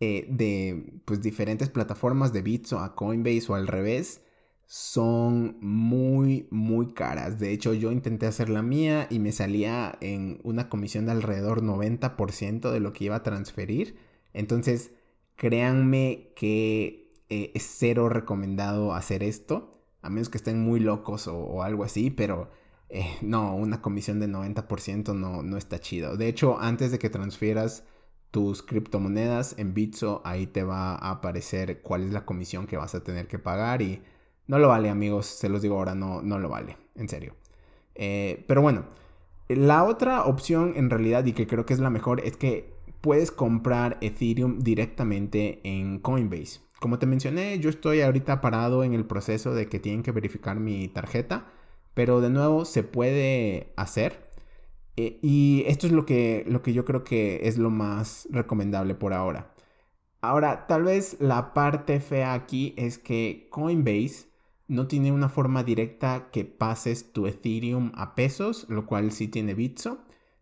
eh, 0.00 0.26
de 0.28 1.00
pues, 1.04 1.22
diferentes 1.22 1.68
plataformas 1.68 2.32
de 2.32 2.42
Bitso 2.42 2.80
a 2.80 2.96
Coinbase 2.96 3.52
o 3.52 3.54
al 3.54 3.68
revés 3.68 4.22
son 4.66 5.58
muy, 5.60 6.48
muy 6.50 6.92
caras. 6.92 7.38
De 7.38 7.52
hecho, 7.52 7.72
yo 7.72 7.92
intenté 7.92 8.26
hacer 8.26 8.48
la 8.48 8.62
mía 8.62 9.06
y 9.10 9.20
me 9.20 9.30
salía 9.30 9.96
en 10.00 10.40
una 10.42 10.68
comisión 10.68 11.06
de 11.06 11.12
alrededor 11.12 11.62
90% 11.62 12.72
de 12.72 12.80
lo 12.80 12.92
que 12.92 13.04
iba 13.04 13.14
a 13.14 13.22
transferir. 13.22 13.96
Entonces, 14.32 14.90
créanme 15.36 16.32
que 16.34 17.12
eh, 17.28 17.52
es 17.54 17.62
cero 17.78 18.08
recomendado 18.08 18.92
hacer 18.92 19.22
esto, 19.22 19.84
a 20.02 20.10
menos 20.10 20.30
que 20.30 20.38
estén 20.38 20.60
muy 20.60 20.80
locos 20.80 21.28
o 21.28 21.62
algo 21.62 21.84
así, 21.84 22.10
pero 22.10 22.48
eh, 22.90 23.16
no, 23.22 23.54
una 23.54 23.80
comisión 23.80 24.18
de 24.20 24.28
90% 24.28 25.14
no, 25.14 25.42
no 25.42 25.56
está 25.56 25.78
chido. 25.78 26.16
De 26.16 26.28
hecho, 26.28 26.60
antes 26.60 26.90
de 26.90 26.98
que 26.98 27.08
transfieras 27.10 27.84
tus 28.30 28.62
criptomonedas 28.62 29.56
en 29.58 29.74
Bitso, 29.74 30.22
ahí 30.24 30.46
te 30.46 30.62
va 30.64 30.94
a 30.94 31.10
aparecer 31.10 31.82
cuál 31.82 32.04
es 32.04 32.12
la 32.12 32.24
comisión 32.24 32.66
que 32.66 32.76
vas 32.76 32.94
a 32.94 33.02
tener 33.02 33.26
que 33.28 33.38
pagar 33.38 33.82
y 33.82 34.02
no 34.46 34.58
lo 34.58 34.68
vale, 34.68 34.90
amigos, 34.90 35.26
se 35.26 35.48
los 35.48 35.62
digo 35.62 35.76
ahora, 35.76 35.94
no, 35.94 36.22
no 36.22 36.38
lo 36.38 36.48
vale, 36.48 36.76
en 36.96 37.08
serio. 37.08 37.34
Eh, 37.94 38.44
pero 38.48 38.62
bueno, 38.62 38.86
la 39.48 39.84
otra 39.84 40.24
opción 40.24 40.74
en 40.76 40.90
realidad 40.90 41.24
y 41.26 41.32
que 41.32 41.46
creo 41.46 41.66
que 41.66 41.74
es 41.74 41.80
la 41.80 41.90
mejor 41.90 42.20
es 42.20 42.36
que 42.36 42.72
puedes 43.00 43.30
comprar 43.30 43.98
Ethereum 44.00 44.58
directamente 44.60 45.60
en 45.64 45.98
Coinbase. 46.00 46.60
Como 46.80 46.98
te 46.98 47.06
mencioné, 47.06 47.58
yo 47.60 47.70
estoy 47.70 48.00
ahorita 48.00 48.40
parado 48.40 48.84
en 48.84 48.94
el 48.94 49.04
proceso 49.04 49.54
de 49.54 49.68
que 49.68 49.78
tienen 49.78 50.02
que 50.02 50.12
verificar 50.12 50.58
mi 50.58 50.88
tarjeta. 50.88 51.46
Pero 51.94 52.20
de 52.20 52.30
nuevo 52.30 52.64
se 52.64 52.82
puede 52.82 53.72
hacer. 53.76 54.30
Eh, 54.96 55.18
y 55.22 55.64
esto 55.66 55.86
es 55.86 55.92
lo 55.92 56.06
que, 56.06 56.44
lo 56.48 56.62
que 56.62 56.72
yo 56.72 56.84
creo 56.84 57.04
que 57.04 57.40
es 57.44 57.58
lo 57.58 57.70
más 57.70 58.28
recomendable 58.30 58.94
por 58.94 59.12
ahora. 59.14 59.52
Ahora, 60.22 60.66
tal 60.66 60.84
vez 60.84 61.16
la 61.20 61.54
parte 61.54 62.00
fea 62.00 62.34
aquí 62.34 62.74
es 62.76 62.98
que 62.98 63.48
Coinbase 63.50 64.30
no 64.68 64.86
tiene 64.86 65.12
una 65.12 65.28
forma 65.28 65.64
directa 65.64 66.30
que 66.30 66.44
pases 66.44 67.12
tu 67.12 67.26
Ethereum 67.26 67.92
a 67.94 68.14
pesos, 68.14 68.66
lo 68.68 68.86
cual 68.86 69.12
sí 69.12 69.28
tiene 69.28 69.54
Bitso. 69.54 69.98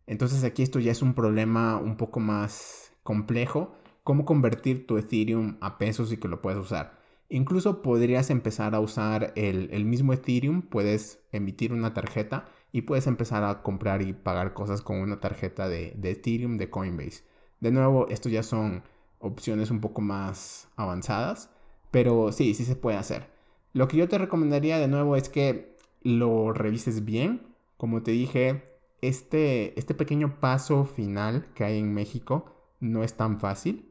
Entonces 0.06 0.44
aquí 0.44 0.62
esto 0.62 0.80
ya 0.80 0.92
es 0.92 1.02
un 1.02 1.14
problema 1.14 1.78
un 1.78 1.96
poco 1.96 2.20
más 2.20 2.92
complejo. 3.02 3.74
Cómo 4.04 4.24
convertir 4.24 4.86
tu 4.86 4.98
Ethereum 4.98 5.56
a 5.60 5.78
pesos 5.78 6.12
y 6.12 6.16
que 6.18 6.28
lo 6.28 6.42
puedas 6.42 6.60
usar. 6.60 6.97
Incluso 7.30 7.82
podrías 7.82 8.30
empezar 8.30 8.74
a 8.74 8.80
usar 8.80 9.32
el, 9.36 9.84
mismo 9.84 10.14
Ethereum, 10.14 10.62
puedes 10.62 11.20
emitir 11.30 11.74
una 11.74 11.92
tarjeta 11.92 12.48
y 12.72 12.82
puedes 12.82 13.06
empezar 13.06 13.44
a 13.44 13.62
comprar 13.62 14.00
y 14.00 14.14
pagar 14.14 14.54
cosas 14.54 14.80
con 14.80 14.98
una 14.98 15.20
tarjeta 15.20 15.68
de, 15.68 15.94
Ethereum 16.02 16.56
de 16.56 16.70
Coinbase. 16.70 17.24
De 17.60 17.70
nuevo, 17.70 18.08
esto 18.08 18.30
ya 18.30 18.42
son 18.42 18.82
opciones 19.18 19.70
un 19.70 19.80
poco 19.80 20.00
más 20.00 20.68
avanzadas, 20.76 21.50
pero 21.90 22.32
sí, 22.32 22.54
sí 22.54 22.64
se 22.64 22.76
puede 22.76 22.96
hacer. 22.96 23.28
Lo 23.74 23.88
que 23.88 23.98
yo 23.98 24.08
te 24.08 24.16
recomendaría 24.16 24.78
de 24.78 24.88
nuevo 24.88 25.14
es 25.14 25.28
que 25.28 25.76
lo 26.02 26.52
revises 26.52 27.04
bien. 27.04 27.54
Como 27.76 28.02
te 28.02 28.12
dije, 28.12 28.64
este, 29.02 29.78
este 29.78 29.94
pequeño 29.94 30.40
paso 30.40 30.84
final 30.84 31.46
que 31.54 31.64
hay 31.64 31.78
en 31.78 31.92
México 31.92 32.46
no 32.80 33.04
es 33.04 33.14
tan 33.14 33.38
fácil. 33.38 33.87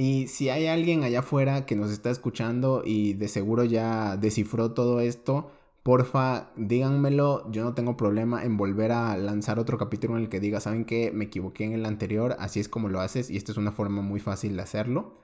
Y 0.00 0.28
si 0.28 0.48
hay 0.48 0.66
alguien 0.66 1.04
allá 1.04 1.18
afuera 1.18 1.66
que 1.66 1.76
nos 1.76 1.90
está 1.90 2.08
escuchando 2.08 2.82
y 2.86 3.12
de 3.12 3.28
seguro 3.28 3.64
ya 3.64 4.16
descifró 4.16 4.72
todo 4.72 5.00
esto, 5.00 5.50
porfa, 5.82 6.52
díganmelo. 6.56 7.50
Yo 7.52 7.64
no 7.64 7.74
tengo 7.74 7.98
problema 7.98 8.42
en 8.42 8.56
volver 8.56 8.92
a 8.92 9.14
lanzar 9.18 9.58
otro 9.58 9.76
capítulo 9.76 10.16
en 10.16 10.22
el 10.22 10.30
que 10.30 10.40
diga, 10.40 10.58
¿saben 10.58 10.86
qué? 10.86 11.12
Me 11.12 11.26
equivoqué 11.26 11.64
en 11.64 11.74
el 11.74 11.84
anterior, 11.84 12.34
así 12.38 12.60
es 12.60 12.68
como 12.70 12.88
lo 12.88 13.00
haces 13.00 13.28
y 13.28 13.36
esta 13.36 13.52
es 13.52 13.58
una 13.58 13.72
forma 13.72 14.00
muy 14.00 14.20
fácil 14.20 14.56
de 14.56 14.62
hacerlo. 14.62 15.18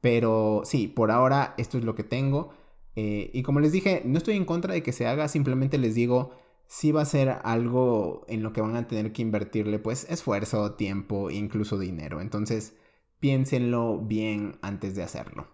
Pero 0.00 0.62
sí, 0.64 0.88
por 0.88 1.10
ahora 1.10 1.54
esto 1.58 1.76
es 1.76 1.84
lo 1.84 1.94
que 1.94 2.04
tengo. 2.04 2.52
Eh, 2.96 3.30
y 3.34 3.42
como 3.42 3.60
les 3.60 3.72
dije, 3.72 4.00
no 4.06 4.16
estoy 4.16 4.36
en 4.36 4.46
contra 4.46 4.72
de 4.72 4.82
que 4.82 4.92
se 4.92 5.06
haga, 5.06 5.28
simplemente 5.28 5.76
les 5.76 5.94
digo, 5.94 6.30
si 6.66 6.90
va 6.90 7.02
a 7.02 7.04
ser 7.04 7.36
algo 7.44 8.24
en 8.28 8.42
lo 8.42 8.54
que 8.54 8.62
van 8.62 8.76
a 8.76 8.86
tener 8.88 9.12
que 9.12 9.20
invertirle 9.20 9.78
pues 9.78 10.06
esfuerzo, 10.08 10.72
tiempo, 10.72 11.30
incluso 11.30 11.78
dinero. 11.78 12.22
Entonces 12.22 12.72
piénsenlo 13.22 13.98
bien 13.98 14.56
antes 14.62 14.96
de 14.96 15.04
hacerlo. 15.04 15.46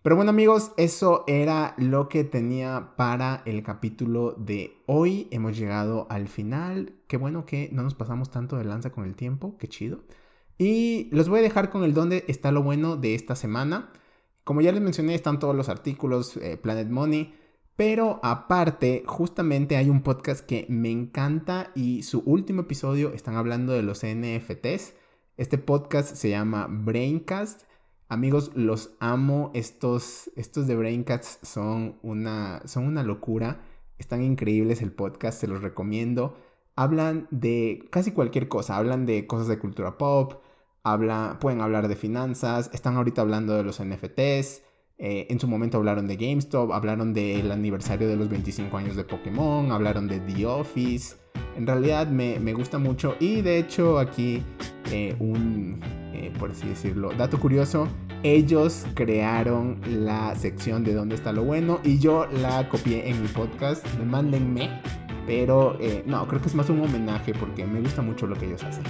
Pero 0.00 0.16
bueno 0.16 0.30
amigos, 0.30 0.72
eso 0.78 1.24
era 1.26 1.74
lo 1.76 2.08
que 2.08 2.24
tenía 2.24 2.94
para 2.96 3.42
el 3.44 3.62
capítulo 3.62 4.32
de 4.32 4.78
hoy. 4.86 5.28
Hemos 5.30 5.56
llegado 5.56 6.06
al 6.08 6.28
final. 6.28 6.94
Qué 7.06 7.18
bueno 7.18 7.44
que 7.44 7.68
no 7.72 7.82
nos 7.82 7.94
pasamos 7.94 8.30
tanto 8.30 8.56
de 8.56 8.64
lanza 8.64 8.90
con 8.90 9.04
el 9.04 9.16
tiempo, 9.16 9.56
qué 9.58 9.68
chido. 9.68 10.00
Y 10.56 11.10
los 11.12 11.28
voy 11.28 11.40
a 11.40 11.42
dejar 11.42 11.68
con 11.68 11.84
el 11.84 11.92
dónde 11.92 12.24
está 12.26 12.52
lo 12.52 12.62
bueno 12.62 12.96
de 12.96 13.14
esta 13.14 13.36
semana. 13.36 13.90
Como 14.44 14.62
ya 14.62 14.72
les 14.72 14.82
mencioné, 14.82 15.14
están 15.14 15.38
todos 15.38 15.54
los 15.54 15.68
artículos, 15.68 16.38
eh, 16.38 16.56
Planet 16.56 16.88
Money. 16.88 17.34
Pero 17.76 18.18
aparte, 18.22 19.02
justamente 19.06 19.76
hay 19.76 19.90
un 19.90 20.02
podcast 20.02 20.44
que 20.46 20.64
me 20.70 20.90
encanta 20.90 21.70
y 21.74 22.02
su 22.02 22.22
último 22.24 22.62
episodio 22.62 23.12
están 23.12 23.36
hablando 23.36 23.74
de 23.74 23.82
los 23.82 24.04
NFTs. 24.04 25.03
Este 25.36 25.58
podcast 25.58 26.14
se 26.14 26.30
llama 26.30 26.68
Braincast. 26.70 27.62
Amigos, 28.08 28.52
los 28.54 28.94
amo. 29.00 29.50
Estos, 29.52 30.30
estos 30.36 30.68
de 30.68 30.76
Braincast 30.76 31.44
son 31.44 31.98
una, 32.02 32.62
son 32.66 32.86
una 32.86 33.02
locura. 33.02 33.60
Están 33.98 34.22
increíbles 34.22 34.80
el 34.80 34.92
podcast, 34.92 35.40
se 35.40 35.48
los 35.48 35.60
recomiendo. 35.60 36.36
Hablan 36.76 37.26
de 37.32 37.88
casi 37.90 38.12
cualquier 38.12 38.46
cosa. 38.46 38.76
Hablan 38.76 39.06
de 39.06 39.26
cosas 39.26 39.48
de 39.48 39.58
cultura 39.58 39.98
pop. 39.98 40.40
Habla, 40.84 41.38
pueden 41.40 41.62
hablar 41.62 41.88
de 41.88 41.96
finanzas. 41.96 42.70
Están 42.72 42.96
ahorita 42.96 43.22
hablando 43.22 43.56
de 43.56 43.64
los 43.64 43.82
NFTs. 43.82 44.62
Eh, 44.98 45.26
en 45.30 45.40
su 45.40 45.48
momento 45.48 45.78
hablaron 45.78 46.06
de 46.06 46.14
GameStop. 46.14 46.70
Hablaron 46.70 47.12
del 47.12 47.50
aniversario 47.50 48.06
de 48.06 48.14
los 48.14 48.28
25 48.28 48.76
años 48.76 48.94
de 48.94 49.02
Pokémon. 49.02 49.72
Hablaron 49.72 50.06
de 50.06 50.20
The 50.20 50.46
Office. 50.46 51.23
En 51.56 51.66
realidad 51.66 52.08
me, 52.08 52.38
me 52.40 52.52
gusta 52.52 52.78
mucho. 52.78 53.16
Y 53.20 53.40
de 53.40 53.58
hecho 53.58 53.98
aquí 53.98 54.42
eh, 54.90 55.14
un, 55.18 55.80
eh, 56.12 56.32
por 56.38 56.50
así 56.50 56.68
decirlo, 56.68 57.10
dato 57.16 57.38
curioso, 57.38 57.88
ellos 58.22 58.86
crearon 58.94 59.78
la 59.86 60.34
sección 60.34 60.84
de 60.84 60.94
dónde 60.94 61.14
está 61.14 61.32
lo 61.32 61.44
bueno 61.44 61.80
y 61.84 61.98
yo 61.98 62.26
la 62.26 62.68
copié 62.68 63.08
en 63.08 63.22
mi 63.22 63.28
podcast, 63.28 63.86
mándenme, 64.04 64.80
pero 65.26 65.76
eh, 65.80 66.02
no, 66.06 66.26
creo 66.26 66.40
que 66.40 66.48
es 66.48 66.54
más 66.54 66.68
un 66.70 66.80
homenaje 66.80 67.34
porque 67.34 67.66
me 67.66 67.80
gusta 67.80 68.02
mucho 68.02 68.26
lo 68.26 68.36
que 68.36 68.46
ellos 68.46 68.62
hacen. 68.62 68.84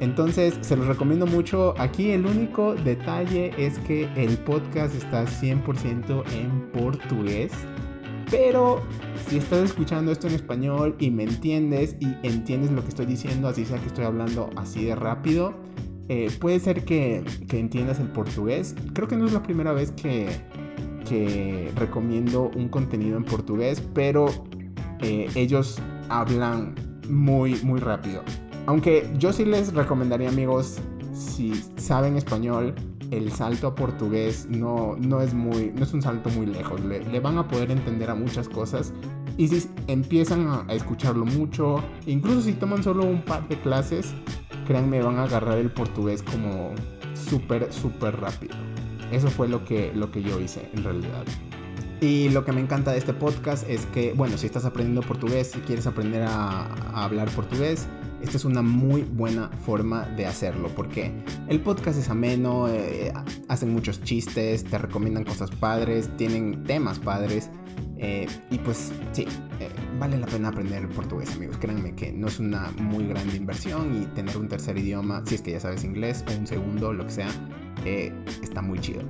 Entonces, 0.00 0.58
se 0.60 0.76
los 0.76 0.86
recomiendo 0.86 1.26
mucho. 1.26 1.74
Aquí 1.78 2.10
el 2.10 2.26
único 2.26 2.74
detalle 2.74 3.52
es 3.56 3.78
que 3.80 4.08
el 4.14 4.36
podcast 4.38 4.94
está 4.94 5.24
100% 5.24 6.22
en 6.34 6.70
portugués. 6.72 7.52
Pero 8.30 8.82
si 9.28 9.38
estás 9.38 9.60
escuchando 9.60 10.12
esto 10.12 10.26
en 10.26 10.34
español 10.34 10.96
y 10.98 11.10
me 11.10 11.24
entiendes 11.24 11.96
y 12.00 12.14
entiendes 12.22 12.70
lo 12.70 12.82
que 12.82 12.88
estoy 12.88 13.06
diciendo, 13.06 13.48
así 13.48 13.64
sea 13.64 13.78
que 13.78 13.86
estoy 13.86 14.04
hablando 14.04 14.50
así 14.56 14.84
de 14.84 14.94
rápido, 14.94 15.54
eh, 16.08 16.30
puede 16.40 16.60
ser 16.60 16.84
que, 16.84 17.24
entiendas 17.50 17.98
el 17.98 18.08
portugués. 18.08 18.74
Creo 18.92 19.08
que 19.08 19.16
no 19.16 19.26
es 19.26 19.32
la 19.32 19.42
primera 19.42 19.72
vez 19.72 19.92
que, 19.92 20.30
recomiendo 21.76 22.50
un 22.56 22.68
contenido 22.68 23.16
en 23.16 23.24
portugués, 23.24 23.80
pero 23.94 24.26
eh, 25.00 25.28
ellos 25.36 25.80
hablan 26.08 26.74
muy, 27.08 27.56
muy 27.62 27.78
rápido. 27.78 28.22
Aunque 28.66 29.08
yo 29.16 29.32
sí 29.32 29.44
les 29.44 29.72
recomendaría, 29.72 30.28
amigos, 30.28 30.78
si 31.12 31.54
saben 31.76 32.16
español, 32.16 32.74
el 33.10 33.32
salto 33.32 33.68
a 33.68 33.74
portugués 33.74 34.46
no, 34.48 34.96
no, 34.98 35.20
es, 35.20 35.34
muy, 35.34 35.72
no 35.74 35.84
es 35.84 35.92
un 35.92 36.02
salto 36.02 36.30
muy 36.30 36.46
lejos. 36.46 36.80
Le, 36.84 37.20
van 37.20 37.38
a 37.38 37.48
poder 37.48 37.70
entender 37.70 38.10
a 38.10 38.14
muchas 38.14 38.48
cosas. 38.48 38.92
Y 39.36 39.48
si 39.48 39.68
empiezan 39.86 40.48
a, 40.48 40.72
escucharlo 40.72 41.24
mucho, 41.24 41.82
incluso 42.06 42.42
si 42.42 42.52
toman 42.52 42.82
solo 42.82 43.04
un 43.04 43.22
par 43.22 43.46
de 43.48 43.58
clases, 43.60 44.14
créanme, 44.66 45.02
van 45.02 45.18
a 45.18 45.24
agarrar 45.24 45.58
el 45.58 45.70
portugués 45.70 46.22
como 46.22 46.72
súper, 47.14 47.72
súper 47.72 48.20
rápido. 48.20 48.54
Eso 49.12 49.28
fue 49.28 49.48
lo 49.48 49.64
que, 49.64 49.92
lo 49.94 50.10
que 50.10 50.22
yo 50.22 50.40
hice 50.40 50.68
en 50.74 50.84
realidad. 50.84 51.24
Y 52.00 52.28
lo 52.28 52.44
que 52.44 52.52
me 52.52 52.60
encanta 52.60 52.92
de 52.92 52.98
este 52.98 53.14
podcast 53.14 53.68
es 53.68 53.86
que, 53.86 54.12
bueno, 54.12 54.36
si 54.36 54.46
estás 54.46 54.64
aprendiendo 54.64 55.00
portugués, 55.00 55.50
si 55.52 55.60
quieres 55.60 55.86
aprender 55.86 56.22
a 56.22 56.66
hablar 57.04 57.30
portugués, 57.30 57.88
esta 58.22 58.36
es 58.36 58.44
una 58.44 58.62
muy 58.62 59.02
buena 59.02 59.50
forma 59.64 60.04
de 60.16 60.26
hacerlo 60.26 60.68
porque 60.74 61.12
el 61.48 61.60
podcast 61.60 61.98
es 61.98 62.08
ameno, 62.08 62.68
eh, 62.68 63.12
hacen 63.48 63.72
muchos 63.72 64.02
chistes, 64.02 64.64
te 64.64 64.78
recomiendan 64.78 65.24
cosas 65.24 65.50
padres, 65.50 66.10
tienen 66.16 66.64
temas 66.64 66.98
padres 66.98 67.50
eh, 67.98 68.26
y 68.50 68.58
pues 68.58 68.92
sí, 69.12 69.26
eh, 69.60 69.68
vale 69.98 70.18
la 70.18 70.26
pena 70.26 70.48
aprender 70.48 70.88
portugués 70.88 71.34
amigos, 71.34 71.56
créanme 71.58 71.94
que 71.94 72.12
no 72.12 72.28
es 72.28 72.38
una 72.40 72.70
muy 72.78 73.06
grande 73.06 73.36
inversión 73.36 74.02
y 74.02 74.06
tener 74.06 74.36
un 74.36 74.48
tercer 74.48 74.76
idioma, 74.78 75.22
si 75.26 75.36
es 75.36 75.42
que 75.42 75.52
ya 75.52 75.60
sabes 75.60 75.84
inglés 75.84 76.24
o 76.28 76.38
un 76.38 76.46
segundo, 76.46 76.92
lo 76.92 77.04
que 77.06 77.12
sea, 77.12 77.28
está 78.42 78.62
muy 78.62 78.78
chido. 78.80 79.02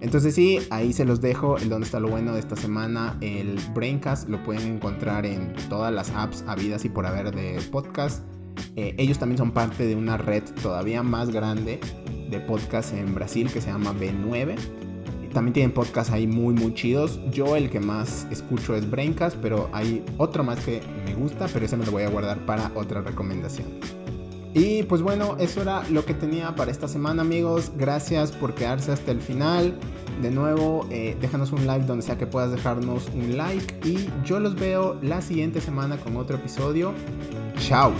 Entonces 0.00 0.34
sí, 0.34 0.60
ahí 0.70 0.92
se 0.92 1.04
los 1.04 1.20
dejo 1.20 1.56
el 1.58 1.68
donde 1.68 1.86
está 1.86 2.00
lo 2.00 2.08
bueno 2.08 2.34
de 2.34 2.40
esta 2.40 2.54
semana. 2.54 3.16
El 3.20 3.58
Braincast 3.74 4.28
lo 4.28 4.42
pueden 4.42 4.74
encontrar 4.74 5.24
en 5.24 5.54
todas 5.68 5.92
las 5.92 6.10
apps 6.10 6.44
habidas 6.46 6.84
y 6.84 6.88
por 6.88 7.06
haber 7.06 7.34
de 7.34 7.60
podcast. 7.70 8.22
Eh, 8.76 8.94
ellos 8.98 9.18
también 9.18 9.38
son 9.38 9.52
parte 9.52 9.86
de 9.86 9.94
una 9.94 10.16
red 10.16 10.42
todavía 10.62 11.02
más 11.02 11.30
grande 11.30 11.80
de 12.30 12.40
podcasts 12.40 12.92
en 12.92 13.14
Brasil 13.14 13.50
que 13.52 13.60
se 13.60 13.70
llama 13.70 13.92
B9. 13.92 14.56
también 15.32 15.52
tienen 15.52 15.72
podcasts 15.72 16.12
ahí 16.12 16.26
muy 16.26 16.54
muy 16.54 16.74
chidos. 16.74 17.20
Yo 17.30 17.56
el 17.56 17.68
que 17.70 17.80
más 17.80 18.26
escucho 18.30 18.74
es 18.74 18.88
Braincast, 18.90 19.36
pero 19.42 19.68
hay 19.72 20.02
otro 20.16 20.44
más 20.44 20.58
que 20.60 20.80
me 21.04 21.14
gusta, 21.14 21.46
pero 21.52 21.66
ese 21.66 21.76
me 21.76 21.84
lo 21.84 21.92
voy 21.92 22.04
a 22.04 22.08
guardar 22.08 22.38
para 22.46 22.72
otra 22.74 23.02
recomendación. 23.02 23.66
Y 24.56 24.84
pues 24.84 25.02
bueno, 25.02 25.36
eso 25.38 25.60
era 25.60 25.86
lo 25.90 26.06
que 26.06 26.14
tenía 26.14 26.54
para 26.54 26.70
esta 26.70 26.88
semana 26.88 27.20
amigos. 27.20 27.72
Gracias 27.76 28.32
por 28.32 28.54
quedarse 28.54 28.90
hasta 28.90 29.10
el 29.10 29.20
final. 29.20 29.74
De 30.22 30.30
nuevo, 30.30 30.86
eh, 30.90 31.14
déjanos 31.20 31.52
un 31.52 31.66
like 31.66 31.84
donde 31.84 32.02
sea 32.02 32.16
que 32.16 32.26
puedas 32.26 32.50
dejarnos 32.52 33.06
un 33.14 33.36
like. 33.36 33.86
Y 33.86 34.08
yo 34.24 34.40
los 34.40 34.54
veo 34.54 34.98
la 35.02 35.20
siguiente 35.20 35.60
semana 35.60 35.98
con 35.98 36.16
otro 36.16 36.36
episodio. 36.36 36.94
Chao. 37.58 37.92